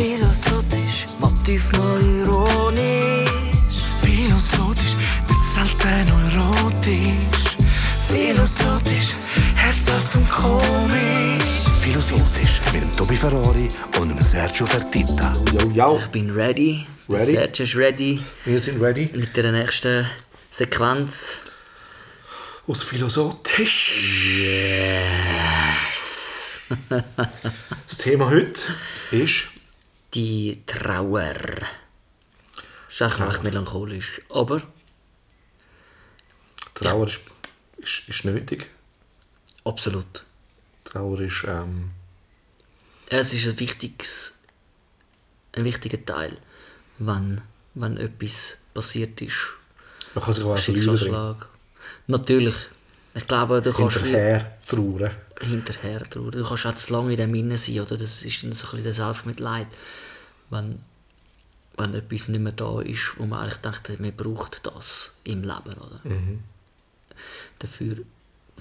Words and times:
Philosophisch, 0.00 1.08
Motiv 1.20 1.72
mal 1.72 2.00
ironisch. 2.00 3.28
Philosophisch, 4.00 4.96
nicht 5.28 5.44
selten 5.52 6.08
erotisch. 6.08 7.56
Philosophisch, 8.08 9.10
herzhaft 9.56 10.16
und 10.16 10.26
komisch. 10.30 11.68
Philosophisch 11.82 12.62
mit 12.72 12.80
dem 12.80 12.96
Tobi 12.96 13.14
Ferrari 13.14 13.70
und 14.00 14.08
dem 14.08 14.22
Sergio 14.22 14.64
Fertitta. 14.64 15.34
Yo, 15.52 15.68
yo. 15.70 15.98
Ich 16.02 16.06
bin 16.10 16.30
ready. 16.30 16.86
Der 17.06 17.20
Ready? 17.20 17.32
Sergio 17.34 17.64
ist 17.66 17.76
ready 17.76 18.20
Wir 18.46 18.58
sind 18.58 18.80
ready. 18.80 19.10
mit 19.12 19.36
der 19.36 19.52
nächsten 19.52 20.06
Sequenz. 20.50 21.40
Aus 22.66 22.82
Philosophisch. 22.82 23.98
Yes. 24.38 26.00
Das 27.86 27.98
Thema 27.98 28.30
heute 28.30 28.60
ist 29.10 29.48
Die 30.14 30.62
Trauer. 30.66 31.34
Ist 32.90 33.02
auch 33.02 33.20
recht 33.20 33.44
melancholisch. 33.44 34.20
Aber 34.28 34.62
Trauer 36.74 37.06
ist, 37.06 37.20
ist, 37.78 38.08
ist 38.08 38.24
nötig. 38.24 38.68
absolut. 39.64 40.24
Trauer 40.84 41.20
ist 41.20 41.44
ähm, 41.46 41.90
Es 43.06 43.32
ist 43.32 43.46
ein 43.46 43.60
wichtiges, 43.60 44.34
ein 45.52 45.64
wichtiger 45.64 46.04
Teil, 46.04 46.38
wenn, 46.98 47.42
wenn 47.74 47.96
etwas 47.96 48.58
passiert 48.74 49.20
ist. 49.20 49.36
man 50.14 50.24
kann 50.24 50.32
sich 50.32 50.44
auch. 50.44 50.58
Schicksalsschlag. 50.58 51.46
Natürlich. 52.08 52.56
Ich 53.14 53.26
glaube, 53.26 53.60
du 53.62 53.72
kannst 53.72 53.98
Hinterher 53.98 54.58
trauern. 54.66 55.10
Hinterher 55.40 56.02
trauern. 56.02 56.32
Du 56.32 56.44
kannst 56.44 56.66
auch 56.66 56.74
zu 56.76 56.92
lange 56.92 57.12
in 57.12 57.16
dem 57.16 57.34
Innen 57.34 57.56
sein, 57.56 57.80
oder? 57.80 57.96
Das 57.96 58.22
ist 58.22 58.42
dann 58.42 58.52
so 58.52 58.66
ein 58.66 58.70
bisschen 58.70 58.84
der 58.84 58.94
Selbstmitleid. 58.94 59.66
Wenn, 60.50 60.80
wenn 61.76 61.94
etwas 61.94 62.28
nicht 62.28 62.40
mehr 62.40 62.52
da 62.52 62.80
ist, 62.80 63.18
wo 63.18 63.26
man 63.26 63.40
eigentlich 63.40 63.58
denkt, 63.58 64.00
man 64.00 64.16
braucht 64.16 64.66
das 64.66 65.12
im 65.24 65.42
Leben, 65.42 65.74
oder? 65.74 66.00
Dafür, 67.58 67.98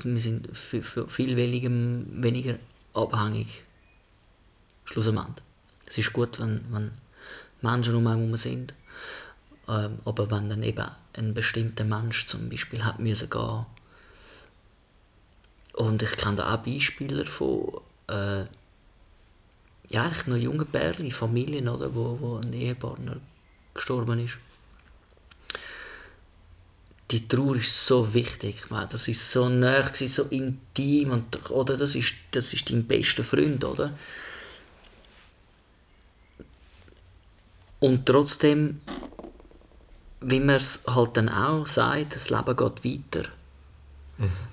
wir 0.04 0.20
sind 0.20 0.56
viel, 0.56 0.84
viel 0.84 1.36
weniger, 1.36 1.70
weniger 1.70 2.60
abhängig. 2.94 3.64
Schlussendlich. 4.86 5.44
Es 5.86 5.98
ist 5.98 6.14
gut, 6.14 6.40
wenn, 6.40 6.62
wenn 6.72 6.92
Menschen 7.62 7.96
um 7.96 8.08
einen 8.08 8.20
herum 8.20 8.38
sind, 8.38 8.74
ähm, 9.68 10.00
aber 10.06 10.32
wenn 10.32 10.50
dann 10.50 10.64
eben 10.64 10.88
ein 11.14 11.34
bestimmter 11.34 11.84
Mensch 11.84 12.28
zum 12.28 12.50
Beispiel 12.50 12.84
hat 12.84 13.00
müssen 13.00 13.30
gehen 13.30 13.66
und 15.80 16.04
ich 16.04 16.12
kenne 16.18 16.36
da 16.36 16.54
auch 16.54 16.58
Beispiele 16.58 17.26
von 17.26 17.80
äh, 18.08 18.42
ja, 19.92 20.04
eigentlich 20.04 20.28
noch 20.28 20.36
jungen 20.36 20.68
Pärchen, 20.68 21.10
Familien, 21.10 21.70
oder, 21.70 21.96
wo, 21.96 22.18
wo 22.20 22.36
ein 22.36 22.52
Ehepartner 22.52 23.16
gestorben 23.74 24.20
ist. 24.20 24.38
Die 27.12 27.28
Trauer 27.30 27.56
ist 27.56 27.88
so 27.88 28.14
wichtig. 28.14 28.58
Ich 28.66 28.70
meine, 28.70 28.88
das 28.88 29.08
ist 29.08 29.32
so 29.32 29.48
nah, 29.48 29.90
so 29.94 30.24
intim. 30.24 31.12
Und, 31.12 31.50
oder 31.50 31.78
das 31.78 31.96
ist, 31.96 32.14
das 32.32 32.54
ist 32.54 32.70
dein 32.70 32.86
bester 32.86 33.24
Freund, 33.24 33.64
oder? 33.64 33.98
Und 37.80 38.06
trotzdem, 38.06 38.82
wie 40.20 40.42
man 40.42 40.58
es 40.58 40.84
halt 40.86 41.16
dann 41.16 41.30
auch 41.30 41.66
sagt, 41.66 42.16
das 42.16 42.30
Leben 42.30 42.56
geht 42.58 42.84
weiter. 42.84 43.30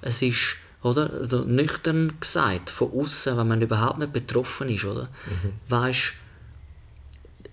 Es 0.01 0.23
ist, 0.23 0.57
oder, 0.83 1.11
also 1.13 1.45
nüchtern 1.45 2.15
gesagt, 2.21 2.71
von 2.71 2.93
außen, 2.93 3.37
wenn 3.37 3.49
man 3.49 3.61
überhaupt 3.61 3.99
nicht 3.99 4.13
betroffen 4.13 4.69
ist, 4.69 4.85
oder, 4.85 5.09
weisst, 5.69 6.13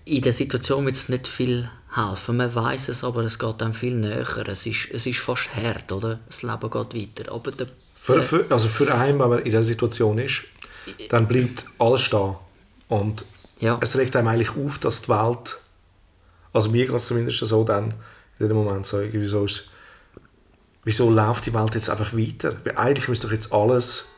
in 0.04 0.22
der 0.22 0.32
Situation 0.32 0.84
wird 0.84 0.96
es 0.96 1.08
nicht 1.08 1.26
viel 1.26 1.68
helfen. 1.94 2.36
Man 2.36 2.54
weiß 2.54 2.88
es, 2.90 3.02
aber 3.04 3.22
es 3.22 3.38
geht 3.38 3.54
dann 3.60 3.72
viel 3.72 3.94
näher. 3.94 4.26
Es 4.48 4.66
ist, 4.66 4.90
es 4.92 5.06
ist 5.06 5.18
fast 5.20 5.48
hart, 5.56 5.90
oder? 5.92 6.20
Das 6.26 6.42
Leben 6.42 6.70
geht 6.70 6.94
weiter. 6.94 7.32
Aber 7.32 7.50
der, 7.52 7.68
Für, 8.00 8.22
für, 8.22 8.44
also 8.50 8.68
für 8.68 8.92
einen, 8.94 9.18
wenn 9.18 9.28
man 9.30 9.38
in 9.38 9.44
dieser 9.46 9.64
Situation 9.64 10.18
ist, 10.18 10.42
dann 11.08 11.26
bleibt 11.26 11.64
alles 11.78 12.02
stehen. 12.02 12.34
Und 12.88 13.24
Ja. 13.60 13.78
es 13.80 13.96
regt 13.96 14.14
einem 14.16 14.28
eigentlich 14.28 14.50
auf, 14.56 14.78
dass 14.78 15.02
die 15.02 15.08
Welt, 15.08 15.56
also 16.52 16.68
mir 16.68 16.84
geht 16.86 16.94
es 16.94 17.06
zumindest 17.06 17.38
so 17.38 17.64
dann, 17.64 17.94
in 18.38 18.48
dem 18.48 18.56
Moment 18.58 18.84
so, 18.84 19.00
irgendwie 19.00 19.26
so 19.26 19.44
ist, 19.46 19.70
wieso 20.84 21.10
läuft 21.10 21.46
die 21.46 21.54
Welt 21.54 21.74
jetzt 21.74 21.90
einfach 21.90 22.12
weiter? 22.12 22.56
Weil 22.64 22.76
eigentlich 22.76 23.08
müsste 23.08 23.26
doch 23.26 23.32
jetzt 23.32 23.52
alles 23.52 24.08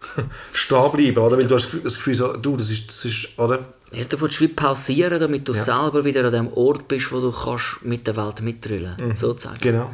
stehen 0.52 0.92
bleiben, 0.92 1.18
oder? 1.18 1.38
Weil 1.38 1.46
du 1.46 1.54
hast 1.54 1.70
das 1.84 1.94
Gefühl, 1.94 2.14
so, 2.14 2.36
du, 2.36 2.56
das 2.56 2.70
ist, 2.70 2.88
das 2.88 3.04
ist, 3.04 3.38
oder? 3.38 3.66
Ja, 3.92 4.04
du 4.04 4.20
willst 4.20 4.40
wie 4.40 4.48
pausieren, 4.48 5.18
damit 5.18 5.48
du 5.48 5.52
Ja. 5.52 5.62
selber 5.64 6.04
wieder 6.04 6.24
an 6.24 6.32
dem 6.32 6.52
Ort 6.52 6.86
bist, 6.88 7.10
wo 7.12 7.20
du 7.20 7.32
kannst 7.32 7.82
mit 7.84 8.06
der 8.06 8.16
Welt 8.16 8.40
mitrüllen 8.40 9.16
sozusagen. 9.16 9.60
Genau. 9.60 9.90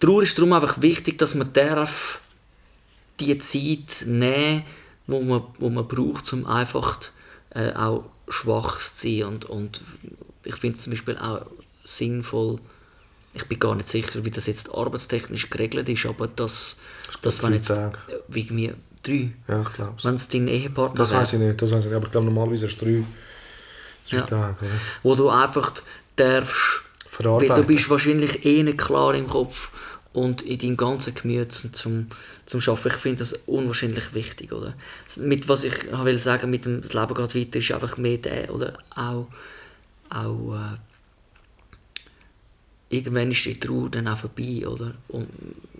Trauer 0.00 0.22
ist 0.22 0.38
darum 0.38 0.54
einfach 0.54 0.80
wichtig, 0.80 1.18
dass 1.18 1.34
man 1.34 1.52
darf 1.52 2.20
die 3.20 3.38
Zeit 3.38 4.06
nehmen, 4.06 4.62
wo 5.06 5.20
man, 5.20 5.42
wo 5.58 5.68
man 5.68 5.86
braucht, 5.86 6.32
um 6.32 6.46
einfach 6.46 6.98
äh, 7.50 7.72
auch 7.74 8.04
schwach 8.28 8.78
zu 8.78 9.08
sein. 9.08 9.24
Und, 9.24 9.44
und 9.44 9.82
ich 10.44 10.56
finde 10.56 10.76
es 10.78 10.84
zum 10.84 10.92
Beispiel 10.92 11.18
auch 11.18 11.42
sinnvoll, 11.84 12.60
ich 13.32 13.44
bin 13.46 13.58
gar 13.58 13.74
nicht 13.74 13.88
sicher, 13.88 14.24
wie 14.24 14.30
das 14.30 14.46
jetzt 14.46 14.72
arbeitstechnisch 14.74 15.50
geregelt 15.50 15.88
ist, 15.88 16.06
aber 16.06 16.26
dass, 16.28 16.78
dass 17.22 17.38
drei 17.38 17.46
wenn 17.48 17.54
jetzt 17.54 17.68
Tage. 17.68 17.98
wie 18.28 18.50
mir 18.50 18.74
drei, 19.02 19.32
Ja, 19.48 19.62
ich 19.62 19.72
glaube 19.72 19.94
wenn 20.02 20.14
es 20.16 20.28
dein 20.28 20.48
Ehepartner 20.48 20.98
Das 20.98 21.12
weiß 21.12 21.34
ich 21.34 21.38
nicht, 21.38 21.60
das 21.62 21.70
weiß 21.72 21.84
ich 21.84 21.90
nicht. 21.90 21.96
Aber 21.96 22.06
ich 22.06 22.12
glaube, 22.12 22.26
normalerweise 22.26 22.66
ist 22.66 22.72
es 22.72 22.78
drei, 22.78 23.04
drei 24.10 24.16
Ja. 24.18 24.22
Tage, 24.22 24.56
oder? 24.64 24.74
wo 25.02 25.14
du 25.14 25.28
einfach 25.28 25.72
darfst, 26.16 26.82
weil 27.18 27.48
du 27.48 27.62
bist 27.64 27.88
wahrscheinlich 27.90 28.44
eh 28.44 28.62
nicht 28.62 28.78
klar 28.78 29.14
im 29.14 29.26
Kopf 29.28 29.70
und 30.12 30.42
in 30.42 30.58
deinem 30.58 30.76
ganzen 30.76 31.14
Gemüt 31.14 31.52
zum, 31.52 32.08
zum 32.46 32.60
Arbeiten. 32.60 32.88
Ich 32.88 32.94
finde 32.94 33.18
das 33.18 33.32
unwahrscheinlich 33.46 34.12
wichtig, 34.12 34.52
oder? 34.52 34.74
Mit 35.18 35.48
was 35.48 35.62
ich 35.62 35.74
will 35.92 36.18
sagen, 36.18 36.50
mit 36.50 36.64
dem 36.64 36.82
das 36.82 36.94
Leben 36.94 37.14
geht 37.14 37.34
weiter, 37.36 37.58
ist 37.60 37.70
einfach 37.72 37.96
mehr 37.96 38.18
der, 38.18 38.52
oder 38.52 38.76
auch, 38.96 39.28
auch 40.10 40.54
äh, 40.56 40.76
irgendwann 42.90 43.30
ist 43.30 43.44
die 43.44 43.58
Trauer 43.58 43.88
dann 43.88 44.08
auch 44.08 44.18
vorbei, 44.18 44.66
oder? 44.66 44.92
Und 45.08 45.28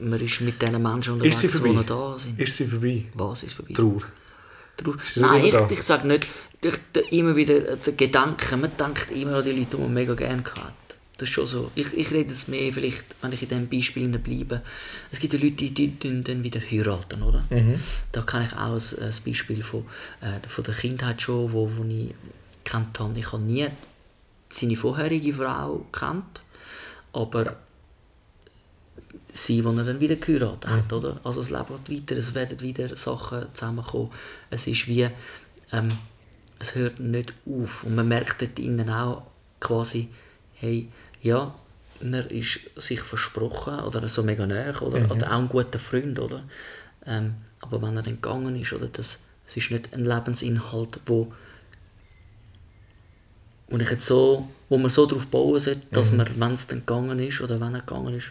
man 0.01 0.21
ist 0.21 0.41
mit 0.41 0.63
diesen 0.63 0.83
Menschen 0.83 1.21
Ist 1.23 1.37
unterwegs, 1.37 1.41
die 1.41 1.49
vorbei? 1.49 1.73
noch 1.73 1.87
da 1.87 2.19
sind. 2.19 2.41
Ist 2.41 2.57
sie 2.57 2.67
vorbei? 2.67 3.05
Was 3.15 3.43
ist 3.43 3.53
vorbei? 3.53 3.75
Trauer. 3.75 4.03
Trauer. 4.77 4.97
Nein, 5.17 5.45
ich, 5.45 5.55
ich 5.71 5.83
sage 5.83 6.07
nicht, 6.07 6.27
ich, 6.63 6.75
der, 6.95 7.13
immer 7.13 7.37
wieder 7.37 7.77
der 7.77 7.93
Gedanke, 7.93 8.57
man 8.57 8.71
denkt 8.79 9.11
immer 9.11 9.37
an 9.37 9.45
die 9.45 9.53
Leute, 9.53 9.77
die 9.77 9.83
man 9.83 9.93
mega 9.93 10.15
gerne 10.15 10.45
hat. 10.45 10.75
Das 11.19 11.29
ist 11.29 11.35
schon 11.35 11.47
so. 11.47 11.71
Ich, 11.75 11.93
ich 11.93 12.11
rede 12.13 12.33
es 12.33 12.49
mehr, 12.49 12.73
vielleicht, 12.73 13.05
wenn 13.21 13.33
ich 13.33 13.43
in 13.43 13.49
diesem 13.49 13.69
Beispiel 13.69 14.09
bleibe. 14.19 14.63
Es 15.11 15.21
gibt 15.21 15.35
ja 15.35 15.39
Leute, 15.39 15.57
die, 15.57 15.71
die, 15.75 15.89
die 15.89 16.25
dann 16.25 16.43
wieder 16.43 16.61
heiraten, 16.61 17.23
oder? 17.23 17.45
Mhm. 17.51 17.79
Da 18.13 18.23
kann 18.23 18.43
ich 18.43 18.53
auch 18.55 18.73
ein, 18.73 19.03
ein 19.03 19.15
Beispiel 19.27 19.63
von, 19.63 19.85
äh, 20.23 20.49
von 20.49 20.65
der 20.65 20.75
Kindheit 20.75 21.21
schon, 21.21 21.53
wo, 21.53 21.71
wo 21.77 21.85
ich 21.85 22.15
kennt 22.65 22.99
habe. 22.99 23.19
Ich 23.19 23.33
habe 23.33 23.43
nie 23.43 23.67
seine 24.49 24.77
vorherige 24.77 25.35
Frau 25.35 25.85
kennt, 25.93 26.41
aber 27.13 27.57
sie, 29.33 29.63
die 29.63 29.67
er 29.67 29.85
dann 29.85 30.01
wieder 30.01 30.17
geheiratet 30.17 30.69
hat, 30.69 30.93
oder? 30.93 31.21
Also 31.25 31.41
es 31.41 31.51
lebt 31.51 31.71
weiter, 31.71 32.17
es 32.17 32.35
werden 32.35 32.61
wieder 32.61 32.95
Sachen 32.97 33.47
zusammenkommen. 33.55 34.11
Es 34.51 34.67
ist 34.67 34.87
wie, 34.89 35.09
ähm, 35.73 35.99
es 36.59 36.75
hört 36.75 37.01
nicht 37.01 37.33
auf 37.47 37.85
und 37.85 37.95
man 37.95 38.09
merkt 38.09 38.43
dort 38.43 38.59
innen 38.59 38.91
auch 38.91 39.23
quasi, 39.61 40.09
hey, 40.55 40.89
ja, 41.23 41.55
man 42.03 42.27
ist 42.29 42.61
sich 42.77 43.01
versprochen 43.01 43.81
oder 43.81 44.09
so 44.09 44.23
mega 44.23 44.47
nah 44.47 44.81
oder, 44.81 45.11
oder 45.11 45.33
auch 45.33 45.39
ein 45.39 45.49
guter 45.49 45.79
Freund, 45.79 46.19
oder? 46.19 46.43
Ähm, 47.07 47.35
aber 47.61 47.83
wenn 47.83 47.97
er 47.97 48.03
dann 48.03 48.15
gegangen 48.15 48.61
ist, 48.61 48.73
oder, 48.73 48.89
das, 48.89 49.19
es 49.47 49.57
ist 49.57 49.71
nicht 49.71 49.93
ein 49.93 50.05
Lebensinhalt, 50.05 51.01
wo 51.07 51.33
und 53.71 53.81
ich 53.81 53.91
jetzt 53.91 54.07
so, 54.07 54.49
wo 54.69 54.79
man 54.79 54.91
so 54.91 55.07
darauf 55.07 55.27
bauen 55.27 55.59
sollte, 55.59 55.81
dass 55.93 56.13
man, 56.13 56.29
wenn 56.37 56.55
es 56.55 56.67
dann 56.67 56.81
gegangen 56.81 57.19
ist 57.21 57.41
oder 57.41 57.61
wenn 57.61 57.75
er 57.75 57.81
gegangen 57.81 58.15
ist, 58.15 58.27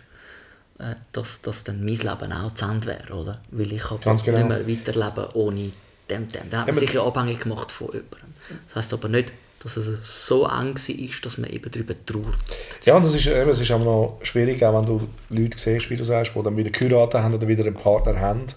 äh, 0.80 0.96
dass, 1.12 1.42
dass 1.42 1.64
dann 1.64 1.84
mein 1.84 1.96
Leben 1.96 2.34
auch 2.34 2.54
zu 2.54 2.66
Ende 2.66 2.88
wäre, 2.88 3.14
oder? 3.14 3.42
Weil 3.52 3.74
ich 3.74 3.82
kann 3.82 4.00
genau. 4.00 4.38
nicht 4.38 4.48
mehr 4.50 4.68
weiterleben 4.68 5.26
ohne 5.34 5.72
dem, 6.10 6.32
dem. 6.32 6.50
Dann 6.50 6.62
hat 6.62 6.68
man 6.68 6.76
sich 6.76 6.94
ja 6.94 7.04
abhängig 7.04 7.42
gemacht 7.42 7.72
von 7.72 7.88
jemandem. 7.88 8.34
Das 8.68 8.76
heisst 8.76 8.94
aber 8.94 9.08
nicht, 9.08 9.32
dass 9.62 9.78
es 9.78 10.28
so 10.28 10.46
eng 10.46 10.76
war, 10.76 11.22
dass 11.24 11.38
man 11.38 11.50
eben 11.50 11.72
darüber 11.72 11.94
trauert. 12.06 12.38
Ja, 12.84 12.96
und 12.96 13.06
das 13.06 13.16
ist, 13.16 13.28
eben, 13.28 13.50
es 13.50 13.60
ist 13.60 13.72
auch 13.72 13.84
noch 13.84 14.20
schwierig, 14.24 14.64
auch 14.64 14.78
wenn 14.78 14.86
du 14.86 15.08
Leute 15.30 15.58
siehst, 15.58 15.90
wie 15.90 15.98
du 15.98 16.04
sagst, 16.04 16.34
die 16.36 16.44
dann 16.44 16.56
wieder 16.56 16.70
geheiratet 16.70 17.22
haben 17.22 17.34
oder 17.34 17.48
wieder 17.48 17.66
einen 17.66 17.76
Partner 17.76 18.20
haben 18.20 18.48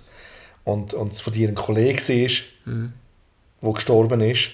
und, 0.65 0.95
und 0.95 1.13
es 1.13 1.21
von 1.21 1.33
dir 1.33 1.49
ein 1.49 1.55
Kollege 1.55 2.01
war, 2.01 2.91
der 3.63 3.73
gestorben 3.73 4.21
ist 4.21 4.51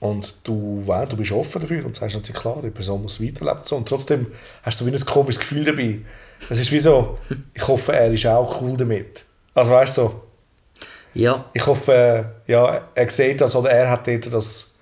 und 0.00 0.34
du, 0.44 0.82
weißt, 0.84 1.12
du 1.12 1.16
bist 1.16 1.32
offen 1.32 1.62
dafür 1.62 1.84
und 1.86 1.96
sagst 1.96 2.16
natürlich, 2.16 2.40
klar, 2.40 2.60
die 2.62 2.70
Person 2.70 3.02
muss 3.02 3.22
weiterleben 3.22 3.58
und 3.58 3.68
so. 3.68 3.76
und 3.76 3.88
trotzdem 3.88 4.26
hast 4.62 4.80
du 4.80 4.84
so 4.84 4.90
wie 4.90 4.94
ein 4.94 5.04
komisches 5.04 5.40
Gefühl 5.40 5.64
dabei. 5.64 6.00
Es 6.50 6.58
ist 6.58 6.70
wie 6.72 6.78
so, 6.78 7.18
ich 7.54 7.66
hoffe, 7.66 7.92
er 7.92 8.12
ist 8.12 8.26
auch 8.26 8.60
cool 8.60 8.76
damit. 8.76 9.24
Also 9.54 9.70
weißt 9.70 9.96
du, 9.96 10.02
so, 10.02 10.22
Ja, 11.14 11.44
ich 11.54 11.64
hoffe, 11.64 12.42
ja, 12.46 12.88
er 12.94 13.10
sieht 13.10 13.40
das 13.40 13.54
oder 13.56 13.70
er 13.70 13.90
hat 13.90 14.06
dort 14.06 14.32
das 14.32 14.73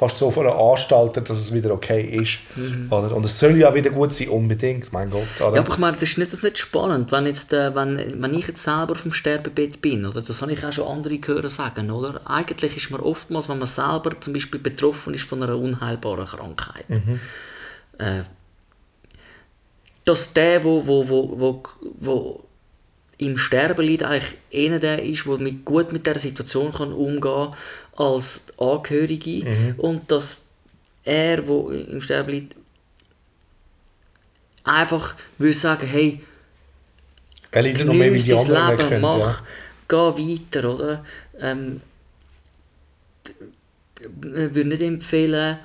fast 0.00 0.16
so 0.16 0.30
von 0.30 0.46
Anstalten, 0.46 1.22
dass 1.24 1.36
es 1.36 1.52
wieder 1.52 1.74
okay 1.74 2.00
ist. 2.00 2.38
Mhm. 2.56 2.90
Oder? 2.90 3.14
Und 3.14 3.26
es 3.26 3.38
soll 3.38 3.58
ja 3.58 3.74
wieder 3.74 3.90
gut 3.90 4.14
sein, 4.14 4.30
unbedingt, 4.30 4.90
mein 4.94 5.10
Gott. 5.10 5.28
Oder? 5.38 5.56
Ja, 5.56 5.60
aber 5.60 5.74
ich 5.74 5.78
meine, 5.78 5.92
das 5.92 6.04
ist 6.04 6.16
nicht, 6.16 6.28
das 6.28 6.38
ist 6.38 6.42
nicht 6.42 6.56
spannend, 6.56 7.12
wenn, 7.12 7.26
jetzt, 7.26 7.52
äh, 7.52 7.74
wenn, 7.74 8.22
wenn 8.22 8.32
ich 8.32 8.48
jetzt 8.48 8.62
selber 8.62 8.92
auf 8.92 9.02
dem 9.02 9.12
Sterbebett 9.12 9.82
bin, 9.82 10.06
oder? 10.06 10.22
das 10.22 10.40
habe 10.40 10.54
ich 10.54 10.64
auch 10.64 10.72
schon 10.72 10.88
andere 10.88 11.18
gehört 11.18 11.50
sagen, 11.50 11.90
oder? 11.90 12.22
Eigentlich 12.24 12.78
ist 12.78 12.90
man 12.90 13.02
oftmals, 13.02 13.50
wenn 13.50 13.58
man 13.58 13.66
selber 13.66 14.18
zum 14.18 14.32
Beispiel 14.32 14.58
betroffen 14.58 15.12
ist 15.12 15.24
von 15.24 15.42
einer 15.42 15.58
unheilbaren 15.58 16.24
Krankheit, 16.24 16.86
äh, 17.98 18.22
dass 20.06 20.32
der, 20.32 20.64
wo, 20.64 20.86
wo, 20.86 21.06
wo, 21.10 21.38
wo, 21.38 21.62
wo 22.00 22.44
im 23.20 23.36
Sterben 23.36 23.84
liegt, 23.86 24.02
eigentlich 24.02 24.38
einer 24.54 24.78
der 24.78 25.02
ist, 25.02 25.26
der 25.26 25.38
mit, 25.38 25.64
gut 25.64 25.92
mit 25.92 26.06
der 26.06 26.18
Situation 26.18 26.72
kann 26.72 26.92
umgehen 26.92 27.54
als 27.96 28.46
Angehörige 28.58 29.74
und 29.76 30.10
dass 30.10 30.46
er, 31.04 31.46
wo 31.46 31.68
im 31.70 32.00
Sterben 32.00 32.30
liegt, 32.30 32.56
einfach 34.64 35.14
will 35.38 35.52
sagen, 35.54 35.86
hey, 35.86 36.20
er 37.50 37.62
leidet 37.62 37.86
noch 37.86 37.94
mehr 37.94 38.12
wie 38.12 38.20
die 38.22 38.32
anderen 38.32 38.76
Leben, 38.76 38.88
können. 38.88 39.00
mach, 39.02 39.42
Ja. 39.42 39.46
geh 39.88 39.96
weiter, 40.56 40.74
oder? 40.74 41.04
Ähm, 41.40 41.80
ich 43.22 44.54
würde 44.54 44.64
nicht 44.64 44.82
empfehlen, 44.82 45.58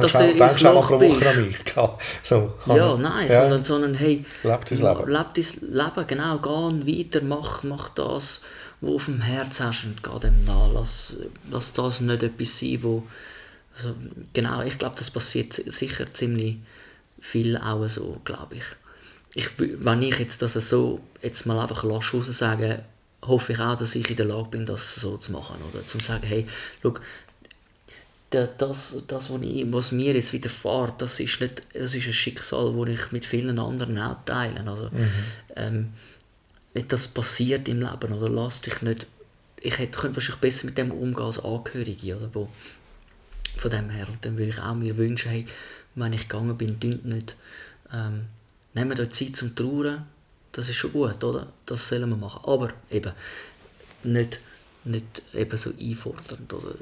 Denkst 0.00 0.12
dass 0.12 0.22
auch- 0.22 0.26
denkst 0.26 0.64
auch 0.64 0.90
einer 0.90 1.00
Woche 1.00 1.28
an 1.30 1.46
mich? 1.46 1.56
So. 2.22 2.52
ja, 2.66 2.96
nein, 2.96 3.28
Ja. 3.28 3.40
sondern, 3.42 3.64
sondern 3.64 3.94
hey, 3.94 4.24
Leb 4.42 4.64
dein 4.64 4.78
Leben. 4.78 5.10
leb 5.10 5.26
dein 5.34 5.70
Leben, 5.70 6.06
genau, 6.06 6.38
geh 6.38 6.98
weiter, 6.98 7.20
mach, 7.24 7.62
mach 7.64 7.88
das, 7.90 8.42
was 8.80 8.94
auf 8.94 9.04
dem 9.06 9.20
Herz 9.20 9.60
hast 9.60 9.84
und 9.84 10.02
geh 10.02 10.18
dem 10.18 10.44
nach. 10.44 10.70
Lass, 10.72 11.16
lass 11.50 11.72
das 11.72 12.00
nicht 12.00 12.22
etwas 12.22 12.58
sein, 12.58 12.78
wo, 12.82 13.02
also, 13.76 13.94
genau, 14.32 14.62
ich 14.62 14.78
glaube, 14.78 14.96
das 14.98 15.10
passiert 15.10 15.52
si- 15.52 15.70
sicher 15.70 16.12
ziemlich 16.12 16.56
viel 17.20 17.56
auch 17.56 17.86
so, 17.88 18.20
glaube 18.24 18.56
ich. 18.56 18.64
ich. 19.34 19.48
Wenn 19.58 20.02
ich 20.02 20.18
jetzt 20.18 20.42
das 20.42 20.54
so, 20.54 21.00
jetzt 21.22 21.46
mal 21.46 21.58
einfach 21.60 21.84
lasch 21.84 22.12
raus 22.12 22.26
sagen, 22.36 22.80
hoffe 23.24 23.52
ich 23.52 23.60
auch, 23.60 23.76
dass 23.76 23.94
ich 23.94 24.10
in 24.10 24.16
der 24.16 24.26
Lage 24.26 24.48
bin, 24.50 24.66
das 24.66 24.96
so 24.96 25.16
zu 25.16 25.30
machen, 25.30 25.56
oder? 25.72 25.86
Zum 25.86 26.00
sagen, 26.00 26.24
hey, 26.26 26.44
schau, 26.82 26.94
das, 28.34 29.04
das 29.06 29.30
was, 29.30 29.40
ich, 29.42 29.70
was 29.72 29.92
mir 29.92 30.14
jetzt 30.14 30.32
widerfährt, 30.32 31.00
das 31.00 31.20
ist, 31.20 31.40
nicht, 31.40 31.62
das 31.72 31.94
ist 31.94 32.06
ein 32.06 32.12
Schicksal, 32.12 32.74
das 32.74 32.88
ich 32.88 33.12
mit 33.12 33.24
vielen 33.24 33.58
anderen 33.58 33.98
auch 33.98 34.16
teile. 34.24 34.66
Also, 34.68 34.90
ähm, 35.56 35.92
wenn 36.74 36.88
das 36.88 37.08
passiert 37.08 37.68
im 37.68 37.80
Leben, 37.80 38.12
oder 38.12 38.28
lass 38.28 38.60
dich 38.62 38.82
nicht... 38.82 39.06
Ich 39.60 39.78
hätte, 39.78 39.98
könnte 39.98 40.16
wahrscheinlich 40.16 40.40
besser 40.40 40.66
mit 40.66 40.76
dem 40.76 40.90
umgehen 40.90 41.24
als 41.24 41.38
Angehörige, 41.38 42.16
oder? 42.16 42.30
Wo, 42.32 42.48
von 43.58 43.70
dem 43.70 43.90
her. 43.90 44.08
Und 44.08 44.24
dann 44.24 44.36
würde 44.36 44.50
ich 44.50 44.58
auch 44.58 44.74
mir 44.74 44.96
wünschen, 44.96 45.30
hey, 45.30 45.46
wenn 45.94 46.12
ich 46.12 46.28
gegangen 46.28 46.56
bin, 46.56 46.80
dünnt 46.80 47.04
nicht... 47.04 47.36
Ähm, 47.92 48.26
nehmt 48.74 48.98
euch 48.98 49.10
Zeit 49.10 49.36
zum 49.36 49.54
Trauern, 49.54 50.06
das 50.52 50.68
ist 50.68 50.76
schon 50.76 50.92
gut, 50.92 51.22
oder? 51.22 51.52
Das 51.66 51.88
sollen 51.88 52.08
wir 52.08 52.16
machen. 52.16 52.44
Aber 52.44 52.70
eben, 52.90 53.12
nicht, 54.02 54.40
nicht 54.84 55.22
eben 55.34 55.56
so 55.56 55.70
einfordernd, 55.80 56.52
oder? 56.52 56.74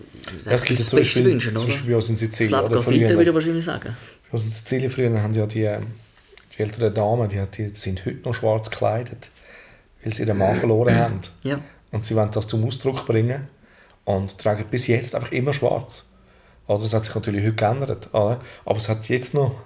Ja, 0.47 0.53
es 0.53 0.65
gibt 0.65 0.81
das 0.81 0.89
zum 0.89 0.99
Beispiel, 1.01 1.25
wünschen, 1.25 1.57
zum? 1.57 1.67
Beispiel 1.67 1.91
bei 1.91 1.97
uns 1.97 2.09
in 2.09 2.15
Das 2.15 2.21
Sizilien. 2.21 2.61
Leben 2.63 2.73
Oder? 2.73 2.83
Früher- 2.83 3.09
würde 3.11 3.23
ich 3.31 3.35
wahrscheinlich 3.35 3.65
sagen. 3.65 3.97
Also 4.33 4.45
in 4.45 4.51
Sizilien 4.51 4.91
früher 4.91 5.23
haben 5.23 5.35
ja 5.35 5.47
die, 5.47 5.63
ähm, 5.65 5.87
die 6.57 6.63
älteren 6.63 6.95
Damen, 6.95 7.29
die, 7.29 7.41
die 7.55 7.71
sind 7.75 8.05
heute 8.07 8.19
noch 8.25 8.35
schwarz 8.35 8.71
gekleidet, 8.71 9.29
weil 10.03 10.13
sie 10.15 10.23
ihren 10.23 10.39
Mann 10.39 10.57
verloren 10.57 10.95
haben. 10.97 11.21
Ja. 11.43 11.61
Und 11.91 12.05
sie 12.05 12.15
wollen 12.17 12.31
das 12.31 12.47
zum 12.47 12.65
Ausdruck 12.65 13.07
bringen 13.07 13.49
und 14.05 14.39
tragen 14.39 14.65
bis 14.71 14.87
jetzt 14.87 15.15
einfach 15.15 15.33
immer 15.33 15.53
schwarz. 15.53 16.05
Also 16.67 16.85
das 16.85 16.95
hat 16.95 17.05
sich 17.05 17.15
natürlich 17.15 17.43
heute 17.45 17.55
geändert. 17.55 18.09
oder? 18.15 18.39
Aber 18.65 18.77
es 18.79 18.89
hat 18.89 19.09
jetzt 19.09 19.35
noch 19.35 19.57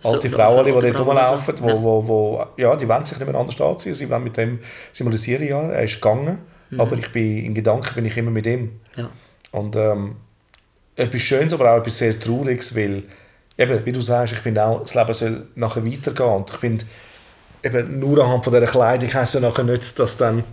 So, 0.00 0.10
alte 0.12 0.28
ja, 0.28 0.34
Frauen, 0.34 0.64
die 0.64 0.70
dort 0.72 1.00
rumlaufen, 1.00 1.54
wo, 1.60 1.68
ja. 1.68 1.82
wo, 1.82 2.06
wo, 2.08 2.46
ja, 2.56 2.76
die 2.76 2.88
wollen 2.88 3.04
sich 3.04 3.18
nicht 3.18 3.28
mehr 3.30 3.38
anders 3.40 3.60
anziehen. 3.60 3.94
Sie 3.94 4.08
wollen 4.08 4.24
mit 4.24 4.36
dem 4.36 4.60
symbolisieren, 4.92 5.46
ja, 5.46 5.60
er 5.70 5.82
ist 5.82 5.96
gegangen, 5.96 6.38
Mhm. 6.70 6.80
aber 6.80 6.96
ich 6.96 7.10
bin, 7.12 7.44
in 7.44 7.54
Gedanken 7.54 7.94
bin 7.94 8.04
ich 8.06 8.16
immer 8.16 8.30
mit 8.30 8.46
ihm. 8.46 8.72
Ja. 8.96 9.10
Und 9.52 9.76
ähm, 9.76 10.16
etwas 10.96 11.22
Schönes, 11.22 11.52
aber 11.52 11.72
auch 11.72 11.78
etwas 11.78 11.98
sehr 11.98 12.18
Trauriges, 12.18 12.74
weil, 12.74 13.04
eben, 13.58 13.84
wie 13.86 13.92
du 13.92 14.00
sagst, 14.00 14.32
ich 14.34 14.38
finde 14.40 14.64
auch, 14.64 14.80
das 14.82 14.94
Leben 14.94 15.14
soll 15.14 15.46
nachher 15.54 15.84
weitergehen. 15.84 16.28
Und 16.28 16.50
ich 16.50 16.56
finde, 16.56 16.84
eben, 17.62 17.98
nur 17.98 18.22
anhand 18.24 18.44
von 18.44 18.52
dieser 18.52 18.66
Kleidung 18.66 19.12
heisst 19.12 19.34
ja 19.34 19.40
nachher 19.40 19.64
nicht, 19.64 19.98
dass 19.98 20.16
dann 20.16 20.44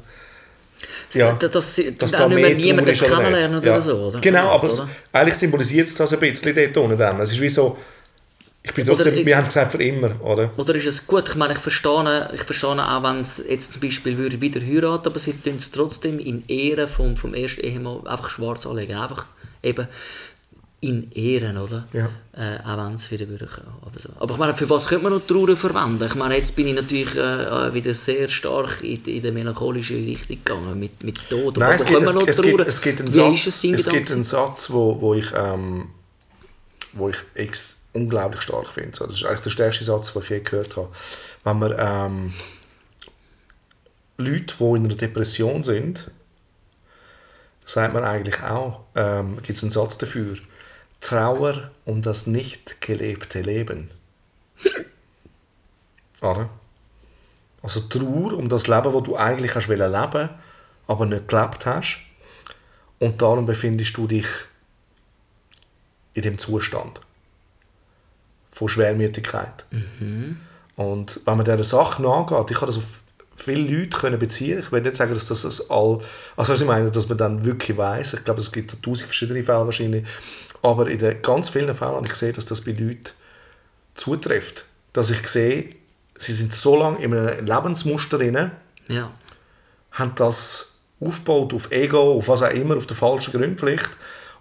ja, 1.13 1.31
dass, 1.33 1.51
dass, 1.51 1.80
dass 1.98 2.12
da 2.12 2.27
nicht 2.27 2.42
mehr 2.42 2.56
niemanden 2.56 2.92
oder 2.92 3.07
kennenlernen 3.07 3.57
oder 3.59 3.68
Ja. 3.68 3.81
so, 3.81 3.95
oder? 4.07 4.19
Genau, 4.19 4.50
aber 4.50 4.68
es, 4.68 4.81
eigentlich 5.13 5.36
symbolisiert 5.36 5.88
es 5.88 5.95
das 5.95 6.12
ein 6.13 6.19
bisschen 6.19 6.56
dort 6.56 6.75
unten 6.77 6.98
dann. 6.98 7.19
Es 7.21 7.31
ist 7.31 7.39
wie 7.39 7.50
so, 7.50 7.77
ich 8.63 8.74
bin 8.74 8.86
trotzdem, 8.86 9.13
ich- 9.15 9.25
wir 9.25 9.36
haben 9.36 9.44
es 9.44 9.50
gesagt, 9.50 9.74
für 9.74 9.83
immer, 9.83 10.12
oder? 10.21 10.50
Oder 10.57 10.75
ist 10.75 10.86
es 10.88 11.06
gut? 11.06 11.27
Ich 11.27 11.36
meine, 11.36 11.54
ich 11.54 11.60
verstehe, 11.60 12.30
ich 12.33 12.44
verstehe 12.44 12.69
auch, 12.69 13.04
wenn 13.04 13.19
es 13.21 13.44
jetzt 13.48 13.74
zum 13.74 13.81
Beispiel 13.81 14.18
würde 14.18 14.39
wieder 14.39 14.62
heiraten, 14.62 15.07
aber 15.07 15.19
sie 15.19 15.33
tun 15.33 15.56
es 15.57 15.69
trotzdem 15.71 16.18
in 16.19 16.44
Ehren 16.48 16.88
vom, 16.88 17.18
vom 17.18 17.33
ersten 17.33 17.62
Ehemann 17.62 18.07
einfach 18.07 18.30
schwarz 18.30 18.65
anlegen. 18.65 18.95
Einfach 18.95 19.25
eben 19.62 19.88
in 20.80 21.10
Ehren, 21.13 21.57
oder? 21.57 21.88
Ja. 21.94 22.10
Äh, 22.33 22.60
auch 22.60 22.77
wenn 22.86 22.95
es 22.95 23.10
wieder 23.10 23.27
würde. 23.30 23.48
Aber, 23.81 23.98
so. 24.00 24.10
aber 24.19 24.33
ich 24.33 24.39
meine, 24.39 24.54
für 24.54 24.69
was 24.69 24.88
könnte 24.88 25.04
man 25.04 25.13
noch 25.13 25.25
Trauer 25.25 25.56
verwenden? 25.56 26.04
Ich 26.06 26.16
meine, 26.16 26.36
jetzt 26.36 26.56
bin 26.57 26.68
ich 26.68 26.75
natürlich 26.75 27.16
äh, 27.16 27.19
äh, 27.68 27.74
wieder 27.74 27.94
sehr 27.94 28.27
stark 28.27 28.81
in, 28.83 29.04
in 29.06 29.21
die 29.24 29.31
melancholische 29.31 29.95
Richtung 29.95 30.38
gegangen, 30.44 30.77
mit, 30.77 31.01
mit 31.04 31.30
Tod. 31.30 31.57
Nein, 31.57 31.75
es 31.75 31.81
aber 31.81 31.89
gibt, 31.89 32.04
können 32.04 32.13
wir 32.16 32.21
noch 32.21 32.27
es, 32.27 32.38
es, 32.38 32.44
gibt, 32.44 32.62
es 32.62 32.81
gibt 32.81 33.00
einen 33.00 33.13
Wie 33.13 33.38
Satz, 33.38 33.48
es 33.48 33.63
es 33.63 33.89
gibt 33.89 34.12
einen 34.12 34.24
Satz 34.24 34.69
wo, 34.71 35.00
wo 35.00 35.13
ich, 35.13 35.27
ähm, 35.33 35.88
wo 36.92 37.09
ich 37.09 37.16
ex 37.36 37.77
unglaublich 37.94 38.42
stark 38.42 38.69
finde. 38.69 38.95
So, 38.95 39.06
das 39.06 39.16
ist 39.16 39.25
eigentlich 39.25 39.44
der 39.44 39.50
stärkste 39.51 39.84
Satz, 39.84 40.13
den 40.13 40.24
ich 40.24 40.30
je 40.30 40.40
gehört 40.40 40.75
habe. 40.75 40.90
Wenn 41.44 41.60
man 41.60 41.75
ähm, 41.78 42.34
Leute, 44.18 44.56
die 44.57 44.63
in 44.63 44.86
einer 44.86 44.95
Depression 44.95 45.63
sind, 45.63 46.12
sagt 47.66 47.94
man 47.94 48.04
eigentlich 48.04 48.42
auch, 48.42 48.81
ähm, 48.95 49.38
gibt 49.38 49.57
es 49.57 49.63
einen 49.63 49.72
Satz 49.72 49.98
dafür, 49.98 50.38
Trauer 51.00 51.72
um 51.86 52.01
das 52.01 52.28
nicht 52.28 52.81
gelebte 52.81 53.42
Leben. 53.42 53.90
Oder? 56.22 56.50
Also 57.62 57.81
Trauer 57.81 58.34
um 58.34 58.50
das 58.50 58.68
Leben, 58.68 58.94
das 58.94 59.04
du 59.04 59.18
eigentlich 59.18 59.56
hast 59.56 59.69
wollen 59.69 59.92
leben, 59.92 60.30
aber 60.88 61.06
nicht 61.06 61.28
gelebt 61.28 61.66
hast. 61.66 62.00
Und 63.00 63.22
darum 63.22 63.45
befindest 63.45 63.97
du 63.97 64.07
dich 64.07 64.28
in 66.14 66.21
dem 66.21 66.40
Zustand 66.40 67.02
von 68.54 68.69
Schwermütigkeit. 68.69 69.66
Und 70.76 71.19
wenn 71.26 71.38
man 71.38 71.45
dieser 71.45 71.64
Sache 71.64 72.02
nachgeht, 72.02 72.52
ich 72.52 72.57
habe 72.57 72.68
das 72.68 72.78
auf 72.78 72.83
viele 73.36 73.62
Leute 73.80 73.98
können 73.98 74.19
beziehen. 74.19 74.60
Ich 74.60 74.72
will 74.72 74.81
nicht 74.81 74.95
sagen, 74.95 75.14
dass 75.14 75.26
das 75.26 75.69
all, 75.69 76.00
also 76.38 76.54
was 76.54 76.62
ich 76.62 76.68
meine, 76.68 76.90
dass 76.92 77.10
man 77.10 77.18
dann 77.18 77.44
wirklich 77.45 77.78
weiß. 77.78 78.14
Ich 78.14 78.24
glaube, 78.26 78.40
es 78.40 78.52
gibt 78.52 78.81
tausend 78.83 79.07
verschiedene 79.07 79.44
Fälle 79.44 79.66
wahrscheinlich. 79.66 80.06
Aber 80.62 80.88
in 80.88 81.00
den 81.00 81.22
ganz 81.22 81.50
vielen 81.50 81.76
Fällen 81.76 81.92
habe 81.95 82.06
ich 82.06 82.12
gesehen, 82.12 82.36
dass 82.36 82.45
das 82.45 82.62
bei 82.62 82.72
Leuten 82.72 83.10
zutrifft. 83.95 84.66
Dass 84.94 85.10
ich 85.10 85.28
sehe, 85.28 85.76
sie 86.18 86.33
sind 86.33 86.54
so 86.54 86.78
lange 86.78 87.04
in 87.04 87.14
einem 87.14 87.45
Lebensmuster 87.45 88.18
drin, 88.18 88.52
Ja. 88.88 89.12
haben 89.92 90.14
das 90.16 90.74
aufgebaut 91.00 91.54
auf 91.54 91.72
Ego, 91.72 92.14
auf 92.18 92.28
was 92.28 92.44
auch 92.44 92.52
immer, 92.52 92.78
auf 92.78 92.86
der 92.86 92.95
falschen 92.95 93.31
Gründen 93.33 93.57
vielleicht 93.57 93.90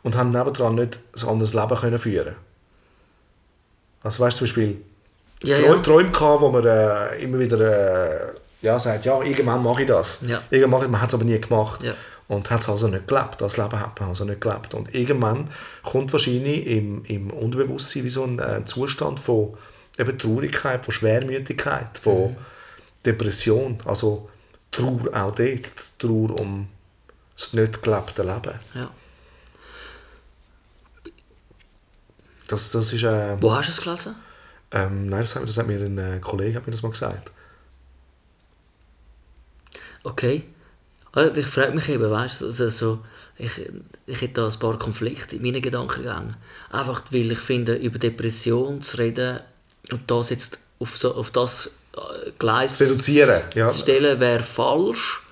und 0.02 0.16
haben 0.16 0.31
nebendran 0.31 0.75
nicht 0.76 0.99
ein 1.16 1.28
anderes 1.28 1.54
Leben 1.54 1.76
können 1.76 1.99
führen 1.99 2.37
Also 4.02 4.23
weißt 4.23 4.40
du, 4.40 4.44
zum 4.44 4.47
Beispiel 4.47 4.76
Ja, 5.44 5.59
Träume, 5.59 5.76
ja. 5.76 5.82
Träume 5.82 6.11
gehabt, 6.11 6.40
wo 6.42 6.49
man 6.50 6.64
äh, 6.66 7.16
immer 7.23 7.38
wieder 7.38 7.61
äh, 7.61 8.32
ja, 8.62 8.78
sagt, 8.78 9.04
ja, 9.04 9.21
irgendwann 9.23 9.62
mache 9.62 9.82
ich 9.82 9.88
das. 9.88 10.18
Ja. 10.26 10.40
Irgendwann 10.50 10.71
mache 10.71 10.85
ich, 10.85 10.90
man 10.90 11.00
hat 11.00 11.09
es 11.09 11.14
aber 11.14 11.25
nie 11.25 11.40
gemacht. 11.40 11.82
Ja. 11.82 11.94
Und 12.28 12.50
hat 12.50 12.61
es 12.61 12.68
also 12.68 12.88
nicht 12.88 13.09
gelebt. 13.09 13.40
Das 13.40 13.56
Leben 13.56 13.78
hat 13.78 13.99
man 14.00 14.09
also 14.11 14.25
nicht 14.25 14.40
gelebt. 14.40 14.73
Und 14.75 14.94
irgendwann 14.94 15.49
kommt 15.82 16.12
wahrscheinlich 16.12 16.66
im, 16.66 17.04
im 17.04 17.30
Unterbewusstsein 17.30 18.04
wie 18.04 18.11
so 18.11 18.25
ein 18.25 18.38
äh, 18.38 18.64
Zustand 18.64 19.21
von 19.21 19.54
eben 19.99 20.18
Traurigkeit, 20.18 20.85
von 20.85 20.94
Schwermütigkeit, 20.94 21.99
von 22.00 22.30
Mhm. 22.30 22.37
Depression. 23.04 23.78
Also 23.85 24.28
Trauer 24.71 25.00
auch 25.12 25.35
dort. 25.35 25.71
Trauer 25.99 26.40
um 26.40 26.68
das 27.37 27.52
nicht 27.52 27.82
gelebte 27.82 28.23
Leben. 28.23 28.59
ja. 28.75 28.88
Das, 32.49 32.72
das 32.72 32.92
ist... 32.92 33.02
Äh, 33.02 33.37
Wo 33.40 33.54
hast 33.54 33.68
du 33.68 33.72
es 33.72 33.80
gelesen? 33.80 34.14
ähm, 34.72 35.06
nein, 35.06 35.20
das 35.20 35.37
hat, 35.37 35.42
das 35.42 35.58
hat 35.58 35.66
mir 35.66 35.80
ein 35.80 35.99
äh, 35.99 36.18
Kollege 36.20 36.56
hat 36.56 36.66
mir 36.66 36.72
das 36.72 36.82
mal 36.82 36.90
gesagt. 36.90 37.30
Okay. 40.02 40.44
Also 41.12 41.38
ich 41.38 41.46
frage 41.46 41.72
mich 41.72 41.88
eben, 41.90 42.11
weißt 42.11 42.40
du, 42.40 42.46
also 42.46 42.70
so, 42.70 43.04
ich, 43.37 43.50
ich 44.06 44.20
hätte 44.20 44.34
da 44.34 44.49
ein 44.49 44.58
paar 44.58 44.78
Konflikte 44.78 45.37
in 45.37 45.42
meinen 45.42 45.61
Gedankengängen. 45.61 46.37
Einfach 46.70 47.02
weil 47.11 47.30
ich 47.32 47.38
finde, 47.38 47.75
über 47.75 47.99
Depression 47.99 48.80
zu 48.80 48.96
reden 48.96 49.40
und 49.90 50.11
das 50.11 50.30
jetzt 50.30 50.58
auf, 50.78 50.96
so, 50.96 51.14
auf 51.14 51.30
das 51.30 51.72
äh, 51.94 52.30
Gleis 52.38 52.78
Zu 52.78 52.84
reduzieren, 52.84 53.42
ja. 53.54 53.68
zu 53.68 53.80
stellen, 53.80 54.20
wäre 54.20 54.42
falsch. 54.42 55.22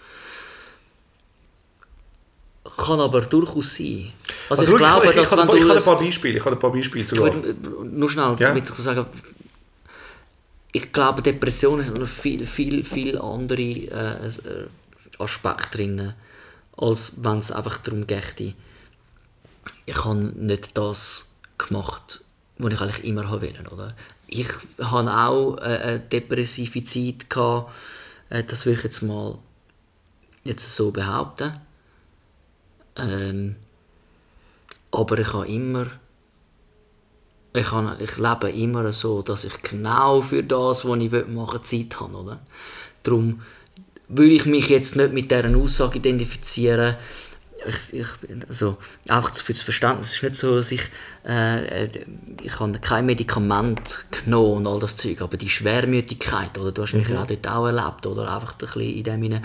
Kann 2.86 3.00
aber 3.00 3.20
durchaus 3.20 3.76
sein. 3.76 4.12
Also, 4.48 4.62
ich 4.62 4.76
glaube, 4.76 5.04
ich, 5.04 5.10
ich, 5.10 5.16
dass 5.16 5.32
wenn 5.32 5.40
ich 5.56 5.64
du 5.64 5.68
habe 5.68 5.78
ein 5.78 5.84
paar 5.84 5.98
Beispiele. 5.98 6.38
Ich 6.38 6.44
habe 6.44 6.56
ein 6.56 6.58
paar 6.58 6.72
Beispiele 6.72 7.04
Ich 7.04 7.12
würde 7.12 7.54
nur 7.84 8.08
schnell, 8.08 8.36
Ja. 8.38 8.48
damit 8.48 8.68
ich 8.68 8.74
sagen 8.76 9.06
ich 10.72 10.92
glaube, 10.92 11.22
Depression 11.22 11.84
hat 11.84 11.98
noch 11.98 12.08
viel, 12.08 12.46
viel, 12.46 12.84
viel 12.84 13.18
andere 13.18 13.60
äh, 13.60 14.30
Aspekte 15.18 15.78
drin, 15.78 16.14
als 16.76 17.12
wenn 17.16 17.38
es 17.38 17.50
einfach 17.50 17.78
darum 17.78 18.06
geht, 18.06 18.54
ich 19.86 20.04
habe 20.04 20.16
nicht 20.16 20.76
das 20.78 21.30
gemacht, 21.58 22.20
was 22.58 22.72
ich 22.72 22.80
eigentlich 22.80 23.04
immer 23.04 23.28
haben 23.28 23.42
wollte, 23.42 23.70
oder? 23.70 23.94
Ich 24.28 24.48
habe 24.80 25.12
auch 25.12 25.56
äh, 25.58 25.60
eine 25.60 26.00
depressive 26.00 26.84
Zeit 26.84 27.28
gehabt, 27.28 27.72
äh, 28.30 28.44
das 28.44 28.64
will 28.64 28.74
ich 28.74 28.84
jetzt 28.84 29.02
mal 29.02 29.38
jetzt 30.44 30.74
so 30.74 30.90
behaupten. 30.92 31.60
Ähm, 33.00 33.56
aber 34.90 35.18
ich 35.18 35.32
habe 35.32 35.48
immer 35.48 35.86
ich, 37.52 37.70
habe, 37.72 37.96
ich 38.02 38.16
lebe 38.16 38.50
immer 38.50 38.92
so, 38.92 39.22
dass 39.22 39.44
ich 39.44 39.60
genau 39.62 40.20
für 40.20 40.42
das, 40.42 40.84
was 40.84 40.98
ich 41.00 41.10
machen 41.10 41.52
will, 41.52 41.62
Zeit 41.62 42.00
habe. 42.00 42.16
Oder? 42.16 42.40
Darum 43.02 43.42
will 44.08 44.30
ich 44.32 44.46
mich 44.46 44.68
jetzt 44.68 44.96
nicht 44.96 45.12
mit 45.12 45.30
dieser 45.30 45.56
Aussage 45.56 45.98
identifizieren. 45.98 46.96
Ich, 47.66 47.92
ich, 47.92 48.06
bin- 48.18 48.44
also, 48.48 48.78
auch 49.08 49.34
für 49.34 49.52
das 49.52 49.62
Verständnis 49.62 50.08
es 50.08 50.14
ist 50.16 50.22
nicht 50.22 50.36
so, 50.36 50.56
dass 50.56 50.70
ich, 50.70 50.82
äh, 51.26 51.88
ich 52.42 52.58
habe 52.58 52.78
kein 52.78 53.04
Medikament 53.04 54.06
genommen 54.10 54.58
und 54.58 54.66
all 54.66 54.80
das 54.80 54.96
Zeug, 54.96 55.20
aber 55.20 55.36
die 55.36 55.50
Schwermütigkeit, 55.50 56.56
oder 56.56 56.72
du 56.72 56.82
hast 56.82 56.94
mich 56.94 57.08
ja 57.08 57.22
auch 57.22 57.26
dort 57.26 57.48
auch 57.48 57.66
erlebt, 57.66 58.06
oder 58.06 58.32
einfach 58.34 58.52
ein 58.52 58.58
bisschen 58.58 58.82
in 58.82 59.04
dem 59.04 59.42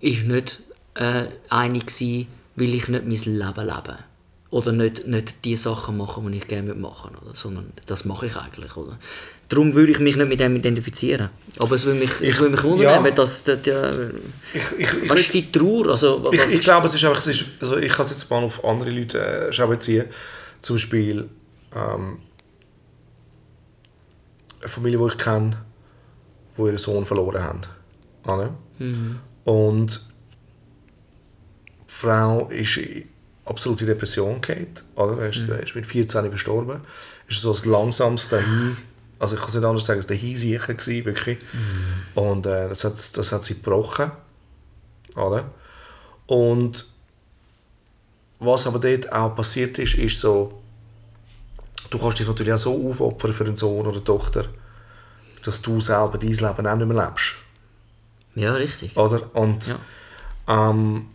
ist 0.00 0.24
nicht 0.26 0.60
äh, 0.94 1.26
einig 1.48 1.86
gewesen, 1.86 2.26
weil 2.56 2.74
ich 2.74 2.88
nicht 2.88 3.06
mein 3.06 3.38
Leben 3.38 3.66
lebe. 3.66 3.98
Oder 4.50 4.70
nicht, 4.70 5.08
nicht 5.08 5.44
die 5.44 5.56
Sachen 5.56 5.96
machen, 5.96 6.30
die 6.30 6.38
ich 6.38 6.46
gerne 6.46 6.74
machen 6.74 7.10
würde, 7.20 7.36
sondern 7.36 7.72
das 7.86 8.04
mache 8.04 8.26
ich 8.26 8.36
eigentlich. 8.36 8.76
Oder? 8.76 9.00
Darum 9.48 9.74
würde 9.74 9.90
ich 9.90 9.98
mich 9.98 10.16
nicht 10.16 10.28
mit 10.28 10.38
dem 10.38 10.54
identifizieren. 10.54 11.30
Aber 11.58 11.74
es 11.74 11.84
würde 11.84 11.98
mich, 11.98 12.20
ich, 12.20 12.38
würde 12.38 12.54
mich 12.54 12.62
wundern, 12.62 13.04
ja. 13.04 13.10
dass 13.10 13.42
der, 13.42 13.56
der, 13.56 14.10
Ich, 14.52 14.62
ich, 14.78 15.10
was 15.10 15.18
ist 15.18 15.34
die 15.34 15.50
Trauer? 15.50 15.88
Also, 15.88 16.30
ich, 16.32 16.54
ich 16.54 16.60
glaube, 16.60 16.86
es 16.86 16.94
ist 16.94 17.04
einfach, 17.04 17.18
es 17.18 17.26
ist, 17.26 17.44
also 17.60 17.78
ich 17.78 17.92
kann 17.92 18.06
es 18.06 18.12
jetzt 18.12 18.30
mal 18.30 18.44
auf 18.44 18.64
andere 18.64 18.90
Leute 18.92 19.50
äh, 19.50 19.66
beziehen. 19.66 20.04
Zum 20.60 20.76
Beispiel 20.76 21.28
ähm, 21.74 22.18
eine 24.60 24.68
Familie, 24.68 24.98
die 25.00 25.06
ich 25.06 25.18
kenne, 25.18 25.56
die 26.56 26.62
ihren 26.62 26.78
Sohn 26.78 27.04
verloren 27.04 27.42
haben. 27.42 27.60
Oder? 28.24 28.54
Und 29.44 30.13
Frau 31.94 32.48
ist 32.48 32.76
in 32.78 33.08
absolute 33.44 33.86
Depression. 33.86 34.40
Oder? 34.96 35.22
Er 35.22 35.28
ist, 35.28 35.48
er 35.48 35.62
ist 35.62 35.76
mit 35.76 35.86
14 35.86 36.28
verstorben. 36.28 36.80
Ist 37.28 37.40
so 37.40 37.52
das 37.52 37.64
langsamste 37.66 38.40
Hin, 38.40 38.76
also 39.20 39.36
ich 39.36 39.40
kann 39.40 39.48
es 39.50 39.54
nicht 39.54 39.64
anders 39.64 39.86
sagen, 39.86 40.00
es 40.00 40.06
war 40.06 40.08
der 40.08 40.16
Hinsicher 40.16 40.74
gewesen, 40.74 41.04
wirklich. 41.04 41.38
Und 42.16 42.46
äh, 42.46 42.68
das, 42.68 42.82
hat, 42.84 42.94
das 43.16 43.30
hat 43.32 43.44
sie 43.44 43.54
gebrochen. 43.54 44.10
Oder? 45.14 45.44
Und 46.26 46.84
was 48.40 48.66
aber 48.66 48.80
dort 48.80 49.12
auch 49.12 49.36
passiert 49.36 49.78
ist, 49.78 49.94
ist 49.94 50.20
so, 50.20 50.60
du 51.90 51.98
kannst 51.98 52.18
dich 52.18 52.26
natürlich 52.26 52.52
auch 52.52 52.58
so 52.58 52.88
aufopfern 52.90 53.32
für 53.32 53.44
einen 53.44 53.56
Sohn 53.56 53.86
oder 53.86 53.92
eine 53.96 54.04
Tochter, 54.04 54.46
dass 55.44 55.62
du 55.62 55.80
selber 55.80 56.18
dein 56.18 56.30
Leben 56.30 56.66
auch 56.66 56.76
nicht 56.76 56.86
mehr 56.88 57.06
lebst. 57.06 57.34
Ja, 58.34 58.52
richtig. 58.54 58.96
Oder? 58.96 59.30
Und, 59.36 59.68
Ja. 59.68 59.78
ähm, 60.70 61.06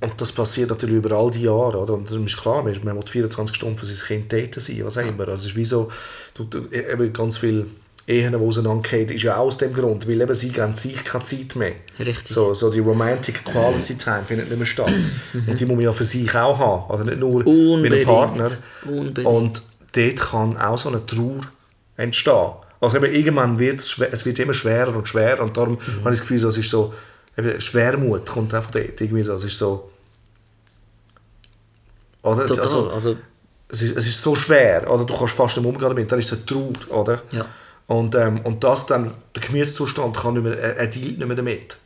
und 0.00 0.20
das 0.20 0.32
passiert 0.32 0.70
natürlich 0.70 0.96
über 0.96 1.16
all 1.16 1.30
die 1.30 1.42
Jahre. 1.42 1.78
Oder? 1.78 1.94
Und 1.94 2.10
dann 2.10 2.24
ist 2.26 2.36
klar, 2.36 2.62
man 2.62 2.78
man 2.84 2.96
will 2.96 3.06
24 3.06 3.56
Stunden 3.56 3.78
für 3.78 3.86
sein 3.86 4.06
Kind 4.06 4.28
täten 4.30 4.60
sein, 4.60 4.80
was 4.84 4.98
auch 4.98 5.06
immer. 5.06 5.22
Also 5.28 5.34
es 5.34 5.46
ist 5.46 5.56
wie 5.56 5.64
so, 5.64 5.90
du, 6.34 6.44
du, 6.44 6.68
eben 6.70 7.12
ganz 7.12 7.38
viele 7.38 7.66
Ehen, 8.08 8.32
die 8.32 8.38
auseinandergehen, 8.38 9.08
ist 9.08 9.22
ja 9.24 9.36
auch 9.36 9.46
aus 9.46 9.58
dem 9.58 9.72
Grund, 9.72 10.06
weil 10.08 10.20
eben 10.20 10.34
sie 10.34 10.50
geben 10.50 10.74
sich 10.74 11.02
keine 11.02 11.24
Zeit 11.24 11.56
mehr. 11.56 11.72
Richtig. 11.98 12.28
So, 12.28 12.54
so 12.54 12.70
die 12.70 12.78
Romantic 12.78 13.44
Quality 13.44 13.96
Time 13.96 14.22
findet 14.28 14.48
nicht 14.48 14.58
mehr 14.58 14.66
statt. 14.66 14.92
und 15.46 15.58
die 15.58 15.64
muss 15.66 15.74
man 15.74 15.84
ja 15.84 15.92
für 15.92 16.04
sich 16.04 16.32
auch 16.34 16.56
haben. 16.58 16.90
Also 16.90 17.02
nicht 17.04 17.18
nur 17.18 17.38
mit 17.38 17.46
Unbedingt. 17.46 17.94
einem 17.94 18.04
Partner. 18.06 18.50
Unbedingt. 18.86 19.26
Und 19.26 19.62
dort 19.92 20.16
kann 20.20 20.56
auch 20.56 20.78
so 20.78 20.88
eine 20.90 21.04
Trauer 21.04 21.40
entstehen. 21.96 22.52
Also 22.80 22.98
eben 22.98 23.12
irgendwann 23.12 23.58
wird 23.58 23.80
es, 23.80 23.98
es 23.98 24.24
wird 24.26 24.38
immer 24.38 24.52
schwerer 24.52 24.94
und 24.94 25.08
schwerer 25.08 25.42
und 25.42 25.56
darum 25.56 25.72
Mhm. 25.74 26.04
habe 26.04 26.14
ich 26.14 26.20
das 26.20 26.28
Gefühl, 26.28 26.36
es 26.46 26.56
ist 26.56 26.70
so, 26.70 26.92
eben 27.36 27.60
Schwermut 27.60 28.26
kommt 28.26 28.52
einfach 28.54 28.70
dort. 28.70 29.00
Irgendwie 29.00 29.22
so, 29.22 29.34
es 29.34 29.44
ist 29.44 29.58
so, 29.58 29.90
oder? 32.22 32.46
Total. 32.46 32.62
Also, 32.64 32.90
Also, 32.90 33.16
es, 33.68 33.82
ist, 33.82 33.96
es 33.96 34.06
ist 34.06 34.22
so 34.22 34.34
schwer, 34.34 34.88
oder? 34.90 35.04
Du 35.04 35.16
kannst 35.16 35.34
fast 35.34 35.56
nicht 35.56 35.66
umgehen 35.66 35.88
damit, 35.88 36.10
dann 36.10 36.18
ist 36.18 36.30
es 36.32 36.38
eine 36.38 36.46
Trauer, 36.46 37.00
oder? 37.00 37.22
Ja. 37.32 37.46
Und, 37.88 38.14
ähm, 38.14 38.40
und 38.40 38.62
das 38.64 38.86
dann, 38.86 39.12
der 39.34 39.42
Gemütszustand 39.42 40.16
kann 40.16 40.34
nicht 40.34 40.42
mehr, 40.42 40.58
er, 40.58 40.76
er 40.76 40.86
dealt 40.88 41.18
nicht 41.18 41.26
mehr 41.26 41.36
damit. 41.36 41.76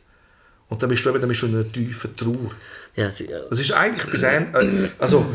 Und 0.69 0.81
dann 0.81 0.89
bist 0.89 1.03
du 1.05 1.09
eben 1.09 1.19
dann 1.19 1.27
bist 1.29 1.41
du 1.41 1.47
in 1.47 1.55
einer 1.55 1.67
tiefen 1.67 2.15
Trauer. 2.15 2.51
ja, 2.95 3.07
Es 3.07 3.19
ist 3.59 3.71
eigentlich 3.73 4.05
etwas 4.05 4.23
ähnliches. 4.23 4.83
Äh, 4.85 4.89
also, 4.99 5.25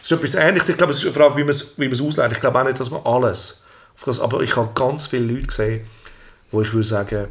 es 0.00 0.10
ist 0.10 0.12
etwas 0.12 0.34
Ähnliches. 0.34 0.68
Ich 0.70 0.76
glaube, 0.76 0.92
es 0.92 0.98
ist 0.98 1.04
eine 1.04 1.12
Frage, 1.14 1.36
wie 1.36 1.40
man 1.42 1.50
es, 1.50 1.78
wie 1.78 1.84
man 1.84 1.92
es 1.92 2.00
ausleitet. 2.00 2.36
Ich 2.36 2.40
glaube 2.40 2.60
auch 2.60 2.64
nicht, 2.64 2.80
dass 2.80 2.90
man 2.90 3.02
alles. 3.04 3.64
das- 4.04 4.20
Aber 4.20 4.40
ich 4.42 4.56
habe 4.56 4.70
ganz 4.74 5.06
viele 5.06 5.32
Leute 5.32 5.46
gesehen, 5.48 5.86
wo 6.50 6.62
ich 6.62 6.72
würde 6.72 6.86
sagen, 6.86 7.28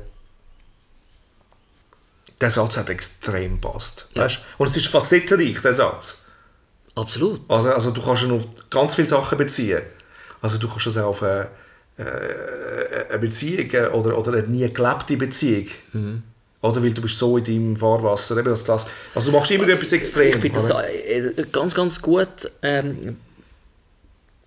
der 2.41 2.49
Satz 2.49 2.77
hat 2.77 2.89
extrem 2.89 3.59
gepasst. 3.61 4.07
Ja. 4.13 4.23
Weißt? 4.23 4.39
Und 4.57 4.69
es 4.69 4.77
ist 4.77 4.87
facettenreich, 4.87 5.61
der 5.61 5.73
Satz. 5.73 6.25
absolut. 6.95 7.41
Also, 7.47 7.69
also 7.69 7.91
du 7.91 8.01
kannst 8.01 8.23
ihn 8.23 8.31
auf 8.31 8.45
ganz 8.69 8.95
viele 8.95 9.07
Sachen 9.07 9.37
beziehen. 9.37 9.81
Also 10.41 10.57
du 10.57 10.67
kannst 10.67 10.87
es 10.87 10.97
auch 10.97 11.09
auf 11.09 11.23
eine, 11.23 11.47
äh, 11.97 13.09
eine 13.09 13.19
Beziehung 13.19 13.69
äh, 13.71 13.87
oder, 13.87 14.17
oder 14.17 14.33
eine 14.33 14.47
nie 14.47 14.71
gelebte 14.71 15.17
Beziehung. 15.17 15.67
Mhm. 15.93 16.23
Oder 16.61 16.83
weil 16.83 16.93
du 16.93 17.01
bist 17.01 17.17
so 17.17 17.37
in 17.37 17.43
deinem 17.43 17.75
Fahrwasser. 17.75 18.37
Eben, 18.37 18.49
dass 18.49 18.63
das, 18.63 18.85
also 19.13 19.31
du 19.31 19.37
machst 19.37 19.51
immer 19.51 19.67
etwas 19.69 19.91
extrem. 19.91 20.29
Ich 20.29 20.37
finde 20.37 20.59
das 20.59 20.69
äh, 20.69 21.45
ganz, 21.51 21.75
ganz 21.75 22.01
gut 22.01 22.51
ähm, 22.63 23.17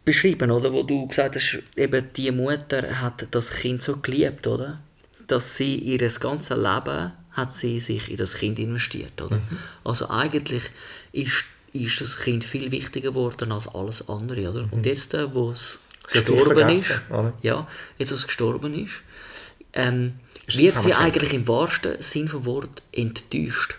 beschrieben, 0.05 0.51
oder? 0.51 0.73
Wo 0.73 0.83
du 0.83 1.07
gesagt 1.07 1.37
hast, 1.37 1.59
eben 1.77 2.09
die 2.17 2.31
Mutter 2.33 3.01
hat 3.01 3.29
das 3.31 3.51
Kind 3.51 3.83
so 3.83 3.99
geliebt, 3.99 4.47
oder? 4.47 4.81
Dass 5.27 5.57
sie 5.57 5.77
ihr 5.77 5.99
ganzes 5.99 6.57
Leben 6.57 7.13
hat 7.39 7.53
sie 7.53 7.81
sich 7.81 8.11
in 8.11 8.17
das 8.19 8.35
Kind 8.35 8.59
investiert, 8.59 9.21
oder? 9.23 9.37
Mhm. 9.37 9.59
Also 9.85 10.11
eigentlich 10.11 10.65
ist, 11.13 11.45
ist 11.73 12.01
das 12.01 12.19
Kind 12.19 12.45
viel 12.45 12.71
wichtiger 12.71 13.11
geworden 13.11 13.53
als 13.53 13.69
alles 13.69 14.09
andere, 14.09 14.51
oder? 14.51 14.69
Und 14.71 14.85
jetzt, 14.85 15.15
äh, 15.15 15.33
wo 15.35 15.51
es 15.51 15.79
Mhm. 16.09 16.13
Gestorben 16.13 16.69
ist, 16.71 16.91
ja, 17.43 17.69
jetzt, 17.99 18.11
wo 18.11 18.15
es 18.15 18.27
gestorben 18.27 18.75
ist, 18.75 18.95
ähm, 19.75 20.15
wird 20.47 20.81
sie 20.81 20.95
eigentlich 20.95 21.35
im 21.35 21.47
wahrsten 21.47 22.01
Sinn 22.01 22.29
vom 22.29 22.47
Wort 22.47 22.83
enttäuscht. 22.93 23.75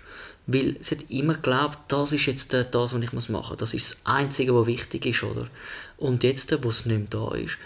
Weil 0.45 0.77
sie 0.81 0.95
hat 0.95 1.09
immer 1.09 1.35
geglaubt, 1.35 1.77
das 1.89 2.11
ist 2.11 2.25
jetzt 2.25 2.53
äh, 2.53 2.65
das, 2.69 2.93
was 2.93 3.01
ich 3.01 3.11
machen 3.13 3.31
muss. 3.33 3.57
Das 3.57 3.73
ist 3.73 3.91
das 3.91 3.97
Einzige, 4.03 4.55
was 4.55 4.65
wichtig 4.67 5.05
ist, 5.05 5.23
oder? 5.23 5.47
Und 5.97 6.23
jetzt, 6.23 6.51
äh, 6.51 6.63
wo 6.63 6.69
es 6.69 6.85
nicht 6.85 6.97
mehr 6.97 7.07
da 7.09 7.35
ist, 7.35 7.57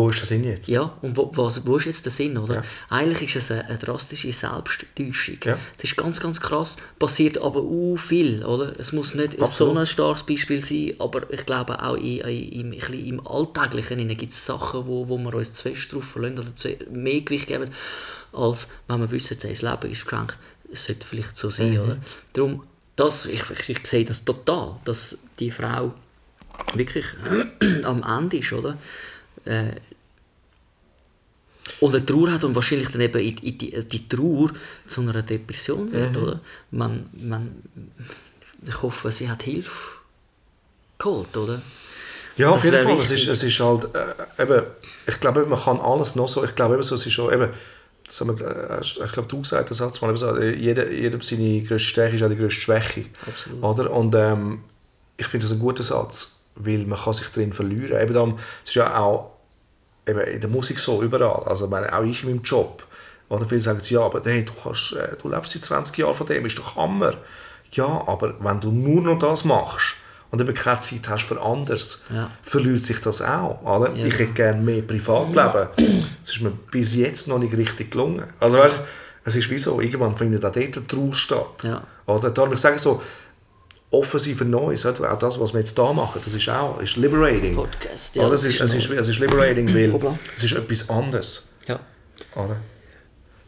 Wo 0.00 0.08
ist 0.08 0.20
der 0.20 0.26
Sinn 0.26 0.44
jetzt? 0.44 0.68
ja, 0.68 0.96
und 1.02 1.14
wo, 1.14 1.30
was, 1.34 1.66
wo 1.66 1.76
ist 1.76 1.84
jetzt 1.84 2.06
der 2.06 2.10
Sinn, 2.10 2.38
oder? 2.38 2.54
Ja. 2.54 2.64
Eigentlich 2.88 3.36
ist 3.36 3.44
es 3.44 3.50
eine, 3.50 3.66
eine 3.68 3.76
drastische 3.76 4.32
Selbsttäuschung. 4.32 5.36
Ja. 5.44 5.58
Es 5.76 5.84
ist 5.84 5.96
ganz, 5.96 6.20
ganz 6.20 6.40
krass, 6.40 6.78
passiert 6.98 7.36
aber 7.36 7.60
auch 7.60 7.96
viel, 7.96 8.42
oder? 8.42 8.72
Es 8.78 8.92
muss 8.92 9.14
nicht 9.14 9.36
so 9.36 9.42
Absolut. 9.42 9.76
ein 9.76 9.86
starkes 9.86 10.22
Beispiel 10.22 10.64
sein, 10.64 10.94
aber 10.98 11.30
ich 11.30 11.44
glaube 11.44 11.82
auch 11.82 11.96
in, 11.96 12.20
in, 12.20 12.70
bisschen 12.70 13.04
im 13.04 13.26
Alltäglichen 13.26 14.08
gibt 14.16 14.32
es 14.32 14.46
Sachen, 14.46 14.86
wo, 14.86 15.06
wo 15.08 15.18
wir 15.18 15.34
uns 15.34 15.52
zu 15.52 15.68
fest 15.68 15.92
drauf 15.92 16.04
verlassen 16.04 16.38
oder 16.38 16.56
zu, 16.56 16.74
mehr 16.90 17.20
Gewicht 17.20 17.48
geben, 17.48 17.68
als 18.32 18.68
wenn 18.88 19.00
wir 19.00 19.10
wissen, 19.10 19.36
das 19.38 19.60
Leben 19.60 19.92
ist 19.92 20.06
geschenkt. 20.06 20.38
Es 20.72 20.84
sollte 20.84 21.06
vielleicht 21.06 21.36
so 21.36 21.50
sein, 21.50 21.78
oder? 21.78 21.98
Darum, 22.32 22.62
das, 22.96 23.26
ich, 23.26 23.42
ich, 23.50 23.68
ich 23.68 23.86
sehe 23.86 24.06
das 24.06 24.24
total, 24.24 24.76
dass 24.86 25.18
die 25.38 25.50
Frau 25.50 25.92
wirklich 26.74 27.04
am 27.84 28.02
Ende 28.02 28.38
ist, 28.38 28.52
oder? 28.52 28.78
Äh, 29.44 29.72
und 31.78 31.94
eine 31.94 32.04
Trauer 32.04 32.32
hat 32.32 32.44
und 32.44 32.54
wahrscheinlich 32.54 32.90
dann 32.90 33.00
eben 33.00 33.18
in, 33.20 33.36
in 33.38 33.58
die, 33.58 33.84
die 33.84 34.08
Trauer 34.08 34.50
zu 34.86 35.02
einer 35.02 35.22
Depression 35.22 35.92
wird, 35.92 36.16
oder? 36.16 36.40
Man, 36.70 37.08
man, 37.12 37.62
ich 38.66 38.82
hoffe, 38.82 39.12
sie 39.12 39.28
hat 39.28 39.42
Hilfe 39.44 40.00
geholt, 40.98 41.36
oder? 41.36 41.62
Ja, 42.36 42.50
auf 42.50 42.56
Das 42.56 42.64
jeden 42.64 42.82
Fall. 42.82 42.98
Es 42.98 43.10
ist, 43.10 43.28
es 43.28 43.42
ist 43.42 43.60
halt, 43.60 43.88
äh, 43.94 44.42
eben, 44.42 44.62
ich 45.06 45.20
glaube, 45.20 45.44
man 45.46 45.58
kann 45.58 45.80
alles 45.80 46.16
noch 46.16 46.28
so, 46.28 46.44
ich 46.44 46.54
glaube 46.54 46.74
eben 46.74 46.82
so, 46.82 46.94
es 46.94 47.06
ist 47.06 47.12
schon, 47.12 47.32
eben, 47.32 47.50
das 48.06 48.20
haben 48.20 48.38
wir, 48.38 48.46
äh, 48.46 48.80
ich 48.80 49.12
glaube, 49.12 49.28
du 49.28 49.40
gesagt, 49.40 50.02
mal, 50.02 50.08
eben 50.08 50.16
so, 50.16 50.36
äh, 50.36 50.54
jeder, 50.54 50.90
jeder 50.90 51.22
seine 51.22 51.62
grösste 51.62 51.88
Stärke 51.88 52.16
ist 52.16 52.22
auch 52.22 52.28
die 52.28 52.36
grösste 52.36 52.60
Schwäche. 52.60 53.06
Absolut. 53.26 53.62
Oder? 53.62 53.90
Und 53.90 54.14
ähm, 54.14 54.60
ich 55.16 55.26
finde 55.26 55.46
das 55.46 55.54
ein 55.54 55.60
guter 55.60 55.82
Satz, 55.82 56.36
weil 56.64 56.86
man 56.86 56.98
kann 56.98 57.12
sich 57.14 57.28
drin 57.28 57.52
verlieren. 57.52 58.00
Eben 58.00 58.14
darum, 58.14 58.38
es 58.62 58.70
ist 58.70 58.74
ja 58.76 58.96
auch 58.98 59.32
eben 60.06 60.20
in 60.20 60.40
der 60.40 60.50
Musik 60.50 60.78
so, 60.78 61.02
überall, 61.02 61.44
also 61.46 61.66
ich 61.66 61.70
meine, 61.70 61.92
auch 61.96 62.02
ich 62.02 62.22
in 62.22 62.30
meinem 62.30 62.42
Job, 62.42 62.86
oder 63.28 63.46
viele 63.46 63.60
sagen, 63.60 63.80
ja, 63.84 64.00
aber 64.00 64.20
hey, 64.24 64.44
du, 64.44 64.52
kannst, 64.62 64.92
äh, 64.94 65.10
du 65.20 65.28
lebst 65.28 65.52
seit 65.52 65.62
20 65.62 65.96
Jahren 65.98 66.14
von 66.14 66.26
dem, 66.26 66.44
ist 66.46 66.58
doch 66.58 66.74
Hammer. 66.76 67.14
Ja, 67.72 68.02
aber 68.06 68.34
wenn 68.40 68.60
du 68.60 68.72
nur 68.72 69.02
noch 69.02 69.18
das 69.20 69.44
machst 69.44 69.94
und 70.32 70.40
eben 70.40 70.52
keine 70.52 70.80
Zeit 70.80 71.08
hast 71.08 71.22
für 71.24 71.40
anderes, 71.40 72.04
Ja. 72.12 72.30
verliert 72.42 72.84
sich 72.84 73.00
das 73.00 73.22
auch. 73.22 73.62
Oder? 73.62 73.94
Ja. 73.94 74.06
Ich 74.06 74.14
hätte 74.18 74.32
gerne 74.32 74.60
mehr 74.60 74.82
Privatleben. 74.82 75.68
Es 76.24 76.30
ist 76.30 76.40
mir 76.40 76.50
bis 76.72 76.96
jetzt 76.96 77.28
noch 77.28 77.38
nicht 77.38 77.56
richtig 77.56 77.92
gelungen. 77.92 78.24
Also 78.40 78.58
weißt, 78.58 78.80
es 79.22 79.36
ist 79.36 79.48
wie 79.50 79.58
so, 79.58 79.80
irgendwann 79.80 80.16
findet 80.16 80.44
auch 80.44 80.50
dort 80.52 80.76
eine 80.76 80.86
Trauer 80.88 81.14
statt. 81.14 81.62
Ja. 81.62 81.82
Oder? 82.06 82.30
Darum 82.30 82.52
ich 82.52 82.58
sage 82.60 82.80
so, 82.80 83.00
offen 83.90 84.20
sein 84.20 84.36
für 84.36 84.44
Neues, 84.44 84.86
oder? 84.86 85.12
auch 85.12 85.18
das, 85.18 85.38
was 85.40 85.52
wir 85.52 85.60
jetzt 85.60 85.76
da 85.76 85.92
machen, 85.92 86.20
das 86.24 86.32
ist 86.34 86.48
auch 86.48 86.80
ist 86.80 86.96
liberating. 86.96 87.54
Podcast, 87.56 88.14
ja, 88.16 88.24
oder? 88.26 88.34
es, 88.34 88.42
das 88.42 88.52
ist, 88.54 88.60
es, 88.60 88.74
ist, 88.74 88.90
es 88.90 89.08
ist 89.08 89.18
liberating, 89.18 89.72
weil 89.74 90.16
es 90.36 90.44
ist 90.44 90.52
etwas 90.52 90.88
anderes. 90.90 91.48
Ja. 91.66 91.80
Oder? 92.36 92.56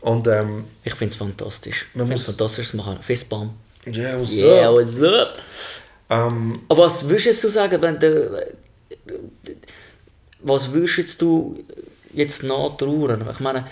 Und 0.00 0.26
ähm, 0.26 0.64
Ich 0.82 0.94
finde 0.94 1.12
es 1.12 1.16
fantastisch. 1.16 1.86
Ich 1.90 1.96
Man 1.96 2.06
finde 2.08 2.20
es 2.20 2.26
muss- 2.26 2.36
fantastisch 2.36 2.70
zu 2.70 2.76
machen. 2.76 2.98
Fistbump. 3.00 3.52
yeah, 3.86 4.18
what's 4.18 4.32
Yeah, 4.32 4.68
up? 4.68 4.74
what's 4.74 5.00
up? 5.02 5.34
Ähm, 6.10 6.60
Aber 6.68 6.82
was 6.86 7.08
würdest 7.08 7.42
du 7.44 7.48
sagen, 7.48 7.80
wenn 7.80 7.98
du... 8.00 8.44
Was 10.40 10.72
würdest 10.72 11.22
du 11.22 11.64
jetzt 12.12 12.42
nachtrauern? 12.42 13.24
Ich 13.30 13.40
meine, 13.40 13.66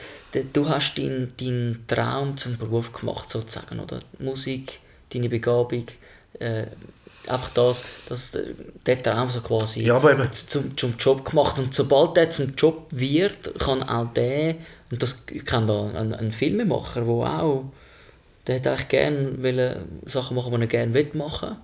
du 0.53 0.69
hast 0.69 0.95
deinen 0.97 1.33
deinen 1.37 1.85
Traum 1.89 2.37
zum 2.37 2.57
Beruf 2.57 2.93
gemacht, 2.93 3.29
sozusagen, 3.29 3.81
oder? 3.81 4.01
Musik, 4.21 4.79
deine 5.13 5.29
Begabung, 5.29 5.87
äh, 6.39 6.65
einfach 7.29 7.51
das, 7.51 7.85
das, 8.09 8.37
der 8.87 9.03
Traum 9.03 9.29
so 9.31 9.41
quasi 9.41 9.83
Ja, 9.83 9.97
aber 9.97 10.13
eben- 10.13 10.33
zum, 10.33 10.77
zum 10.77 10.95
Job 10.99 11.25
gemacht. 11.29 11.59
Und 11.59 11.75
sobald 11.75 12.17
der 12.17 12.31
zum 12.31 12.55
Job 12.57 12.87
wird, 12.91 13.59
kann 13.59 13.83
auch 13.83 14.11
der, 14.13 14.57
und 14.91 15.03
das 15.03 15.25
kenne 15.27 15.67
da 15.67 15.99
einen, 15.99 16.15
einen 16.15 16.33
Filmemacher, 16.33 17.03
der 17.03 17.43
auch, 17.43 17.65
der 18.47 18.55
hätte 18.57 18.71
eigentlich 18.71 18.89
gerne 18.89 19.77
Sachen 20.07 20.35
machen, 20.37 20.53
die 20.55 20.61
er 20.63 20.67
gerne 20.67 20.95
will 20.95 21.11
machen 21.15 21.57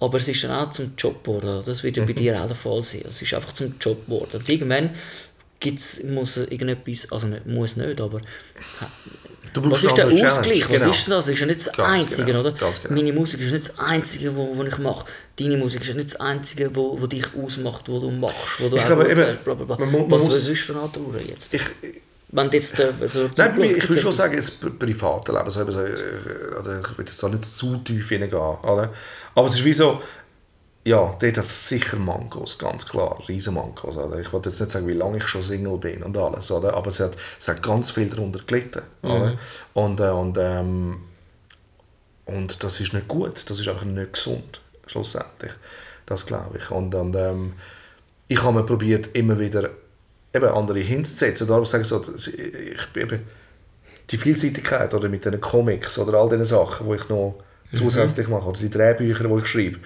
aber 0.00 0.18
es 0.18 0.28
ist 0.28 0.44
dann 0.44 0.50
auch 0.50 0.70
zum 0.70 0.92
Job 0.98 1.24
geworden. 1.24 1.62
Das 1.64 1.82
wird 1.82 1.96
ja 1.96 2.02
Mhm. 2.02 2.06
bei 2.08 2.12
dir 2.12 2.42
auch 2.42 2.46
der 2.46 2.56
Fall 2.56 2.82
sein. 2.82 3.04
Es 3.08 3.22
ist 3.22 3.32
einfach 3.32 3.52
zum 3.54 3.76
Job 3.80 4.04
geworden. 4.04 4.28
Und 4.34 4.48
irgendwann 4.48 4.90
gibt's, 5.64 6.02
muss 6.04 6.36
irgendetwas, 6.36 7.10
also 7.10 7.26
nicht, 7.26 7.46
muss 7.46 7.76
nicht, 7.76 8.00
aber 8.00 8.20
du 9.52 9.70
was 9.70 9.82
ist 9.84 9.96
der 9.96 10.06
Ausgleich? 10.06 10.68
Was 10.68 10.82
genau. 10.82 10.90
ist 10.90 11.06
denn 11.06 11.10
das? 11.14 11.28
Ist 11.28 11.40
ja 11.40 11.46
nicht 11.46 11.66
das 11.66 11.72
Ganz 11.72 11.88
Einzige, 12.04 12.24
genau, 12.26 12.40
oder? 12.40 12.52
genau. 12.52 12.72
Meine 12.90 13.12
Musik 13.12 13.40
ist 13.40 13.52
nicht 13.52 13.68
das 13.68 13.78
Einzige, 13.78 14.34
wo, 14.36 14.56
wo 14.56 14.62
ich 14.64 14.78
mache. 14.78 15.04
Deine 15.38 15.56
Musik 15.56 15.80
ist 15.82 15.88
ja 15.88 15.94
nicht 15.94 16.08
das 16.14 16.20
Einzige, 16.20 16.74
wo, 16.74 17.00
wo 17.00 17.06
dich 17.06 17.24
ausmacht, 17.36 17.88
wo 17.88 17.98
du 18.00 18.10
machst, 18.10 18.60
wo 18.60 18.68
du 18.68 18.76
Ich 18.76 18.84
glaube 18.84 19.04
eben, 19.10 19.16
wärst, 19.16 19.44
bla, 19.44 19.54
bla, 19.54 19.64
bla. 19.76 19.86
man 19.86 19.92
man 19.92 20.10
Was 20.10 20.24
muss- 20.24 20.34
was 20.34 20.48
ist 20.48 20.60
für 20.62 20.72
Trauer 20.74 21.20
jetzt? 21.26 21.52
Ich, 21.54 21.62
Wenn 22.36 22.50
jetzt 22.50 22.80
äh, 22.80 22.92
so 23.06 23.30
Nein, 23.36 23.56
mir, 23.56 23.76
ich 23.76 23.88
würde 23.88 24.00
schon 24.02 24.12
sagen, 24.12 24.36
das 24.36 24.60
pri- 24.60 24.76
private 24.78 25.30
Leben, 25.32 25.50
so, 25.50 25.60
eben 25.60 25.70
so, 25.72 25.80
äh, 25.80 25.92
ich 26.82 26.98
will 26.98 27.06
jetzt 27.06 27.22
auch 27.24 27.28
nicht 27.30 27.44
zu 27.44 27.76
tief 27.78 28.08
hineingehen, 28.08 28.40
oder? 28.40 28.92
aber 29.36 29.46
es 29.48 29.54
ist 29.54 29.64
wie 29.64 29.72
so, 29.72 30.02
ja, 30.86 31.16
dort 31.18 31.22
hat 31.22 31.44
es 31.44 31.68
sicher 31.68 31.96
Mankos, 31.96 32.58
ganz 32.58 32.86
klar, 32.86 33.22
riesen 33.26 33.54
Mankos. 33.54 33.96
Oder? 33.96 34.20
Ich 34.20 34.32
wollte 34.32 34.50
jetzt 34.50 34.60
nicht 34.60 34.70
sagen, 34.70 34.86
wie 34.86 34.92
lange 34.92 35.16
ich 35.16 35.26
schon 35.26 35.42
Single 35.42 35.78
bin 35.78 36.02
und 36.02 36.16
alles, 36.18 36.50
oder? 36.50 36.74
aber 36.74 36.88
es 36.88 37.00
hat, 37.00 37.16
es 37.38 37.48
hat 37.48 37.62
ganz 37.62 37.90
viel 37.90 38.08
darunter 38.08 38.40
gelitten. 38.46 38.82
Oder? 39.02 39.38
Und, 39.72 40.00
äh, 40.00 40.10
und, 40.10 40.36
ähm, 40.38 41.00
und 42.26 42.62
das 42.62 42.80
ist 42.80 42.92
nicht 42.92 43.08
gut, 43.08 43.48
das 43.48 43.60
ist 43.60 43.68
einfach 43.68 43.84
nicht 43.84 44.12
gesund, 44.12 44.60
schlussendlich. 44.86 45.52
Das 46.04 46.26
glaube 46.26 46.58
ich. 46.58 46.70
Und, 46.70 46.94
und 46.94 47.16
ähm, 47.16 47.54
ich 48.28 48.42
habe 48.42 48.58
mir 48.58 48.66
probiert, 48.66 49.08
immer 49.14 49.38
wieder 49.38 49.70
eben 50.34 50.46
andere 50.46 50.80
hinzusetzen. 50.80 51.46
Darum 51.46 51.64
sage 51.64 51.82
ich 51.82 51.88
so, 51.88 52.04
ich 52.14 53.00
eben 53.00 53.20
die 54.10 54.18
Vielseitigkeit 54.18 54.92
oder 54.92 55.08
mit 55.08 55.24
den 55.24 55.40
Comics 55.40 55.98
oder 55.98 56.18
all 56.18 56.28
diesen 56.28 56.44
Sachen, 56.44 56.88
die 56.88 56.96
ich 56.96 57.08
noch 57.08 57.36
zusätzlich 57.72 58.28
mache, 58.28 58.48
oder 58.48 58.60
die 58.60 58.70
Drehbücher, 58.70 59.24
die 59.24 59.38
ich 59.38 59.46
schreibe, 59.46 59.78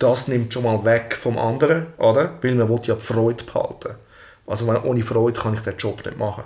das 0.00 0.28
nimmt 0.28 0.52
schon 0.52 0.64
mal 0.64 0.84
weg 0.84 1.14
vom 1.14 1.38
anderen, 1.38 1.86
oder? 1.98 2.32
Weil 2.42 2.54
man 2.56 2.68
will 2.68 2.80
ja 2.82 2.94
die 2.94 3.02
Freude 3.02 3.44
behalten. 3.44 3.94
Also 4.46 4.66
wenn, 4.66 4.76
ohne 4.82 5.02
Freude 5.04 5.38
kann 5.38 5.54
ich 5.54 5.60
den 5.60 5.76
Job 5.76 6.04
nicht 6.04 6.18
machen. 6.18 6.44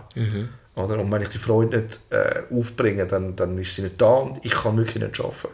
Oder? 0.77 0.99
Und 0.99 1.11
wenn 1.11 1.23
ich 1.23 1.29
die 1.29 1.39
Freude 1.39 1.79
nicht 1.79 2.01
äh, 2.11 2.43
aufbringe, 2.53 3.07
dann, 3.07 3.37
dann 3.37 3.57
ist 3.57 3.75
sie 3.75 3.83
nicht 3.83 4.01
da 4.01 4.17
und 4.17 4.45
ich 4.45 4.53
kann 4.53 4.77
wirklich 4.77 5.03
nicht 5.03 5.19
arbeiten. 5.21 5.49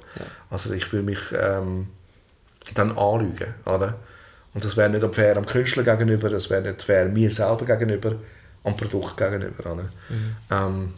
Also 0.49 0.73
ich 0.73 0.91
will 0.93 1.03
mich 1.03 1.21
ähm, 1.39 1.89
dann 2.75 2.97
anlügen, 2.97 3.55
oder? 3.67 3.95
Und 4.55 4.65
das 4.65 4.77
wäre 4.77 4.89
nicht 4.89 5.15
fair 5.15 5.37
am 5.37 5.47
Künstler 5.47 5.83
gegenüber, 5.83 6.29
das 6.31 6.51
wäre 6.51 6.63
nicht 6.63 6.83
fair 6.83 7.05
mir 7.05 7.31
selber 7.31 7.67
gegenüber, 7.67 8.15
am 8.65 8.77
Produkt 8.77 9.17
gegenüber, 9.17 9.73
oder? 9.73 9.85
Ähm, 10.51 10.95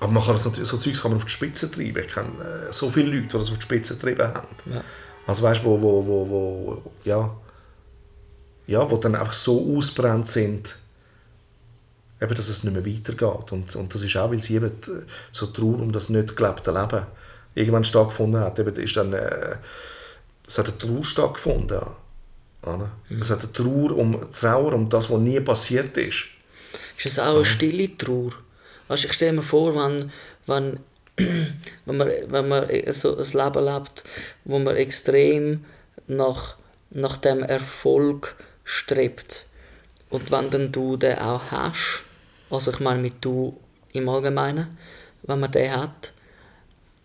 aber 0.00 0.12
man 0.12 0.22
kann 0.22 0.32
das 0.32 0.46
natürlich, 0.46 0.68
so 0.68 0.78
Zeugs 0.78 1.02
kann 1.02 1.10
man 1.10 1.18
auf 1.18 1.26
die 1.26 1.30
Spitze 1.30 1.70
treiben. 1.70 2.02
Ich 2.02 2.12
kenne 2.12 2.28
äh, 2.68 2.72
so 2.72 2.88
viele 2.88 3.14
Leute, 3.14 3.28
die 3.28 3.38
das 3.38 3.50
auf 3.50 3.58
die 3.58 3.62
Spitze 3.62 3.94
getrieben 3.94 4.28
haben. 4.28 4.48
Ja. 4.72 4.82
Also 5.30 5.44
weißt 5.44 5.62
du, 5.62 5.66
wo, 5.66 5.80
wo, 5.80 6.04
wo, 6.04 6.28
wo, 6.28 6.82
ja, 7.04 7.32
ja, 8.66 8.90
wo 8.90 8.96
dann 8.96 9.14
einfach 9.14 9.32
so 9.32 9.76
ausbrennt 9.76 10.26
sind, 10.26 10.76
eben, 12.20 12.34
dass 12.34 12.48
es 12.48 12.64
nicht 12.64 12.74
mehr 12.74 12.84
weitergeht. 12.84 13.52
Und, 13.52 13.76
und 13.76 13.94
das 13.94 14.02
ist 14.02 14.16
auch, 14.16 14.32
weil 14.32 14.42
sie 14.42 14.56
eben 14.56 14.72
so 15.30 15.46
Trauer 15.46 15.82
um 15.82 15.92
das 15.92 16.08
nicht 16.08 16.34
gelebte 16.34 16.72
Leben 16.72 17.06
irgendwann 17.54 17.84
stattgefunden 17.84 18.40
hat. 18.40 18.58
Eben, 18.58 18.74
ist 18.74 18.96
dann, 18.96 19.12
äh, 19.12 19.54
es 20.48 20.58
hat 20.58 20.66
eine 20.66 20.78
Trauer 20.78 21.04
stattgefunden. 21.04 21.80
Oder? 22.62 22.90
Es 23.20 23.30
hat 23.30 23.44
eine 23.44 23.52
Trauer 23.52 23.96
um, 23.96 24.32
Trauer 24.32 24.72
um 24.72 24.88
das, 24.88 25.08
was 25.10 25.20
nie 25.20 25.38
passiert 25.38 25.96
ist. 25.96 26.24
Ist 26.98 27.06
es 27.06 27.18
auch 27.20 27.36
eine 27.36 27.44
stille 27.44 27.96
Trauer? 27.96 28.32
Weißt, 28.88 29.04
ich 29.04 29.12
stelle 29.12 29.34
mir 29.34 29.42
vor, 29.44 29.76
wenn, 29.76 30.10
wenn, 30.48 30.80
wenn, 31.86 31.96
man, 31.96 32.08
wenn 32.28 32.48
man 32.48 32.68
so 32.92 33.16
ein 33.16 33.24
Leben 33.24 33.64
lebt, 33.64 34.04
wo 34.44 34.58
man 34.58 34.76
extrem 34.76 35.64
nach, 36.06 36.56
nach 36.90 37.16
dem 37.16 37.42
Erfolg 37.42 38.36
strebt. 38.64 39.46
Und 40.08 40.30
wenn 40.30 40.50
dann 40.50 40.72
du 40.72 40.96
den 40.96 41.18
auch 41.18 41.50
hast, 41.50 42.04
also 42.50 42.70
ich 42.72 42.80
meine 42.80 43.00
mit 43.00 43.14
du 43.20 43.56
im 43.92 44.08
Allgemeinen, 44.08 44.78
wenn 45.22 45.40
man 45.40 45.52
den 45.52 45.70
hat, 45.70 46.12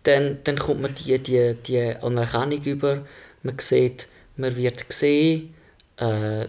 dann, 0.04 0.38
dann 0.44 0.58
kommt 0.58 0.82
man 0.82 0.94
die, 0.94 1.18
die, 1.18 1.54
die 1.54 1.96
Anerkennung 2.00 2.62
über, 2.62 3.04
man 3.42 3.58
sieht, 3.58 4.08
man 4.36 4.56
wird 4.56 4.88
gesehen, 4.88 5.54
äh, 5.98 6.46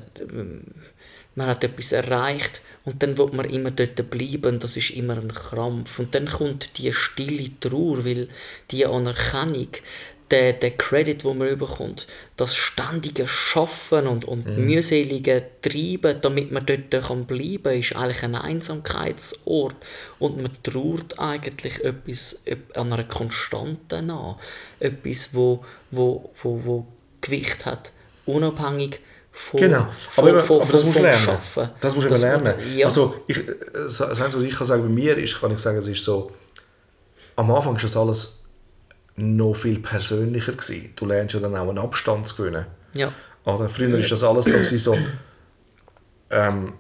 man 1.36 1.48
hat 1.48 1.64
etwas 1.64 1.92
erreicht 1.92 2.62
und 2.86 3.04
dann 3.04 3.18
will 3.18 3.30
man 3.32 3.50
immer 3.50 3.72
dort 3.72 4.10
bleiben 4.10 4.60
das 4.60 4.76
ist 4.78 4.90
immer 4.92 5.18
ein 5.18 5.32
Krampf. 5.32 6.00
Und 6.00 6.16
dann 6.16 6.28
kommt 6.28 6.78
die 6.78 6.92
stille 6.94 7.52
Trauer, 7.60 8.04
weil 8.06 8.28
die 8.72 8.86
Anerkennung, 8.86 9.68
der, 10.32 10.54
der 10.54 10.72
Credit, 10.72 11.24
wo 11.24 11.34
man 11.34 11.58
bekommt, 11.58 12.06
das 12.36 12.54
ständige 12.56 13.28
Schaffen 13.28 14.08
und, 14.08 14.26
und 14.26 14.46
mühselige 14.58 15.44
Treiben, 15.62 16.20
damit 16.22 16.52
man 16.52 16.66
dort 16.66 16.92
kann 17.06 17.26
bleiben 17.26 17.64
kann, 17.64 17.80
ist 17.80 17.96
eigentlich 17.96 18.24
ein 18.24 18.36
Einsamkeitsort. 18.36 19.76
Und 20.20 20.42
man 20.42 20.52
trauert 20.64 21.18
eigentlich 21.20 21.84
etwas 21.84 22.42
ep- 22.46 22.76
an 22.78 22.92
einer 22.92 23.04
Konstante 23.06 24.02
nach. 24.02 24.38
Etwas, 24.80 25.34
wo, 25.34 25.64
wo, 25.92 26.30
wo, 26.42 26.66
wo 26.66 26.88
Gewicht 27.22 27.66
hat, 27.66 27.92
unabhängig 28.26 29.00
von, 29.38 29.60
Genau, 29.60 29.88
aber, 30.16 30.40
von, 30.40 30.62
aber 30.62 30.72
das 30.72 30.84
musst 30.84 30.98
du 30.98 31.02
lernen. 31.04 31.26
Schaffen. 31.26 31.70
Das 31.80 31.94
musst 31.96 32.06
du 32.06 32.10
Das- 32.10 32.22
lernen. 32.22 32.54
Ja. 32.76 32.88
Also, 32.88 33.24
ich, 33.28 33.40
das 33.74 34.02
Einzige, 34.02 34.38
was 34.44 34.44
ich 34.52 34.56
kann 34.58 34.68
sagen 34.68 34.84
bei 34.84 34.90
mir 34.90 35.18
ist, 35.18 35.40
kann 35.40 35.52
ich 35.52 35.60
sagen, 35.60 35.78
es 35.78 35.88
ist 35.88 36.04
so, 36.04 36.32
am 37.36 37.52
Anfang 37.52 37.76
ist 37.76 37.84
das 37.84 37.96
alles 37.96 38.40
noch 39.16 39.54
viel 39.54 39.80
persönlicher 39.80 40.54
gewesen. 40.54 40.94
Du 40.96 41.06
lernst 41.06 41.34
ja 41.36 41.40
dann 41.40 41.56
auch 41.56 41.70
einen 41.70 41.78
Abstand 41.78 42.28
zu 42.28 42.36
gewinnen. 42.38 42.66
ja. 42.94 43.12
Oder? 43.46 43.70
Früher 43.70 43.98
ist 44.00 44.12
das 44.12 44.24
alles 44.24 44.46
so, 44.46 44.78
so 44.94 44.98
ähm, 46.32 46.74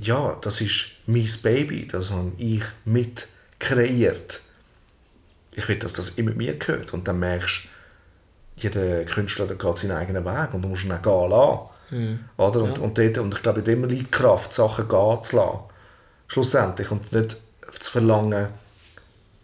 ja, 0.00 0.36
das 0.40 0.60
ist 0.60 0.86
mein 1.06 1.28
Baby, 1.42 1.86
das 1.86 2.10
habe 2.10 2.32
ich 2.38 2.62
mit 2.84 3.28
kreiert. 3.60 4.40
Ich 5.52 5.68
will, 5.68 5.76
dass 5.76 5.92
das 5.94 6.10
immer 6.10 6.32
mir 6.32 6.56
gehört. 6.58 6.92
Und 6.92 7.06
dann 7.06 7.18
merkst 7.20 7.64
du, 7.64 7.68
jeder 8.62 9.04
Künstler 9.04 9.46
geht 9.46 9.78
seinen 9.78 9.92
eigenen 9.96 10.24
Weg 10.24 10.54
und 10.54 10.62
du 10.62 10.68
musst 10.68 10.84
ihn 10.84 10.92
auch 10.92 11.02
gehen 11.02 11.30
lassen. 11.30 11.60
Oder? 12.36 12.62
Und, 12.62 12.78
und, 12.78 12.98
dort, 12.98 13.18
und 13.18 13.34
ich 13.34 13.42
glaube, 13.42 13.60
in 13.60 13.64
dem 13.64 13.84
liegt 13.84 14.06
die 14.06 14.10
Kraft, 14.10 14.52
Sachen 14.52 14.88
gehen 14.88 15.22
zu 15.22 15.36
lassen. 15.36 15.58
Schlussendlich. 16.26 16.90
Und 16.90 17.12
nicht 17.12 17.36
zu 17.78 17.90
verlangen, 17.90 18.48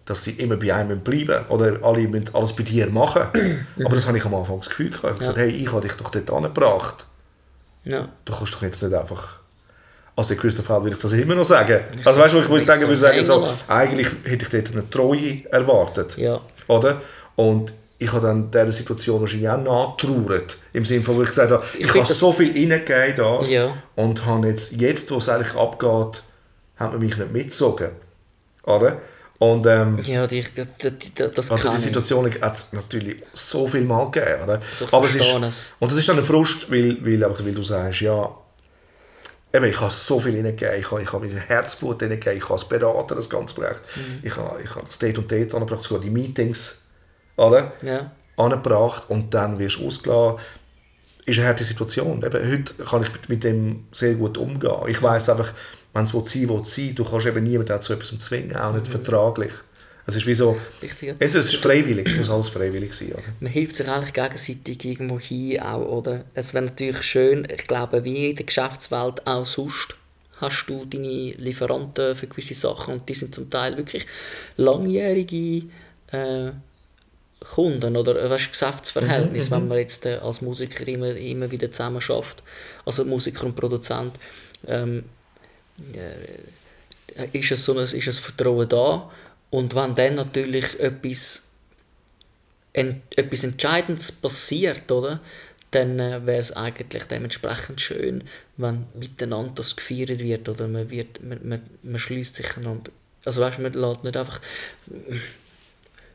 dass 0.05 0.25
sie 0.25 0.33
immer 0.33 0.57
bei 0.57 0.75
einem 0.75 1.01
bleiben 1.01 1.47
Oder 1.49 1.83
alle 1.83 2.07
müssen 2.07 2.35
alles 2.35 2.55
bei 2.55 2.63
dir 2.63 2.87
machen. 2.89 3.23
Aber 3.85 3.95
das 3.95 4.07
habe 4.07 4.19
ich 4.19 4.25
am 4.25 4.35
Anfang 4.35 4.59
das 4.59 4.69
Gefühl 4.69 4.91
gehabt. 4.91 5.05
Ich 5.05 5.11
habe 5.11 5.19
gesagt, 5.19 5.39
hey, 5.39 5.51
ich 5.51 5.73
habe 5.73 5.81
dich 5.81 5.95
doch 5.95 6.11
dort 6.11 6.31
angebracht. 6.31 7.07
ja. 7.85 8.09
Du 8.25 8.35
kannst 8.35 8.55
doch 8.55 8.63
jetzt 8.63 8.83
nicht 8.83 8.95
einfach... 8.95 9.39
Also 10.17 10.35
in 10.35 10.39
gewissen 10.41 10.65
Fällen 10.65 10.85
würde 10.85 10.95
ich 10.95 11.03
das 11.03 11.13
immer 11.13 11.35
noch 11.35 11.45
sagen. 11.45 11.81
Also 12.05 12.21
weißt 12.21 12.35
du, 12.35 12.39
was 12.39 12.45
ich 12.45 12.51
würde 12.51 12.65
sagen, 12.65 12.83
würde 12.83 12.97
sagen 12.97 13.23
so, 13.25 13.49
eigentlich 13.67 14.09
hätte 14.23 14.45
ich 14.45 14.49
dort 14.49 14.73
eine 14.73 14.89
Treue 14.89 15.45
erwartet. 15.51 16.17
Ja. 16.17 16.41
Oder? 16.69 17.03
Und 17.35 17.73
ich 18.05 18.13
habe 18.13 18.27
dann 18.27 18.51
dieser 18.51 18.73
Situation 18.73 19.21
wahrscheinlich 19.21 19.49
auch 19.49 19.63
nachgetrauert. 19.63 20.57
Im 20.73 20.85
Sinne 20.85 21.03
von, 21.03 21.17
wo 21.17 21.23
ich 21.23 21.29
gesagt 21.29 21.51
habe, 21.51 21.65
ich, 21.79 21.87
Ich 21.87 21.95
habe 21.95 22.13
so 22.13 22.33
viel 22.33 22.49
reingegeben 22.53 23.11
in 23.11 23.17
das 23.17 23.51
Ja. 23.51 23.73
und 23.97 24.25
habe 24.27 24.49
jetzt, 24.49 24.73
jetzt, 24.73 25.11
wo 25.11 25.19
es 25.19 25.29
eigentlich 25.29 25.55
abgeht, 25.55 26.23
hat 26.77 26.91
man 26.93 26.99
mich 27.01 27.17
nicht 27.17 27.33
mitgezogen. 27.33 27.91
Oder? 28.65 28.99
Und 29.39 29.67
ähm, 29.67 29.99
Ja, 30.05 30.27
die, 30.27 30.43
die, 30.43 30.65
die, 30.91 31.15
das 31.15 31.51
also 31.51 31.57
kann 31.57 31.73
die. 31.77 31.83
Situation 31.83 32.31
hat 32.41 32.55
es 32.55 32.73
natürlich 32.73 33.17
so 33.33 33.67
viel 33.69 33.83
Mal 33.85 34.11
gegeben. 34.11 34.43
Oder? 34.45 34.61
Also 34.71 34.87
Aber 34.97 35.07
es 35.07 35.15
ist, 35.15 35.23
es. 35.23 35.71
und 35.81 35.91
das 35.91 35.99
ist 35.99 36.09
dann 36.09 36.19
ein 36.19 36.25
Frust, 36.25 36.71
weil, 36.71 36.97
weil, 37.05 37.23
einfach, 37.25 37.45
weil 37.45 37.53
du 37.55 37.63
sagst, 37.63 38.01
ja, 38.01 38.29
eben, 39.53 39.65
ich 39.67 39.81
habe 39.81 39.91
so 39.91 40.21
viel 40.21 40.33
hineingegeben, 40.33 40.79
ich 40.81 40.91
habe, 40.91 41.03
ich 41.03 41.13
habe 41.13 41.27
mein 41.27 41.37
Herzblut 41.37 42.01
hineingegeben, 42.01 42.39
ich 42.39 42.45
habe 42.45 42.55
als 42.55 42.65
Berater 42.69 43.15
das 43.17 43.29
Ganze 43.29 43.55
gebracht, 43.55 43.81
Mhm. 43.97 44.21
ich 44.23 44.37
habe, 44.37 44.63
ich 44.63 44.71
habe 44.71 44.87
das 44.87 44.99
Date 44.99 45.19
und 45.19 45.31
Date 45.31 45.53
angebracht, 45.55 45.83
sogar 45.83 46.03
die 46.03 46.11
Meetings 46.11 46.84
oder? 47.37 47.73
Ja. 47.83 48.13
angebracht 48.37 49.05
und 49.09 49.33
dann 49.33 49.59
wirst 49.61 49.79
du 49.79 49.87
ausgelassen. 49.87 50.41
Ist 51.25 51.39
eine 51.39 51.47
harte 51.49 51.63
Situation. 51.65 52.23
Eben, 52.25 52.51
heute 52.53 52.75
kann 52.85 53.03
ich 53.05 53.29
mit- 53.29 53.45
dem 53.45 53.85
sehr 53.93 54.15
gut 54.15 54.37
umgehen. 54.39 54.73
Ich 54.89 55.01
weiß 55.01 55.29
einfach, 55.31 55.53
wenn 55.93 56.03
es 56.05 56.11
sein 56.11 56.49
will, 56.49 56.65
sein. 56.65 56.95
Du 56.97 57.05
kannst 57.05 57.27
eben 57.27 57.45
niemanden 57.45 57.69
dazu 57.69 57.93
etwas 57.93 58.17
zwingen, 58.19 58.57
auch 58.57 58.73
Mhm. 58.73 58.81
nicht 58.81 58.89
vertraglich. 58.91 59.53
Es 60.07 60.17
ist 60.17 60.27
wie 60.27 60.35
so, 60.35 60.59
Richtig, 60.83 61.03
ja. 61.03 61.11
entweder 61.13 61.39
es 61.39 61.47
ist 61.47 61.57
freiwillig, 61.57 62.09
es 62.09 62.17
muss 62.17 62.29
alles 62.29 62.49
freiwillig 62.49 62.93
sein. 62.93 63.13
Oder? 63.13 63.23
Man 63.41 63.51
hilft 63.53 63.75
sich 63.77 63.89
eigentlich 63.89 64.13
gegenseitig 64.13 64.85
irgendwo 64.85 65.19
hin 65.19 65.61
auch, 65.61 65.87
oder? 65.87 66.25
Es 66.35 66.53
wäre 66.53 66.65
natürlich 66.65 67.01
schön, 67.03 67.47
ich 67.51 67.67
glaube, 67.69 68.05
wie 68.05 68.31
in 68.31 68.37
der 68.37 68.45
Geschäftswelt 68.45 69.27
auch 69.27 69.47
sonst, 69.47 69.95
hast 70.41 70.67
du 70.67 70.85
deine 70.85 71.07
Lieferanten 71.39 72.17
für 72.17 72.27
gewisse 72.27 72.55
Sachen 72.55 72.95
und 72.95 73.09
die 73.09 73.15
sind 73.15 73.35
zum 73.35 73.49
Teil 73.49 73.77
wirklich 73.79 74.05
langjährige 74.57 75.69
äh, 76.13 76.51
Kunden 77.45 77.97
oder 77.97 78.21
äh, 78.23 78.31
weißt, 78.31 78.51
Geschäftsverhältnis, 78.51 79.51
wenn 79.51 79.69
man 79.69 79.79
jetzt 79.79 80.07
äh, 80.07 80.17
als 80.17 80.41
Musiker 80.41 80.87
immer, 80.89 81.15
immer 81.15 81.51
wieder 81.51 81.71
zusammen 81.71 82.01
schafft, 82.01 82.43
also 82.85 83.05
Musiker 83.05 83.47
und 83.47 83.57
Produzent, 83.57 84.19
ähm, 84.67 85.05
äh, 85.95 87.39
ist, 87.39 87.53
es 87.53 87.65
so 87.65 87.73
ein, 87.73 87.85
ist 87.85 88.07
das 88.07 88.19
Vertrauen 88.19 88.69
da 88.69 89.11
und 89.51 89.75
wenn 89.75 89.95
dann 89.95 90.15
natürlich 90.15 90.81
etwas 90.81 91.45
en 92.73 93.03
etwas 93.15 93.45
Entscheidendes 93.45 94.13
passiert, 94.13 94.91
oder? 94.91 95.21
Dann 95.71 95.99
äh, 95.99 96.27
wäre 96.27 96.41
es 96.41 96.53
eigentlich 96.53 97.05
dementsprechend 97.05 97.81
schön, 97.81 98.25
wenn 98.57 98.87
miteinander 98.95 99.53
das 99.57 99.77
gefeiert 99.77 100.19
wird, 100.19 100.49
oder 100.49 100.69
man, 100.69 100.91
wird, 100.91 101.23
man, 101.23 101.39
man, 101.49 101.63
man 101.83 101.99
schließt 101.99 102.35
sich 102.35 102.57
einander. 102.57 102.91
Also 103.25 103.41
weißt 103.41 103.61
man 103.61 103.73
lässt 103.73 104.05
nicht 104.05 104.17
einfach 104.17 104.41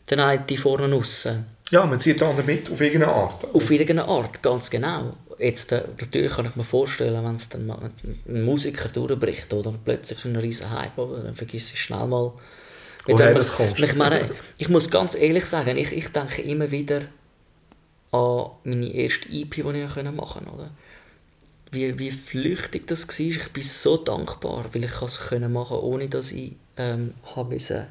den 0.09 0.19
einen 0.19 0.47
die 0.47 0.57
vorne 0.57 0.91
raus. 0.91 1.27
Ja, 1.71 1.85
man 1.85 1.99
zieht 1.99 2.19
den 2.19 2.27
anderen 2.27 2.45
mit 2.47 2.71
auf 2.71 2.81
irgendeine 2.81 3.13
Art. 3.13 3.45
Auf 3.53 3.69
irgendeine 3.69 4.05
Art, 4.05 4.41
ganz 4.41 4.69
genau. 4.69 5.11
Jetzt, 5.37 5.71
äh, 5.71 5.83
natürlich 5.99 6.33
kann 6.33 6.47
ich 6.47 6.55
mir 6.55 6.63
vorstellen, 6.63 7.23
wenn 7.23 7.35
es 7.35 7.47
dann 7.49 7.69
ein 7.71 8.43
Musiker 8.43 8.89
durchbricht 8.89 9.53
oder 9.53 9.73
plötzlich 9.83 10.25
ein 10.25 10.35
riesen 10.35 10.69
Hype, 10.69 10.97
aber 10.97 11.19
dann 11.19 11.35
vergisst 11.35 11.73
ich 11.73 11.81
schnell 11.81 12.07
mal. 12.07 12.33
mit 13.07 13.17
Woher 13.17 13.33
das 13.33 13.53
kommt. 13.53 13.79
Ich 13.79 13.95
meine, 13.95 14.29
ich 14.57 14.69
muss 14.69 14.89
ganz 14.89 15.15
ehrlich 15.15 15.45
sagen, 15.45 15.77
ich, 15.77 15.93
ich 15.93 16.09
denke 16.09 16.41
immer 16.41 16.71
wieder 16.71 17.03
an 18.11 18.49
meine 18.63 18.91
erste 18.91 19.29
EP, 19.29 19.51
die 19.51 19.61
ich 19.61 19.95
machen 20.11 20.45
konnte. 20.45 20.51
Oder? 20.51 20.71
Wie, 21.71 21.99
wie 21.99 22.11
flüchtig 22.11 22.87
das 22.87 23.07
war. 23.07 23.19
Ich 23.19 23.49
bin 23.53 23.63
so 23.63 23.97
dankbar, 23.97 24.65
weil 24.73 24.83
ich 24.83 25.01
es 25.01 25.31
machen 25.31 25.77
ohne 25.77 26.09
dass 26.09 26.31
ich 26.31 26.53
ähm, 26.77 27.13
habe 27.35 27.53
müssen, 27.53 27.85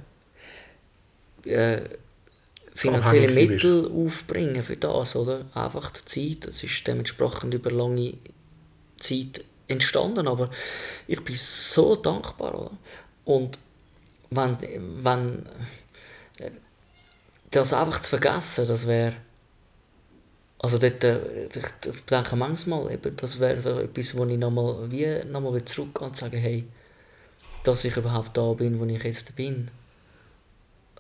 äh, 1.45 1.81
finanzielle. 2.79 3.47
Mittel 3.47 3.91
aufbringen 3.91 4.63
für 4.63 4.77
das, 4.77 5.17
oder? 5.17 5.45
Einfach 5.55 5.91
die 5.91 6.05
Zeit, 6.05 6.49
es 6.49 6.63
ist 6.63 6.87
dementsprechend 6.87 7.53
über 7.55 7.71
lange 7.71 8.15
Zeit 8.99 9.45
entstanden, 9.67 10.29
aber 10.29 10.51
ich 11.07 11.23
bin 11.23 11.35
so 11.37 11.97
dankbar, 11.97 12.55
oder? 12.55 12.71
Und 13.25 13.59
wenn, 14.31 14.57
wenn 15.03 15.47
äh, 16.39 16.51
das 17.51 17.73
einfach 17.73 18.01
zu 18.01 18.11
vergessen, 18.11 18.69
das 18.69 18.87
wäre 18.87 19.15
also 20.61 20.79
dort, 20.79 21.05
äh, 21.05 21.47
ich 21.47 22.05
denke 22.11 22.37
manchmal, 22.37 22.93
eben, 22.93 23.17
das 23.17 23.41
wäre 23.41 23.85
etwas, 23.85 24.17
wo 24.17 24.25
ich 24.25 24.39
nochmal 24.39 24.91
wie 24.91 25.25
nochmal 25.27 25.55
wieder 25.55 25.67
zurückgehe 25.67 26.07
und 26.07 26.17
sage, 26.17 26.37
hey, 26.37 26.65
dass 27.65 27.85
ich 27.85 27.97
überhaupt 27.97 28.37
da 28.37 28.53
bin, 28.53 28.79
wo 28.79 28.85
ich 28.85 29.03
jetzt 29.03 29.35
bin. 29.37 29.71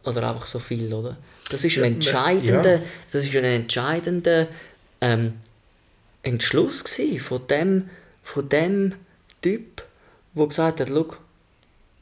Oder 0.04 0.28
einfach 0.28 0.46
so 0.46 0.58
viel, 0.58 0.92
oder? 0.92 1.16
Das 1.50 1.64
ist 1.64 1.78
ein 1.78 1.84
entscheidender, 1.84 2.76
ja. 2.76 2.82
das 3.12 3.24
ist 3.24 3.34
ein 3.36 3.44
entscheidender 3.44 4.48
ähm, 5.00 5.34
Entschluss 6.22 6.84
von 7.20 7.46
dem, 7.48 7.88
von 8.22 8.48
dem 8.48 8.94
Typ, 9.40 9.82
der 10.34 10.46
gesagt 10.46 10.80
hat, 10.80 10.88
«Schau, 10.88 11.06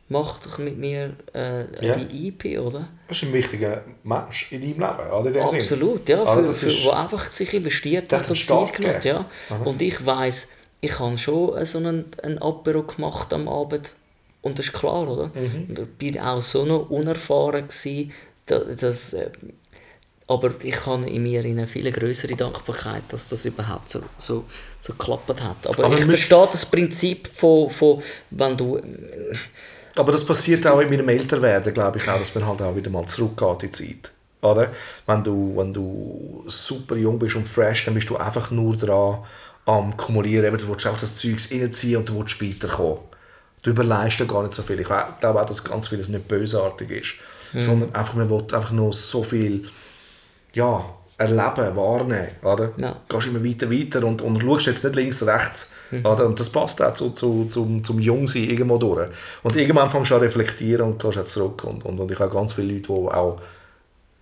mach 0.09 0.41
doch 0.41 0.59
mit 0.59 0.79
mir 0.79 1.15
äh, 1.35 1.65
Ja. 1.85 1.97
die 1.97 2.29
EP, 2.29 2.59
oder? 2.61 2.89
Das 3.09 3.19
ist 3.19 3.25
ein 3.25 3.33
wichtiger 3.33 3.83
Mensch 4.03 4.51
in 4.53 4.61
deinem 4.63 4.81
Leben. 4.81 5.11
Oder? 5.13 5.27
In 5.29 5.33
dem 5.35 5.49
Sinn. 5.49 5.61
Absolut, 5.61 6.09
ja. 6.09 6.23
Also 6.25 6.41
Für, 6.41 6.47
das 6.47 6.61
für, 6.61 6.69
ist- 6.69 6.85
wo 6.85 6.91
einfach 6.91 7.31
sich 7.31 7.55
investiert 7.55 8.13
hat 8.13 8.29
und 8.29 8.37
Zeit 8.45 8.73
genommen. 8.75 9.01
Ja. 9.03 9.27
Und 9.65 9.81
ich 9.83 10.05
weiss, 10.05 10.49
ich 10.81 10.99
habe 10.99 11.17
schon 11.19 11.65
so 11.65 11.79
einen, 11.79 12.07
einen 12.23 12.39
Apero 12.39 12.83
gemacht 12.83 13.33
am 13.33 13.49
Abend. 13.49 13.93
Und 14.43 14.59
das 14.59 14.67
ist 14.67 14.73
klar, 14.73 15.09
oder? 15.09 15.27
Mhm. 15.35 15.69
Ich 15.77 15.87
bin 15.99 16.21
auch 16.21 16.41
so 16.43 16.65
noch 16.65 16.89
unerfahren 16.91 17.67
gewesen, 17.69 18.13
da- 18.47 18.61
dass, 18.61 19.13
äh, 19.15 19.31
aber 20.29 20.55
ich 20.63 20.87
habe 20.87 21.09
in 21.09 21.23
mir 21.23 21.45
eine 21.45 21.67
viel 21.67 21.91
größere 21.93 22.35
Dankbarkeit, 22.35 23.05
dass 23.11 23.29
das 23.29 23.45
überhaupt 23.45 23.89
so, 23.89 24.03
so, 24.19 24.45
so 24.81 24.93
geklappt 24.93 25.41
hat. 25.43 25.67
Aber, 25.69 25.85
Aber 25.85 25.99
ich 25.99 26.05
verstehe 26.05 26.49
das 26.51 26.67
Prinzip 26.67 27.29
von, 27.33 27.71
von 27.71 28.03
wenn 28.31 28.57
du... 28.57 28.81
Aber 29.95 30.13
das 30.13 30.27
passiert 30.27 30.67
auch 30.67 30.81
in 30.81 30.91
meinem 30.91 31.09
Älterwerden, 31.09 31.73
glaube 31.73 31.99
ich 31.99 32.09
auch, 32.09 32.19
dass 32.19 32.35
man 32.35 32.47
halt 32.47 32.61
auch 32.61 32.75
wieder 32.77 32.91
mal 32.91 33.07
zurückgeht 33.07 33.63
in 33.63 33.71
die 33.71 33.71
Zeit. 33.71 34.11
Oder? 34.43 34.73
Wenn 35.07 35.25
du, 35.25 35.55
wenn 35.57 35.73
du 35.73 36.45
super 36.47 36.97
jung 36.97 37.19
bist 37.19 37.37
und 37.37 37.49
fresh, 37.49 37.85
dann 37.85 37.95
bist 37.95 38.11
du 38.11 38.17
einfach 38.17 38.51
nur 38.51 38.77
dran 38.77 39.25
am 39.65 39.97
Kumulieren. 39.97 40.45
Eben, 40.47 40.59
Du 40.59 40.69
willst 40.69 40.87
auch 40.87 40.99
das 40.99 41.17
Zeug 41.17 41.39
reinziehen 41.51 41.99
und 41.99 42.09
du 42.09 42.19
willst 42.19 42.43
weiterkommen. 42.43 42.99
Du 43.63 43.71
überleist 43.71 44.19
ja 44.21 44.27
gar 44.27 44.43
nicht 44.43 44.55
so 44.55 44.63
viel. 44.63 44.79
Ich 44.81 44.87
glaube 44.87 45.41
auch, 45.41 45.47
dass 45.47 45.65
ganz 45.65 45.89
vieles 45.89 46.09
nicht 46.09 46.29
bösartig 46.29 46.91
ist. 46.91 47.15
Sondern 47.61 47.95
einfach, 47.95 48.15
man 48.15 48.29
will 48.29 48.43
einfach 48.53 48.73
nur 48.73 48.93
so 48.93 49.23
viel 49.23 49.65
ja, 50.53 50.85
erleben, 51.19 51.77
wahrnehmen. 51.77 52.29
Oder? 52.43 52.73
Ja. 52.77 52.97
Du 53.09 53.17
gehst 53.17 53.29
immer 53.29 53.45
weiter, 53.45 53.71
weiter 53.71 54.07
und, 54.07 54.23
und 54.23 54.43
schaust 54.43 54.67
jetzt 54.67 54.85
nicht 54.85 54.97
links, 54.97 55.27
rechts. 55.27 55.73
Oder? 55.93 56.27
Und 56.27 56.39
das 56.39 56.51
passt 56.51 56.83
auch 56.83 56.95
zu, 56.95 57.11
zu, 57.11 57.47
zum, 57.47 57.83
zum 57.83 58.01
Jungsein 58.01 58.45
irgendwo 58.45 58.77
durch. 58.77 59.09
Und 59.43 59.57
irgendwann 59.57 59.91
fängst 59.91 60.11
du 60.11 60.17
an 60.17 60.21
zu 60.21 60.27
reflektieren 60.27 60.87
und 60.87 61.03
gehst 61.03 61.27
zurück. 61.29 61.65
Und, 61.65 61.85
und, 61.85 61.99
und 61.99 62.11
ich 62.11 62.19
habe 62.19 62.33
ganz 62.33 62.53
viele 62.53 62.75
Leute, 62.75 62.89
die 62.89 62.93
auch 62.93 63.41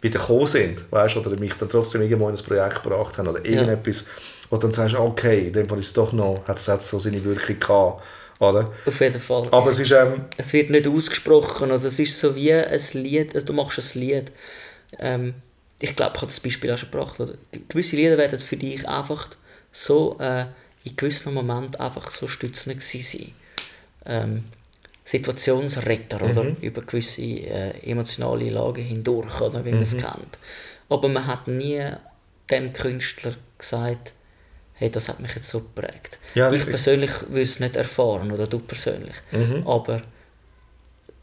wieder 0.01 0.21
gekommen 0.21 0.47
sind, 0.47 0.93
weißt, 0.93 1.17
oder 1.17 1.31
mich 1.37 1.55
dann 1.55 1.69
trotzdem 1.69 2.03
irgendwo 2.03 2.29
in 2.29 2.37
ein 2.37 2.45
Projekt 2.45 2.83
gebracht 2.83 3.17
haben 3.17 3.27
oder 3.27 3.45
irgendetwas, 3.45 4.05
wo 4.51 4.57
du 4.57 4.63
dann 4.63 4.73
sagst, 4.73 4.97
okay, 4.97 5.47
in 5.47 5.53
dem 5.53 5.69
Fall 5.69 5.79
ist 5.79 5.89
es 5.89 5.93
doch 5.95 6.13
noch, 6.13 6.47
hat 6.47 6.59
es 6.59 6.91
so 6.91 6.99
seine 6.99 7.25
Wirkung 7.25 7.59
gehabt. 7.59 8.03
Oder? 8.39 8.73
Auf 8.85 9.01
jeden 9.01 9.21
Fall. 9.21 9.49
Aber 9.51 9.71
es 9.71 9.79
ist, 9.79 9.93
ähm, 9.93 10.25
es 10.37 10.53
wird 10.53 10.71
nicht 10.71 10.87
ausgesprochen 10.87 11.71
oder 11.71 11.85
es 11.85 11.99
ist 11.99 12.19
so 12.19 12.35
wie 12.35 12.53
ein 12.53 12.81
Lied, 12.95 13.35
also 13.35 13.47
du 13.47 13.53
machst 13.53 13.79
ein 13.79 14.01
Lied, 14.01 14.33
ähm, 14.99 15.35
ich 15.81 15.95
glaube, 15.97 16.13
ich 16.15 16.23
habe 16.23 16.31
das 16.31 16.41
Beispiel 16.41 16.73
auch 16.73 16.79
schon 16.79 16.91
gebracht, 16.91 17.21
oder? 17.21 17.35
gewisse 17.69 17.97
Lieder 17.97 18.17
werden 18.17 18.39
für 18.39 18.57
dich 18.57 18.89
einfach 18.89 19.29
so 19.73 20.17
äh, 20.19 20.47
in 20.85 20.97
gewissen 20.97 21.35
Momenten 21.35 21.77
einfach 21.77 22.11
so 22.11 22.29
stützend 22.29 22.83
sein. 22.83 23.33
Ähm, 24.07 24.45
Situationsretter, 25.05 26.23
oder? 26.23 26.57
Über 26.63 26.81
gewisse 26.83 27.21
äh, 27.23 27.79
emotionale 27.83 28.49
Lagen 28.49 28.83
hindurch, 28.83 29.41
oder? 29.41 29.65
Wie 29.65 29.73
man 29.73 29.83
es 29.83 29.97
kennt. 29.97 30.39
Aber 30.89 31.09
man 31.09 31.27
hat 31.27 31.47
nie 31.47 31.91
dem 32.51 32.73
Künstler 32.73 33.35
gesagt, 33.59 34.13
hey, 34.75 34.91
das 34.91 35.09
hat 35.09 35.21
mich 35.21 35.35
jetzt 35.35 35.49
so 35.49 35.61
geprägt. 35.61 36.19
Ja, 36.35 36.53
ich 36.53 36.67
persönlich 36.67 37.11
will 37.29 37.43
es 37.43 37.61
nicht 37.61 37.77
erfahren, 37.77 38.31
oder 38.33 38.47
du 38.47 38.59
persönlich. 38.59 39.15
Aber 39.65 40.03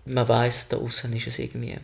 man 0.05 0.27
weiß 0.27 0.69
da 0.69 0.77
außen 0.77 1.13
ist 1.15 1.27
es 1.27 1.39
irgendwie. 1.39 1.77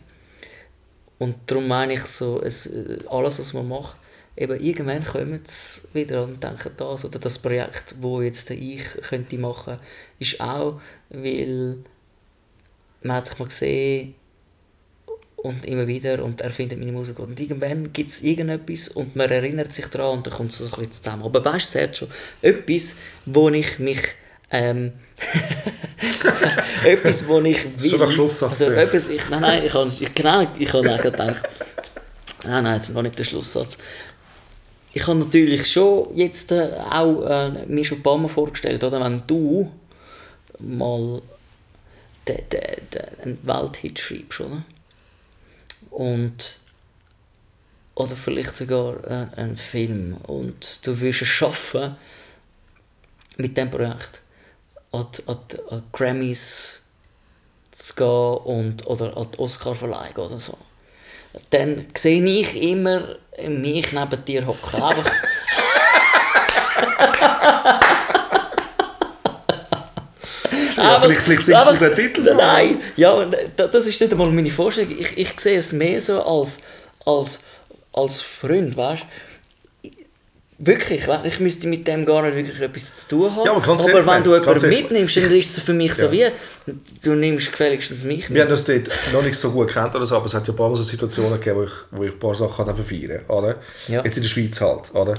Und 1.18 1.36
darum 1.46 1.68
meine 1.68 1.94
ich 1.94 2.04
so, 2.04 2.40
es, 2.40 2.66
äh, 2.66 2.98
alles 3.08 3.38
was 3.38 3.52
man 3.52 3.68
macht, 3.68 3.96
eben 4.36 4.60
irgendwann 4.60 5.04
kommen 5.04 5.40
sie 5.44 5.80
wieder 5.92 6.24
und 6.24 6.42
denken 6.42 6.70
das 6.76 7.04
oder 7.04 7.18
das 7.18 7.38
Projekt, 7.38 7.96
wo 8.00 8.22
jetzt 8.22 8.50
ich 8.50 8.84
könnte 9.08 9.36
machen, 9.36 9.78
ist 10.18 10.40
auch, 10.40 10.80
weil 11.10 11.78
man 13.02 13.16
hat 13.16 13.26
sich 13.26 13.38
mal 13.38 13.48
gesehen 13.48 14.14
und 15.42 15.64
immer 15.64 15.86
wieder 15.86 16.24
und 16.24 16.40
er 16.40 16.50
findet 16.50 16.78
meine 16.78 16.92
Musik. 16.92 17.18
Und 17.20 17.38
irgendwann 17.38 17.92
gibt 17.92 18.10
es 18.10 18.22
irgendetwas 18.22 18.88
und 18.88 19.14
man 19.14 19.30
erinnert 19.30 19.72
sich 19.72 19.86
daran 19.86 20.18
und 20.18 20.26
dann 20.26 20.34
kommt 20.34 20.50
es 20.50 20.58
so 20.58 20.64
ein 20.64 20.70
bisschen 20.70 20.92
zusammen. 20.92 21.22
Aber 21.22 21.44
weißt 21.44 21.74
du, 21.74 21.78
Sergio, 21.78 22.08
etwas, 22.42 22.96
wo 23.24 23.48
ich 23.50 23.78
mich 23.78 24.00
ähm, 24.50 24.92
etwas, 26.84 27.28
wo 27.28 27.40
ich 27.40 27.64
will. 27.82 28.02
Also 28.02 28.64
etwas, 28.64 29.08
ich, 29.08 29.28
nein, 29.28 29.40
nein, 29.40 29.64
ich 29.64 29.74
habe 29.74 29.88
ich, 29.88 30.14
genau, 30.14 30.46
ich 30.58 30.72
habe 30.72 30.92
auch 30.92 31.02
gedacht, 31.02 31.48
nein, 32.44 32.64
nein, 32.64 32.76
jetzt 32.76 32.90
noch 32.90 33.02
nicht 33.02 33.18
der 33.18 33.24
Schlusssatz. 33.24 33.78
Ich 34.92 35.06
habe 35.06 35.18
natürlich 35.20 35.70
schon 35.70 36.16
jetzt 36.16 36.50
äh, 36.50 36.70
auch 36.90 37.24
äh, 37.24 37.66
mir 37.66 37.84
schon 37.84 37.98
ein 37.98 38.02
paar 38.02 38.18
Mal 38.18 38.28
vorgestellt, 38.28 38.82
oder, 38.82 39.00
wenn 39.00 39.22
du 39.26 39.70
mal 40.58 41.20
den, 42.26 42.36
den, 42.50 42.60
den, 42.92 43.20
einen 43.22 43.38
Welthit 43.44 44.00
schreibst, 44.00 44.40
oder? 44.40 44.64
Und 45.98 46.58
oder 47.96 48.14
vielleicht 48.14 48.56
sogar 48.56 49.04
ein, 49.08 49.34
ein 49.34 49.56
Film 49.56 50.16
und 50.28 50.86
du 50.86 51.00
willst 51.00 51.22
es 51.22 51.28
schaffen 51.28 51.96
mit 53.36 53.56
dem 53.56 53.68
Projekt 53.70 54.20
an, 54.92 55.06
die- 55.16 55.26
an, 55.28 55.38
an 55.70 55.82
Grammys 55.92 56.80
zu 57.72 57.94
gehen 57.94 58.06
und, 58.06 58.86
oder 58.86 59.16
an 59.16 59.26
die 59.34 59.38
Oscar-Verleihung 59.40 60.16
oder 60.16 60.38
so. 60.40 60.56
Dann 61.50 61.86
sehe 61.96 62.24
ich 62.24 62.60
immer 62.62 63.16
mich 63.48 63.92
neben 63.92 64.24
dir 64.24 64.46
hocken. 64.46 64.80
Einfach, 64.82 65.12
Ja, 70.78 71.00
vielleicht, 71.00 71.20
vielleicht 71.22 71.44
singst 71.44 71.66
du 71.80 71.84
den 71.88 71.94
Titel 71.96 72.22
so. 72.22 72.34
Nein, 72.34 72.80
ja, 72.96 73.24
da- 73.56 73.66
das 73.66 73.86
ist 73.86 74.00
nicht 74.00 74.12
einmal 74.12 74.30
meine 74.30 74.50
Vorstellung. 74.50 74.94
Ich, 74.98 75.16
ich 75.18 75.40
sehe 75.40 75.58
es 75.58 75.72
mehr 75.72 76.00
so 76.00 76.22
als, 76.22 76.58
als, 77.04 77.40
als 77.92 78.20
Freund, 78.20 78.76
weißt 78.76 79.02
du? 79.02 79.06
Wirklich, 80.60 81.06
ich 81.24 81.38
müsste 81.38 81.68
mit 81.68 81.86
dem 81.86 82.04
gar 82.04 82.20
nicht 82.22 82.34
wirklich 82.34 82.60
etwas 82.60 82.92
zu 83.06 83.08
tun 83.10 83.36
haben. 83.36 83.46
Ja, 83.46 83.52
aber 83.52 83.72
aber 83.72 84.06
wenn 84.06 84.24
du 84.24 84.34
jemanden 84.34 84.68
mitnimmst, 84.68 85.16
dann 85.16 85.30
ist 85.30 85.56
es 85.56 85.62
für 85.62 85.72
mich 85.72 85.94
so 85.94 86.06
Ja. 86.06 86.32
wie, 86.66 86.72
du 87.00 87.14
nimmst 87.14 87.52
gefälligstens 87.52 88.02
mich 88.02 88.28
Wir 88.28 88.42
haben 88.42 88.48
mit. 88.50 88.58
uns 88.58 88.64
dort 88.64 88.90
noch 89.12 89.22
nicht 89.22 89.36
so 89.38 89.52
gut 89.52 89.68
kennt 89.68 89.94
oder 89.94 90.04
so, 90.04 90.16
aber 90.16 90.26
es 90.26 90.34
hat 90.34 90.48
ja 90.48 90.52
ein 90.52 90.56
paar 90.56 90.68
Mal 90.68 90.74
so 90.74 90.82
Situationen 90.82 91.38
gegeben, 91.38 91.60
wo 91.60 91.62
ich, 91.64 91.70
wo 91.92 92.02
ich 92.04 92.10
ein 92.12 92.18
paar 92.18 92.34
Sachen 92.34 92.66
habe 92.66 92.82
feiern 92.82 93.20
oder? 93.28 93.54
Ja. 93.86 94.02
Jetzt 94.02 94.16
in 94.16 94.24
der 94.24 94.30
Schweiz 94.30 94.60
halt, 94.60 94.92
oder? 94.96 95.14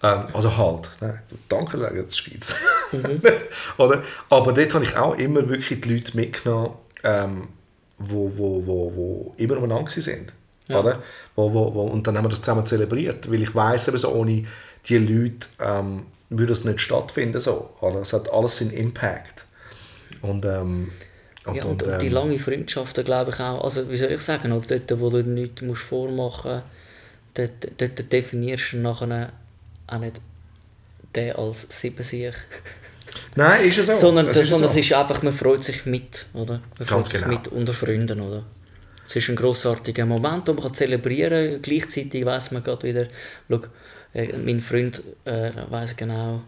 Ähm, 0.00 0.26
also 0.32 0.56
halt, 0.56 0.88
nein, 1.00 1.20
danke 1.48 1.76
sagen, 1.76 2.06
die 2.08 2.14
Schweiz. 2.14 2.54
Mhm. 2.92 3.20
oder? 3.78 4.00
Aber 4.30 4.52
dort 4.52 4.74
habe 4.74 4.84
ich 4.84 4.96
auch 4.96 5.16
immer 5.16 5.48
wirklich 5.48 5.80
die 5.80 5.92
Leute 5.92 6.16
mitgenommen, 6.16 6.70
ähm, 7.02 7.48
wo, 7.98 8.30
wo, 8.32 8.64
wo, 8.64 8.92
wo 8.94 9.34
immer 9.38 9.56
umeinander 9.56 9.90
sind. 9.90 10.32
Ja. 10.68 10.78
Oder? 10.78 11.02
Wo, 11.34 11.52
wo, 11.52 11.74
wo, 11.74 11.82
und 11.82 12.06
dann 12.06 12.16
haben 12.16 12.24
wir 12.24 12.28
das 12.30 12.40
zusammen 12.42 12.64
zelebriert, 12.64 13.28
weil 13.30 13.42
ich 13.42 13.54
weiss, 13.56 13.88
eben 13.88 13.98
so, 13.98 14.12
ohne 14.12 14.46
die 14.88 14.98
Leute 14.98 15.48
ähm, 15.60 16.06
würde 16.30 16.52
es 16.52 16.64
nicht 16.64 16.80
stattfinden. 16.80 17.40
So, 17.40 17.70
oder? 17.80 18.00
Es 18.00 18.12
hat 18.12 18.32
alles 18.32 18.58
seinen 18.58 18.72
Impact. 18.72 19.44
Und, 20.22 20.44
ähm, 20.44 20.92
und, 21.44 21.56
Ja, 21.56 21.64
und, 21.64 21.82
und, 21.82 21.92
und 21.92 22.02
die 22.02 22.06
ähm, 22.06 22.12
lange 22.12 22.38
Freundschaften, 22.38 23.04
glaube 23.04 23.30
ich 23.32 23.40
auch, 23.40 23.62
also 23.62 23.90
wie 23.90 23.96
soll 23.96 24.12
ich 24.12 24.20
sagen, 24.20 24.52
oder 24.52 24.78
dort, 24.78 25.00
wo 25.00 25.10
du 25.10 25.22
nichts 25.22 25.62
musst 25.62 25.82
vormachen 25.82 26.62
musst, 27.34 27.52
dort, 27.60 27.80
dort 27.80 28.12
definierst 28.12 28.72
du 28.72 28.76
nachher 28.78 29.32
auch 29.86 29.98
nicht 29.98 30.20
den 31.14 31.36
als 31.36 31.66
Siebensieg. 31.68 32.34
Nein, 33.36 33.68
ist 33.68 33.78
es 33.78 33.86
so. 33.86 33.94
sondern 33.94 34.28
Es 34.28 34.36
ist 34.38 34.48
sondern 34.48 34.70
so. 34.70 34.78
es 34.78 34.84
ist 34.84 34.92
einfach, 34.92 35.22
man 35.22 35.32
freut 35.32 35.62
sich 35.62 35.86
mit, 35.86 36.26
oder? 36.34 36.60
Man 36.78 36.86
freut 36.86 36.88
Ganz 36.88 37.10
sich 37.10 37.22
genau. 37.22 37.34
mit 37.34 37.48
unter 37.48 37.74
Freunden, 37.74 38.20
oder? 38.20 38.44
Es 39.04 39.14
ist 39.14 39.28
ein 39.28 39.36
grossartiger 39.36 40.06
Moment, 40.06 40.48
den 40.48 40.54
man 40.54 40.64
kann 40.64 40.74
zelebrieren 40.74 41.52
kann. 41.52 41.62
Gleichzeitig 41.62 42.24
weiss 42.24 42.50
man 42.50 42.62
gerade 42.62 42.88
wieder, 42.88 43.06
schau, 43.48 43.60
äh, 44.14 44.36
mein 44.38 44.60
Freund 44.60 45.02
äh, 45.24 45.50
weiss 45.68 45.96
genau, 45.96 46.40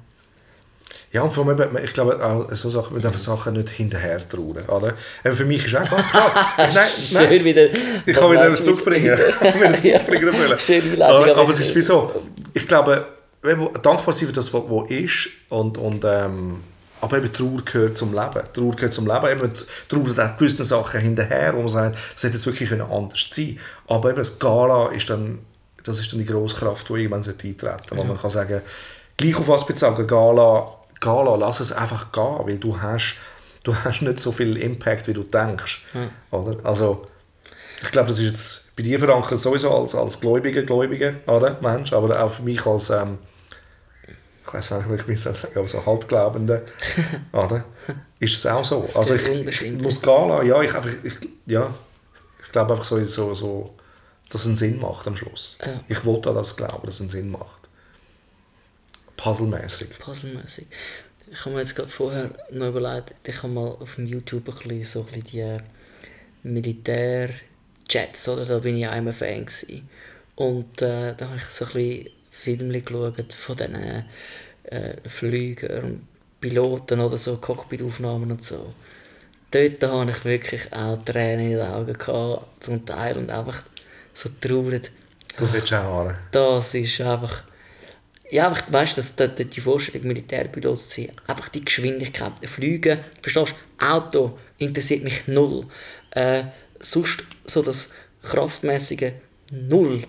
Ja, 1.12 1.22
und 1.22 1.32
vor 1.32 1.46
allem, 1.46 1.76
ich 1.82 1.92
glaube, 1.92 2.24
auch 2.24 2.52
so 2.54 2.70
Sachen, 2.70 2.94
man 2.94 3.02
darf 3.02 3.16
Sachen 3.18 3.54
nicht 3.54 3.70
hinterher 3.70 4.26
trauen, 4.26 4.64
oder? 4.68 4.94
Eben 5.24 5.36
für 5.36 5.44
mich 5.44 5.66
ist 5.66 5.76
auch 5.76 5.88
ganz 5.90 6.08
klar. 6.08 6.32
ich, 6.68 6.74
nein, 6.74 6.88
Schön 6.88 7.22
nein, 7.22 7.44
wieder. 7.44 7.68
ich 8.06 8.16
kann 8.16 8.30
wieder 8.30 8.54
zurückbringen. 8.54 9.18
wieder 9.40 9.78
zurückbringen 9.78 10.28
Einleitung, 10.28 11.02
aber, 11.02 11.30
aber 11.30 11.36
aber 11.36 11.50
es 11.50 11.60
ist 11.60 11.74
wieso? 11.74 12.22
Ich 12.54 12.66
glaube, 12.66 13.06
dankbar 13.82 14.12
sein 14.12 14.28
für 14.28 14.32
das, 14.32 14.52
was 14.52 14.90
ist, 14.90 15.28
und, 15.48 15.78
und, 15.78 16.04
ähm, 16.04 16.60
aber 17.00 17.18
eben 17.18 17.32
Trauer 17.32 17.62
gehört 17.64 17.96
zum 17.96 18.12
Leben. 18.12 18.42
Trauer 18.52 18.74
gehört 18.74 18.94
zum 18.94 19.06
Leben. 19.06 19.26
Eben, 19.30 19.52
Trauer 19.88 20.16
hat 20.24 20.38
gewisse 20.38 20.64
Sachen 20.64 21.00
hinterher, 21.00 21.54
wo 21.54 21.58
man 21.58 21.68
sagt, 21.68 21.96
das 22.14 22.24
hätte 22.24 22.34
jetzt 22.34 22.46
wirklich 22.46 22.68
können 22.68 22.82
anders 22.82 23.28
sein 23.30 23.58
Aber 23.86 24.10
eben 24.10 24.18
das 24.18 24.38
Gala 24.38 24.90
ist 24.92 25.10
dann, 25.10 25.40
das 25.86 26.00
ist 26.00 26.12
dann 26.12 26.18
die 26.18 26.26
grosse 26.26 26.56
Kraft, 26.56 26.88
die 26.88 26.94
irgendwann 26.94 27.24
eintreten 27.24 27.66
sollte. 27.66 27.96
Wo 27.96 28.04
man 28.04 28.20
kann 28.20 28.30
sagen, 28.30 28.60
gleich 29.16 29.36
auf 29.36 29.48
was 29.48 29.66
bezogen, 29.66 30.06
Gala, 30.06 30.68
Gala, 31.00 31.36
lass 31.36 31.60
es 31.60 31.72
einfach 31.72 32.12
gehen, 32.12 32.40
weil 32.46 32.58
du 32.58 32.80
hast, 32.80 33.16
du 33.62 33.74
hast 33.74 34.02
nicht 34.02 34.18
so 34.18 34.32
viel 34.32 34.56
Impact, 34.56 35.08
wie 35.08 35.14
du 35.14 35.22
denkst. 35.22 35.84
Oder? 36.30 36.58
Also, 36.64 37.06
ich 37.82 37.90
glaube, 37.90 38.10
das 38.10 38.18
ist 38.18 38.24
jetzt 38.24 38.76
bei 38.76 38.82
dir 38.82 38.98
verankert 38.98 39.40
sowieso 39.40 39.74
als, 39.74 39.94
als 39.94 40.20
Gläubiger, 40.20 40.62
Gläubiger, 40.62 41.14
oder? 41.26 41.56
Mensch, 41.60 41.92
aber 41.92 42.22
auch 42.22 42.32
für 42.32 42.42
mich 42.42 42.64
als, 42.66 42.90
ähm, 42.90 43.18
ich 44.46 44.52
weiß 44.52 44.70
nicht, 44.72 45.08
wie 45.08 45.12
ich 45.12 45.22
sagen, 45.22 45.38
aber 45.54 45.68
so 45.68 45.84
Halbglaubende, 45.84 46.62
oder? 47.32 47.64
Ist 48.18 48.34
es 48.34 48.46
auch 48.46 48.64
so. 48.64 48.88
Also 48.94 49.14
ich, 49.14 49.62
ich 49.62 49.72
muss 49.72 50.00
Gala, 50.00 50.42
ja, 50.42 50.60
ich, 50.62 50.74
einfach, 50.74 50.90
ich, 51.02 51.14
ja, 51.46 51.72
ich 52.44 52.52
glaube 52.52 52.72
einfach 52.72 52.84
so, 52.84 53.02
so, 53.04 53.34
so, 53.34 53.74
dass 54.28 54.42
es 54.42 54.46
einen 54.46 54.56
Sinn 54.56 54.80
macht 54.80 55.06
am 55.06 55.16
Schluss. 55.16 55.56
Ja. 55.64 55.80
Ich 55.88 56.04
wollte 56.04 56.30
an 56.30 56.36
das 56.36 56.56
glauben, 56.56 56.84
dass 56.86 56.96
es 56.96 57.00
einen 57.00 57.10
Sinn 57.10 57.30
macht. 57.30 57.68
Puzzlemäßig. 59.16 59.98
puzzlemäßig. 59.98 60.66
Ich 61.30 61.40
habe 61.40 61.54
mir 61.54 61.60
jetzt 61.60 61.74
gerade 61.74 61.88
vorher 61.88 62.30
noch 62.50 62.68
überlegt, 62.68 63.14
ich 63.26 63.42
habe 63.42 63.52
mal 63.52 63.68
auf 63.68 63.96
dem 63.96 64.06
YouTube 64.06 64.48
ein 64.48 64.54
bisschen, 64.54 64.84
so 64.84 65.00
ein 65.00 65.20
bisschen 65.20 65.62
die 66.42 66.48
Militärjets, 66.48 68.28
oder? 68.28 68.44
Da 68.44 68.58
bin 68.58 68.76
ich 68.76 68.86
auch 68.86 68.96
immer 68.96 69.12
Fan 69.12 69.46
gewesen. 69.46 69.88
Und 70.36 70.82
äh, 70.82 71.14
da 71.16 71.28
habe 71.28 71.36
ich 71.36 71.44
so 71.44 71.64
ein 71.64 71.72
bisschen 71.72 72.10
Filme 72.30 72.80
geschaut 72.80 73.32
von 73.32 73.56
diesen 73.56 74.04
äh, 74.64 75.08
Flügern 75.08 75.84
und 75.84 76.08
Piloten 76.40 77.00
oder 77.00 77.16
so, 77.16 77.38
Cockpitaufnahmen 77.38 78.30
und 78.30 78.44
so. 78.44 78.74
Dort 79.50 79.82
habe 79.82 80.10
ich 80.10 80.24
wirklich 80.24 80.72
auch 80.72 81.02
Tränen 81.04 81.52
in 81.52 81.58
den 81.58 81.66
Augen 81.66 81.94
gehabt, 81.94 82.62
zum 82.62 82.84
Teil, 82.84 83.16
und 83.16 83.30
einfach 83.30 83.62
so 84.16 84.28
traurig. 84.40 84.90
Das 85.38 85.52
willst 85.52 85.70
du 85.70 85.76
auch 85.76 85.84
haben. 86.06 86.14
Das 86.32 86.74
ist 86.74 87.00
einfach. 87.00 87.42
Ja, 88.30 88.48
einfach, 88.48 88.72
weißt 88.72 88.96
du, 88.96 89.02
dass 89.02 89.34
die, 89.36 89.44
die 89.44 89.60
Vorstellung, 89.60 90.08
Militärpilot 90.08 90.78
zu 90.78 91.02
sein, 91.02 91.12
einfach 91.28 91.48
die 91.50 91.64
Geschwindigkeit, 91.64 92.32
Fliegen, 92.48 92.98
verstehst 93.22 93.54
du? 93.78 93.86
Auto 93.86 94.38
interessiert 94.58 95.04
mich 95.04 95.28
null. 95.28 95.66
Äh, 96.10 96.44
sonst 96.80 97.22
so 97.44 97.62
das 97.62 97.90
Kraftmäßige 98.22 99.12
null. 99.52 100.02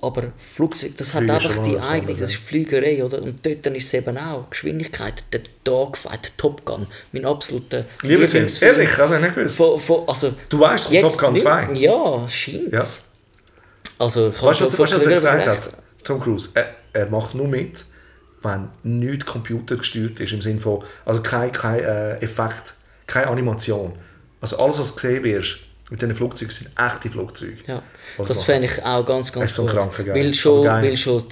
Aber 0.00 0.32
Flugzeug, 0.54 0.96
das 0.96 1.12
hat 1.14 1.24
Fliegen 1.24 1.36
ist 1.38 1.46
einfach 1.46 1.62
die 1.64 1.78
eigene, 1.78 2.12
das 2.12 2.30
ist 2.30 2.36
Flügerei, 2.36 3.02
oder? 3.02 3.20
Und 3.22 3.44
dort 3.44 3.64
dann 3.66 3.74
ist 3.74 3.86
es 3.86 3.94
eben 3.94 4.16
auch 4.18 4.48
Geschwindigkeit, 4.50 5.24
der 5.32 5.40
Dogfight, 5.64 6.32
Top 6.36 6.64
Gun, 6.64 6.86
mein 7.12 7.24
absoluter 7.24 7.84
Lieblingsfilm. 8.02 8.76
Ehrlich, 8.76 8.96
also 8.98 9.14
ich 9.16 9.20
nicht 9.22 9.34
gewusst. 9.34 9.56
Von, 9.56 9.80
von, 9.80 10.08
also, 10.08 10.34
Du 10.50 10.60
weißt 10.60 10.84
von 10.84 10.94
jetzt 10.94 11.02
Top 11.02 11.18
Gun 11.18 11.32
nicht- 11.32 11.42
2? 11.42 11.72
Ja, 11.74 12.28
scheint 12.28 12.72
Ja. 12.74 12.86
Also, 13.98 14.28
Weißt 14.30 14.42
du, 14.42 14.48
was, 14.48 14.60
was 14.60 14.74
vor 14.74 14.86
er 14.88 15.14
gesagt 15.14 15.46
hat? 15.46 15.70
Tom 16.04 16.20
Cruise. 16.20 16.50
Er, 16.54 16.74
er 16.92 17.06
macht 17.06 17.34
nur 17.34 17.48
mit, 17.48 17.84
wenn 18.42 18.68
nichts 18.82 19.26
computergesteuert 19.26 20.20
ist. 20.20 20.32
Im 20.32 20.42
Sinne 20.42 20.60
von, 20.60 20.84
also 21.04 21.20
kein, 21.22 21.52
kein 21.52 21.80
äh, 21.80 22.16
Effekt, 22.18 22.74
keine 23.06 23.28
Animation. 23.28 23.92
Also 24.40 24.58
alles, 24.58 24.78
was 24.78 24.94
du 24.94 25.02
gesehen 25.02 25.24
wirst 25.24 25.58
mit 25.90 26.00
diesen 26.00 26.14
Flugzeugen, 26.14 26.52
sind 26.52 26.70
echte 26.76 27.10
Flugzeuge. 27.10 27.56
Ja, 27.66 27.82
Was 28.16 28.28
das 28.28 28.42
fände 28.42 28.68
ich 28.68 28.82
auch 28.84 29.04
ganz, 29.04 29.32
ganz 29.32 29.54
so 29.54 29.64
Geil. 29.64 29.88
Weil 30.06 30.34
schon, 30.34 30.66
weil 30.66 30.96
schon 30.96 31.24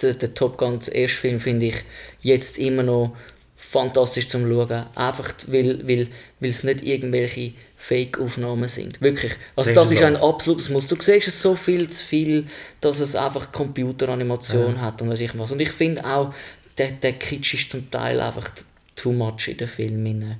der, 0.00 0.14
der 0.14 0.34
Top 0.34 0.56
Gun, 0.56 0.78
der 0.80 0.94
erste 0.94 1.18
Film, 1.18 1.40
finde 1.40 1.66
ich 1.66 1.84
jetzt 2.20 2.58
immer 2.58 2.82
noch 2.82 3.16
fantastisch 3.56 4.28
zum 4.28 4.48
Schauen. 4.48 4.86
Einfach, 4.94 5.34
weil, 5.48 5.86
weil, 5.86 6.08
weil 6.40 6.50
es 6.50 6.62
nicht 6.62 6.82
irgendwelche 6.82 7.52
Fake-Aufnahmen 7.84 8.66
sind. 8.66 9.02
Wirklich. 9.02 9.34
Also 9.56 9.68
Denk 9.68 9.76
das 9.76 9.90
ist 9.90 10.02
ein 10.02 10.16
absolutes 10.16 10.70
Muss. 10.70 10.86
Du 10.86 10.96
siehst 10.98 11.28
es 11.28 11.42
so 11.42 11.54
viel 11.54 11.90
zu 11.90 12.02
viel, 12.02 12.46
dass 12.80 12.98
es 12.98 13.14
einfach 13.14 13.52
Computeranimation 13.52 14.80
hat 14.80 15.02
und 15.02 15.10
weiß 15.10 15.20
ich 15.20 15.38
was. 15.38 15.52
Und 15.52 15.60
ich 15.60 15.70
finde 15.70 16.02
auch, 16.02 16.32
der, 16.78 16.92
der 16.92 17.12
Kitsch 17.12 17.52
ist 17.52 17.70
zum 17.70 17.90
Teil 17.90 18.22
einfach 18.22 18.48
too 18.96 19.12
much 19.12 19.48
in 19.48 19.58
den 19.58 19.68
Filmen, 19.68 20.36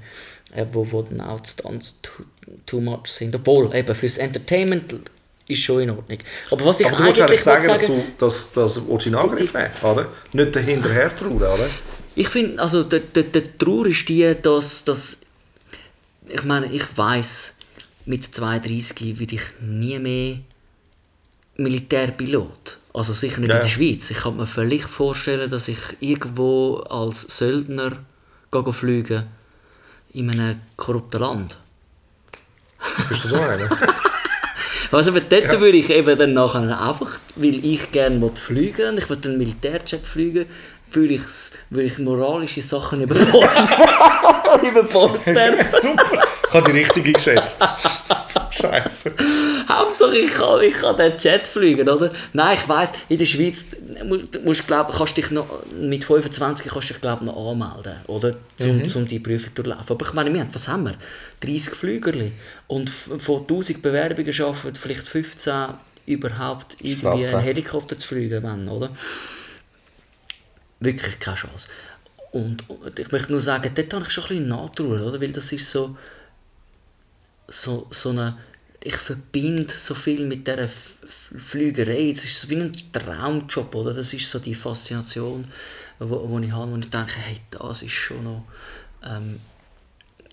äh, 0.54 0.64
wo, 0.72 0.90
wo 0.90 1.02
dann 1.02 1.20
auch 1.20 1.40
die 1.40 1.50
Stunts 1.50 2.00
too, 2.00 2.22
too 2.64 2.80
much 2.80 3.08
sind. 3.08 3.34
Obwohl, 3.34 3.76
eben 3.76 3.94
fürs 3.94 4.16
Entertainment 4.16 4.94
ist 5.46 5.60
schon 5.60 5.82
in 5.82 5.90
Ordnung. 5.90 6.18
Aber 6.50 6.64
was 6.64 6.80
ich 6.80 6.86
Aber 6.86 6.96
du 6.96 7.02
eigentlich 7.02 7.24
eigentlich 7.24 7.42
sagen, 7.42 7.66
sagen, 7.66 7.78
dass 7.78 7.86
du 7.86 8.04
das, 8.18 8.52
das 8.78 8.88
Originalgriff 8.88 9.52
hast, 9.52 9.84
oder? 9.84 10.08
Nicht 10.32 10.56
dahinterher 10.56 11.14
trauen, 11.14 11.36
oder? 11.36 11.68
Ich 12.14 12.30
finde, 12.30 12.62
also 12.62 12.84
der, 12.84 13.00
der, 13.00 13.24
der 13.24 13.58
Trauer 13.58 13.84
ist 13.84 14.08
die, 14.08 14.34
dass, 14.40 14.84
dass 14.84 15.18
ich 16.28 16.44
meine, 16.44 16.66
ich 16.72 16.84
weiß 16.96 17.56
mit 18.06 18.24
32 18.34 19.18
werde 19.18 19.34
ich 19.34 19.42
nie 19.60 19.98
mehr 19.98 20.38
Militärpilot. 21.56 22.78
Also 22.92 23.12
sicher 23.12 23.40
nicht 23.40 23.50
Ja. 23.50 23.56
in 23.56 23.62
der 23.62 23.68
Schweiz. 23.68 24.10
Ich 24.10 24.18
kann 24.18 24.36
mir 24.36 24.46
vielleicht 24.46 24.84
vorstellen, 24.88 25.50
dass 25.50 25.68
ich 25.68 25.78
irgendwo 26.00 26.76
als 26.88 27.22
Söldner 27.36 27.92
fliegen 28.70 29.24
in 30.12 30.30
einem 30.30 30.60
korrupten 30.76 31.20
Land. 31.20 31.56
Bist 33.08 33.24
du 33.24 33.28
so 33.28 33.36
einer? 33.36 33.68
Also 34.92 35.10
aber 35.10 35.22
dort 35.22 35.60
würde 35.60 35.76
ich 35.76 35.90
eben 35.90 36.16
dann 36.16 36.34
nachher 36.34 36.80
einfach, 36.80 37.18
weil 37.34 37.64
ich 37.64 37.90
gerne 37.90 38.30
fliegen 38.38 38.90
und 38.90 38.98
ich 38.98 39.10
will 39.10 39.18
einen 39.24 39.38
Militärjet 39.38 40.06
fliegen, 40.06 40.46
würde 40.94 41.14
ich, 41.14 41.22
würde 41.70 41.86
ich 41.88 41.98
moralische 41.98 42.62
Sachen 42.62 43.02
über 43.02 43.14
Bord, 43.14 43.50
über 44.62 44.82
Bord 44.84 45.26
werfen. 45.26 45.66
Super, 45.80 46.22
ich 46.48 46.54
habe 46.54 46.72
die 46.72 46.78
richtige 46.78 47.12
geschätzt. 47.12 47.58
Scheiße. 48.50 49.12
Hauptsache 49.68 50.16
ich 50.16 50.30
kann, 50.32 50.60
ich 50.62 50.74
kann 50.74 50.96
den 50.96 51.12
Jet 51.18 51.46
fliegen, 51.48 51.88
oder? 51.88 52.12
Nein, 52.32 52.56
ich 52.60 52.68
weiss, 52.68 52.92
in 53.08 53.18
der 53.18 53.24
Schweiz 53.24 53.64
musst, 54.44 54.66
glaub, 54.66 54.96
kannst 54.96 55.16
dich 55.16 55.30
noch, 55.32 55.46
mit 55.76 56.04
25 56.04 56.68
kannst 56.70 56.90
du 56.90 56.92
dich 56.94 57.00
glaub, 57.02 57.22
noch 57.22 57.36
anmelden, 57.50 57.96
oder? 58.06 58.30
Um, 58.60 58.78
Mhm. 58.78 58.92
um 58.94 59.08
die 59.08 59.18
Prüfung 59.18 59.52
durchlaufen. 59.54 59.90
Aber 59.90 60.06
ich 60.06 60.12
meine, 60.12 60.32
wir 60.32 60.40
haben, 60.40 60.50
was 60.52 60.68
haben 60.68 60.84
wir? 60.84 60.94
30 61.40 61.74
Flügerli. 61.74 62.32
Und 62.68 62.90
von 62.90 63.40
1000 63.40 63.82
Bewerbungen 63.82 64.32
schaffen 64.32 64.72
vielleicht 64.74 65.08
15 65.08 65.52
überhaupt 66.06 66.76
irgendwie 66.80 67.26
einen 67.26 67.40
Helikopter 67.40 67.98
zu 67.98 68.06
fliegen, 68.08 68.42
wenn, 68.42 68.68
oder? 68.68 68.90
Wirklich 70.84 71.18
keine 71.18 71.36
Chance. 71.36 71.68
Und, 72.32 72.68
und 72.68 72.98
ich 72.98 73.10
möchte 73.12 73.32
nur 73.32 73.40
sagen, 73.40 73.70
dort 73.74 73.94
habe 73.94 74.04
ich 74.04 74.10
schon 74.10 74.24
ein 74.24 74.48
bisschen 74.48 75.00
oder? 75.02 75.20
Weil 75.20 75.32
das 75.32 75.52
ist 75.52 75.70
so 75.70 75.96
so, 77.48 77.86
so 77.90 78.10
eine, 78.10 78.38
ich 78.80 78.96
verbinde 78.96 79.72
so 79.74 79.94
viel 79.94 80.26
mit 80.26 80.46
dieser 80.46 80.68
Flügerei. 80.68 82.10
Es 82.10 82.24
ist 82.24 82.48
wie 82.48 82.56
ein 82.56 82.72
Traumjob, 82.92 83.74
oder? 83.74 83.94
Das 83.94 84.12
ist 84.12 84.30
so 84.30 84.38
die 84.38 84.54
Faszination, 84.54 85.46
wo, 85.98 86.28
wo 86.28 86.38
ich 86.38 86.52
habe, 86.52 86.72
wo 86.72 86.76
ich 86.76 86.90
denke, 86.90 87.14
hey, 87.16 87.40
das 87.50 87.82
ist 87.82 87.92
schon 87.92 88.24
noch... 88.24 88.44
Ähm, 89.02 89.40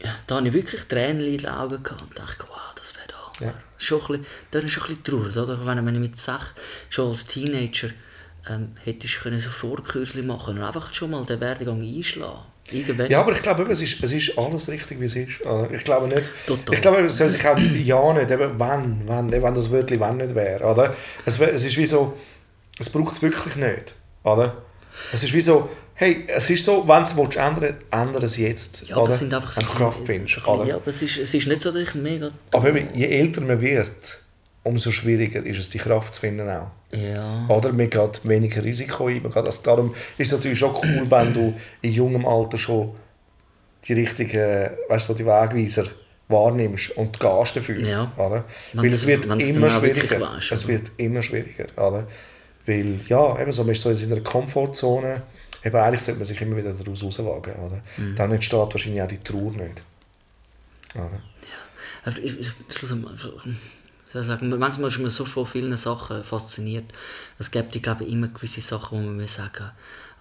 ja, 0.03 0.15
da 0.25 0.37
habe 0.37 0.47
ich 0.47 0.53
wirklich 0.53 0.83
Tränen 0.85 1.25
in 1.25 1.37
den 1.37 1.49
Augen 1.49 1.83
gehabt 1.83 2.01
und 2.01 2.17
dachte, 2.17 2.43
wow, 2.47 2.73
das 2.75 2.95
wäre 2.95 3.07
da. 3.07 3.45
Ja. 3.45 3.53
Schon 3.77 4.01
ein 4.01 4.07
bisschen, 4.07 4.25
dann 4.49 4.65
ist 4.65 4.71
schon 4.71 4.83
ein 4.83 4.87
bisschen 4.89 5.03
traurig, 5.03 5.37
oder? 5.37 5.65
Wenn, 5.65 5.85
wenn 5.85 5.95
ich 5.95 6.01
mit 6.01 6.19
sechs, 6.19 6.53
schon 6.89 7.09
als 7.09 7.25
Teenager, 7.25 7.89
ähm, 8.49 8.69
hätte 8.83 9.05
ich 9.07 9.15
können 9.19 9.39
so 9.39 9.49
Vorkürzchen 9.49 10.25
machen 10.25 10.57
und 10.57 10.63
einfach 10.63 10.93
schon 10.93 11.11
mal 11.11 11.25
den 11.25 11.39
Werdegang 11.39 11.81
einschlagen. 11.81 12.39
Irgendwann. 12.71 13.09
Ja, 13.09 13.21
aber 13.21 13.33
ich 13.33 13.41
glaube, 13.41 13.63
es 13.63 13.81
ist, 13.81 14.03
es 14.03 14.11
ist 14.11 14.37
alles 14.37 14.69
richtig, 14.69 14.99
wie 14.99 15.05
es 15.05 15.15
ist. 15.15 15.45
Also, 15.45 15.73
Ich 15.73 15.83
glaube 15.83 16.07
nicht. 16.07 16.31
Total. 16.47 16.75
Ich 16.75 16.81
glaube, 16.81 16.99
es 17.01 17.17
soll 17.17 17.27
sich 17.29 17.45
auch 17.45 17.57
ja 17.57 18.13
nicht, 18.13 18.31
eben 18.31 18.59
wenn, 18.59 19.07
wenn, 19.07 19.31
wenn 19.31 19.53
das 19.53 19.69
Wörtchen 19.71 19.99
wenn 19.99 20.17
nicht 20.17 20.35
wäre. 20.35 20.63
Oder? 20.63 20.95
Es, 21.25 21.39
es 21.39 21.65
ist 21.65 21.77
wie 21.77 21.85
so, 21.85 22.17
es 22.79 22.89
braucht 22.89 23.13
es 23.13 23.21
wirklich 23.21 23.55
nicht. 23.57 23.93
Oder? 24.23 24.61
Es 25.11 25.23
ist 25.23 25.33
wie 25.33 25.41
so, 25.41 25.69
hey, 25.95 26.25
es 26.27 26.49
ist 26.49 26.63
so, 26.63 26.87
wenn 26.87 27.03
du 27.03 27.09
es 27.09 27.17
willst 27.17 27.37
ändern 27.37 27.75
ändere 27.91 28.25
es 28.25 28.37
jetzt. 28.37 28.87
Ja, 28.87 28.95
aber 28.95 29.03
oder? 29.03 29.13
es 29.13 29.19
sind 29.19 29.33
einfach 29.33 29.57
Wenn 29.57 29.65
du 29.65 29.71
Kraft 29.71 29.99
findest. 30.05 30.35
so, 30.35 30.51
oder? 30.51 30.65
ja, 30.65 30.75
aber 30.75 30.87
es 30.87 31.01
ist, 31.01 31.17
es 31.17 31.33
ist 31.33 31.47
nicht 31.47 31.61
so, 31.61 31.71
dass 31.71 31.81
ich 31.81 31.95
mega... 31.95 32.29
Aber 32.51 32.77
je 32.77 33.05
älter 33.05 33.41
man 33.41 33.59
wird, 33.59 34.19
umso 34.63 34.91
schwieriger 34.91 35.45
ist 35.45 35.59
es, 35.59 35.69
die 35.69 35.79
Kraft 35.79 36.13
zu 36.13 36.21
finden 36.21 36.49
auch. 36.49 36.71
Ja. 36.93 37.45
Oder 37.47 37.71
man 37.71 37.89
geht 37.89 38.27
weniger 38.27 38.63
Risiko 38.63 39.07
ein. 39.07 39.21
Man 39.23 39.31
geht, 39.31 39.45
also 39.45 39.63
darum 39.63 39.93
ist 40.17 40.27
es 40.27 40.37
natürlich 40.37 40.59
schon 40.59 40.75
cool, 40.75 41.05
wenn 41.09 41.33
du 41.33 41.53
in 41.81 41.91
jungem 41.93 42.25
Alter 42.25 42.57
schon 42.57 42.91
die 43.85 43.93
richtigen, 43.93 44.69
weißt 44.89 45.09
du, 45.09 45.13
die 45.13 45.25
Wegweiser 45.25 45.85
wahrnimmst 46.27 46.97
und 46.97 47.19
gehst 47.19 47.55
dafür. 47.55 47.79
Ja. 47.79 48.11
Oder? 48.17 48.45
Weil 48.73 48.91
es 48.91 49.05
wird 49.05 49.25
immer 49.25 49.69
schwieriger. 49.69 50.21
weisst, 50.21 50.51
es 50.51 50.67
wird 50.67 50.91
immer 50.97 51.21
schwieriger. 51.21 51.65
Oder? 51.75 52.07
Weil, 52.65 52.99
ja, 53.07 53.39
eben 53.39 53.51
so, 53.51 53.63
man 53.63 53.73
ist 53.73 53.81
so 53.81 53.89
in 53.89 53.95
seiner 53.95 54.21
Komfortzone. 54.21 55.23
Eben, 55.63 55.75
eigentlich 55.75 56.01
sollte 56.01 56.19
man 56.19 56.27
sich 56.27 56.41
immer 56.41 56.57
wieder 56.57 56.73
daraus 56.73 57.03
rauswagen. 57.03 57.53
Oder? 57.53 57.81
Mhm. 57.97 58.15
Dann 58.15 58.31
entsteht 58.31 58.59
wahrscheinlich 58.59 59.01
auch 59.01 59.07
die 59.07 59.19
Trauer 59.19 59.51
nicht. 59.51 59.83
Oder? 60.95 61.21
Aber 62.03 62.17
ich, 62.17 62.39
ich, 62.39 62.51
schlussendlich, 62.69 63.11
ich 63.13 63.51
soll 64.13 64.25
sagen, 64.25 64.49
manchmal 64.57 64.89
ist 64.89 64.99
man 64.99 65.09
so 65.09 65.25
von 65.25 65.45
vielen 65.45 65.75
Sachen 65.77 66.23
fasziniert. 66.23 66.85
Es 67.39 67.51
gibt, 67.51 67.75
ich 67.75 67.83
glaube, 67.83 68.05
immer 68.05 68.27
gewisse 68.27 68.61
Sachen, 68.61 68.99
wo 68.99 69.03
man 69.03 69.17
mir 69.17 69.27
sagen 69.27 69.71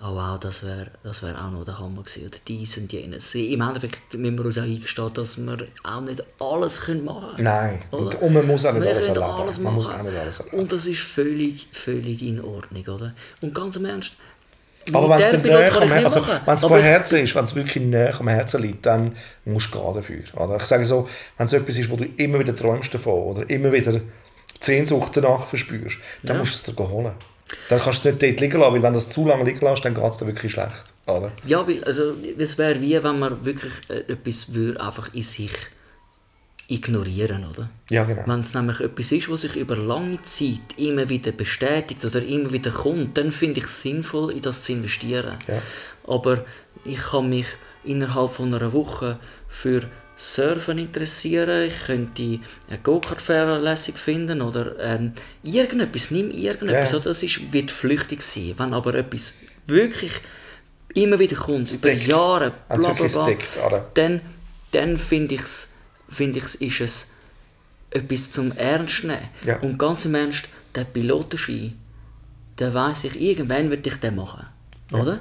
oh 0.03 0.14
wow, 0.14 0.38
das 0.38 0.62
wäre 0.62 0.87
das 1.03 1.22
wär 1.22 1.37
auch 1.42 1.50
noch 1.50 1.64
der 1.64 1.79
Hammer 1.79 2.03
gewesen. 2.03 2.26
Oder 2.26 2.38
dies 2.46 2.76
und 2.79 2.92
jenes. 2.92 3.35
Im 3.35 3.61
Endeffekt 3.61 4.14
müssen 4.14 4.38
wir 4.38 4.44
uns 4.46 4.59
auch 4.59 4.62
eingestehen, 4.62 5.12
dass 5.14 5.38
wir 5.38 5.66
auch 5.83 6.00
nicht 6.00 6.24
alles 6.40 6.81
können 6.81 7.05
machen 7.05 7.37
können. 7.37 7.44
Nein, 7.44 7.81
und, 7.90 8.14
und 8.20 8.33
man 8.33 8.46
muss 8.46 8.64
auch 8.64 8.72
nicht 8.72 8.83
Wir 8.83 8.90
alles 8.90 9.09
erleben. 9.09 9.24
alles 9.24 9.59
man 9.59 9.74
muss 9.74 9.88
auch 9.88 10.03
nicht 10.03 10.16
alles 10.16 10.40
erleben. 10.40 10.59
Und 10.59 10.72
das 10.72 10.87
ist 10.87 11.00
völlig, 11.00 11.68
völlig 11.72 12.22
in 12.22 12.42
Ordnung, 12.42 12.87
oder? 12.87 13.14
Und 13.40 13.55
ganz 13.55 13.76
im 13.76 13.85
Ernst, 13.85 14.12
Aber 14.93 15.09
wenn 15.11 15.21
es 15.21 15.43
näher 15.43 15.83
am 15.83 15.93
also, 16.47 16.69
von 16.69 16.81
Herzen 16.81 17.19
ist, 17.21 17.35
wenn 17.35 17.45
es 17.45 17.55
wirklich 17.55 17.85
näher 17.85 18.19
am 18.19 18.29
Herzen 18.29 18.62
liegt, 18.62 18.87
dann 18.87 19.14
musst 19.45 19.73
du 19.75 19.79
gehen 19.79 19.95
dafür. 19.95 20.23
Oder? 20.37 20.57
Ich 20.57 20.64
sage 20.64 20.85
so, 20.85 21.09
wenn 21.37 21.47
es 21.47 21.53
etwas 21.53 21.77
ist, 21.77 21.90
wo 21.90 21.97
du 21.97 22.07
immer 22.16 22.40
wieder 22.40 22.57
träumst 22.57 22.93
davon 22.95 23.23
oder 23.23 23.51
immer 23.51 23.73
wieder 23.73 23.93
die 23.93 24.03
Sehnsucht 24.61 25.16
danach 25.16 25.47
verspürst, 25.47 25.99
dann 26.23 26.37
Ja. 26.37 26.38
musst 26.38 26.66
du 26.66 26.71
es 26.71 26.77
dir 26.77 26.88
holen. 26.88 27.12
Dann 27.69 27.81
kannst 27.81 28.05
du 28.05 28.09
es 28.09 28.14
nicht 28.14 28.23
dort 28.23 28.40
liegen 28.40 28.61
lassen, 28.61 28.75
weil 28.75 28.83
wenn 28.83 28.93
du 28.93 28.99
es 28.99 29.11
zu 29.11 29.27
lange 29.27 29.45
liegen 29.45 29.64
lässt, 29.64 29.85
dann 29.85 29.95
geht 29.95 30.05
es 30.05 30.16
dir 30.19 30.27
wirklich 30.27 30.53
schlecht. 30.53 30.85
Oder? 31.07 31.33
Ja, 31.45 31.66
weil, 31.66 31.83
also, 31.85 32.14
es 32.38 32.59
wäre 32.59 32.81
wie, 32.81 33.03
wenn 33.03 33.19
man 33.19 33.45
wirklich 33.45 33.73
äh, 33.88 34.12
etwas 34.12 34.55
würde 34.55 34.81
einfach 34.81 35.12
in 35.12 35.23
sich 35.23 35.53
ignorieren, 36.70 37.44
oder? 37.50 37.68
Ja, 37.90 38.04
genau. 38.04 38.22
Wenn 38.26 38.40
es 38.40 38.54
nämlich 38.54 38.80
etwas 38.80 39.11
ist, 39.12 39.28
was 39.28 39.40
sich 39.42 39.56
über 39.56 39.76
lange 39.76 40.22
Zeit 40.22 40.61
immer 40.76 41.09
wieder 41.09 41.33
bestätigt 41.33 42.04
oder 42.04 42.22
immer 42.24 42.52
wieder 42.52 42.70
kommt, 42.70 43.18
dann 43.18 43.33
finde 43.33 43.59
ich 43.59 43.66
es 43.66 43.83
sinnvoll, 43.83 44.33
in 44.33 44.42
das 44.42 44.62
zu 44.62 44.72
investieren. 44.72 45.37
Ja. 45.48 45.61
Aber 46.06 46.44
ich 46.85 46.98
kann 46.98 47.28
mich 47.28 47.46
innerhalb 47.85 48.30
von 48.33 48.54
einer 48.54 48.72
Woche 48.72 49.18
für 49.48 49.83
Surfen 50.16 50.78
interessieren, 50.78 51.66
ich 51.68 51.87
könnte 51.87 52.40
einen 52.68 52.83
Go-Kart-Fahrer 52.83 53.59
lässig 53.59 53.98
finden 53.98 54.42
oder 54.42 54.78
ähm, 54.78 55.12
irgendetwas, 55.42 56.11
nimm 56.11 56.30
irgendetwas, 56.30 56.90
Ja. 56.92 56.96
oder? 56.98 57.04
das 57.06 57.22
ist, 57.22 57.52
wird 57.52 57.70
flüchtig 57.70 58.22
sein. 58.22 58.54
Wenn 58.59 58.74
aber 58.74 58.94
etwas 58.94 59.35
wirklich 59.66 60.12
immer 60.94 61.18
wieder 61.18 61.37
kommt, 61.37 61.72
über 61.72 61.92
Jahre, 61.92 62.52
bla 62.68 62.92
bla 62.92 63.06
bla, 63.06 63.85
dann, 63.94 64.20
dann 64.72 64.98
finde 64.98 65.37
ich 65.37 65.40
es, 65.40 65.69
find 66.11 66.37
ich's, 66.37 66.55
ist 66.57 66.81
es 66.81 67.11
etwas 67.90 68.31
zum 68.31 68.53
Ernst 68.53 69.05
nehmen. 69.05 69.29
Ja. 69.44 69.59
Und 69.61 69.79
ganz 69.79 70.05
im 70.05 70.14
Ernst, 70.14 70.49
der 70.75 70.85
Pilotenschein, 70.85 71.77
der 72.59 72.75
weiss 72.75 73.05
ich, 73.05 73.20
irgendwann 73.20 73.70
wird 73.70 73.87
ich 73.87 73.96
den 73.96 74.16
machen. 74.16 74.46
Oder? 74.92 75.20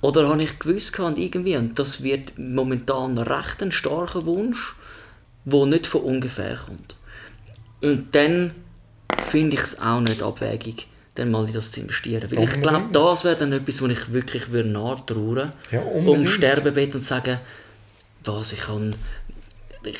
Oder 0.00 0.28
habe 0.28 0.42
ich 0.42 0.58
gewusst 0.58 0.92
gehabt, 0.92 1.18
irgendwie, 1.18 1.56
und 1.56 1.78
das 1.78 2.02
wird 2.02 2.38
momentan 2.38 3.18
recht 3.18 3.62
ein 3.62 3.72
starker 3.72 4.24
Wunsch, 4.26 4.74
der 5.44 5.66
nicht 5.66 5.86
von 5.86 6.02
ungefähr 6.02 6.56
kommt. 6.56 6.96
Und 7.82 8.14
dann 8.14 8.52
finde 9.26 9.56
ich 9.56 9.62
es 9.62 9.80
auch 9.80 10.00
nicht 10.00 10.22
abwegig, 10.22 10.86
dann 11.14 11.30
mal 11.30 11.46
in 11.46 11.52
das 11.52 11.72
zu 11.72 11.80
investieren. 11.80 12.30
Weil 12.30 12.44
ich 12.44 12.52
glaube, 12.60 12.76
Unbedingt. 12.76 12.96
das 12.96 13.24
wäre 13.24 13.36
dann 13.36 13.52
etwas, 13.52 13.82
wo 13.82 13.86
ich 13.86 14.12
wirklich 14.12 14.50
würde 14.50 14.68
nachtrauern 14.70 15.52
Ja, 15.70 15.80
um 15.80 16.06
unbedingt. 16.06 16.28
Sterbebett 16.28 16.94
und 16.94 17.04
sagen, 17.04 17.38
was 18.24 18.52
ich 18.52 18.60
kann 18.60 18.94
ich 19.84 19.98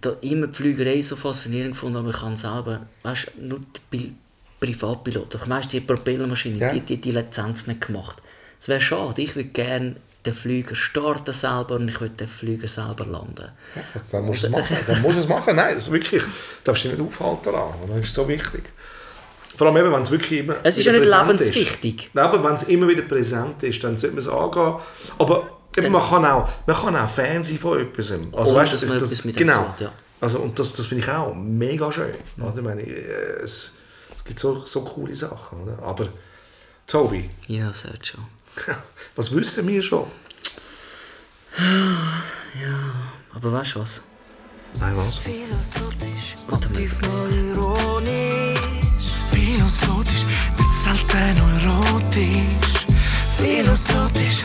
da 0.00 0.12
immer 0.20 0.48
die 0.48 0.54
Flügerei 0.54 1.00
so 1.02 1.16
faszinierend 1.16 1.72
gefunden, 1.74 1.96
aber 1.98 2.10
ich 2.10 2.16
kann 2.16 2.36
selber, 2.36 2.86
weißt 3.02 3.32
du, 3.36 3.42
nur 3.46 3.60
die 3.60 3.96
Pi- 3.96 4.14
Privatpiloten, 4.60 5.40
ich 5.42 5.48
weiss, 5.48 5.68
die 5.68 5.80
Propellermaschine, 5.80 6.58
Ja. 6.58 6.72
die, 6.72 6.80
die 6.80 6.96
die 7.00 7.10
Lizenz 7.10 7.66
nicht 7.66 7.86
gemacht. 7.86 8.20
Es 8.60 8.68
wäre 8.68 8.80
schade, 8.80 9.20
ich 9.22 9.36
würde 9.36 9.48
gerne 9.50 9.96
den 10.24 10.32
Flüger 10.32 10.74
starten 10.74 11.34
selber 11.34 11.74
und 11.76 11.86
ich 11.88 12.00
würde 12.00 12.14
den 12.14 12.28
Flüger 12.28 12.66
selber 12.66 13.04
landen. 13.04 13.48
Dann 14.10 14.24
musst 14.24 14.42
du 14.42 14.46
es 14.46 14.52
machen. 14.52 14.76
Dann 14.86 15.02
musst 15.02 15.16
du 15.16 15.20
es 15.20 15.28
machen. 15.28 15.56
Nein, 15.56 15.74
das 15.74 15.84
ist 15.84 15.92
wirklich, 15.92 16.22
darfst 16.64 16.84
du 16.84 16.88
dich 16.88 16.98
nicht 16.98 17.06
aufhalten 17.06 17.52
lassen. 17.52 17.74
Das 17.88 17.98
ist 18.06 18.14
so 18.14 18.26
wichtig. 18.26 18.62
Vor 19.56 19.66
allem 19.66 19.76
eben, 19.76 19.92
wenn 19.92 20.00
es 20.02 20.10
wirklich 20.10 20.40
immer 20.40 20.56
Es 20.62 20.78
ist 20.78 20.86
ja 20.86 20.92
nicht 20.92 21.02
präsent 21.04 21.28
lebenswichtig. 21.40 22.10
Nein, 22.14 22.24
aber 22.24 22.42
wenn 22.42 22.54
es 22.54 22.62
immer 22.64 22.88
wieder 22.88 23.02
präsent 23.02 23.62
ist, 23.62 23.84
dann 23.84 23.98
sollte 23.98 24.16
man 24.16 24.24
es 24.24 24.28
angehen. 24.28 24.74
Aber 25.18 25.58
eben, 25.76 25.92
man, 25.92 26.02
kann 26.02 26.24
auch, 26.24 26.48
man 26.66 26.76
kann 26.76 26.96
auch 26.96 27.08
Fan 27.08 27.44
sein 27.44 27.58
von 27.58 27.80
etwas. 27.80 28.12
Also, 28.32 28.54
weißt, 28.54 28.74
dass 28.74 28.84
man 28.84 28.96
etwas 28.96 29.24
mit 29.24 29.36
genau. 29.36 29.54
sagt, 29.54 29.80
ja. 29.80 29.92
Also, 30.20 30.38
und 30.38 30.58
das, 30.58 30.72
das 30.72 30.86
finde 30.86 31.04
ich 31.04 31.10
auch 31.10 31.34
mega 31.34 31.90
schön. 31.92 32.14
Oder? 32.38 32.54
Ich 32.56 32.62
meine, 32.62 32.82
äh, 32.82 33.42
es, 33.42 33.74
es 34.16 34.24
gibt 34.24 34.38
so, 34.38 34.64
so 34.64 34.82
coole 34.82 35.14
Sachen. 35.14 35.62
Oder? 35.62 35.82
Aber, 35.82 36.08
Tobi, 36.86 37.30
Ja, 37.46 37.72
Sergio. 37.72 38.20
was 39.16 39.34
wissen 39.34 39.66
wir 39.66 39.82
schon? 39.82 40.06
Aber 43.34 43.52
weißt 43.52 43.74
du 43.74 43.80
was? 43.80 44.00
Nein, 44.80 44.96
was? 44.96 45.18
Philosophisch, 45.18 46.36
mal 47.02 47.30
ironisch. 47.30 48.60
Philosophisch, 49.30 50.24
mit 50.56 50.72
selten 50.82 51.36
erotisch. 51.36 52.86
Philosophisch, 53.36 54.44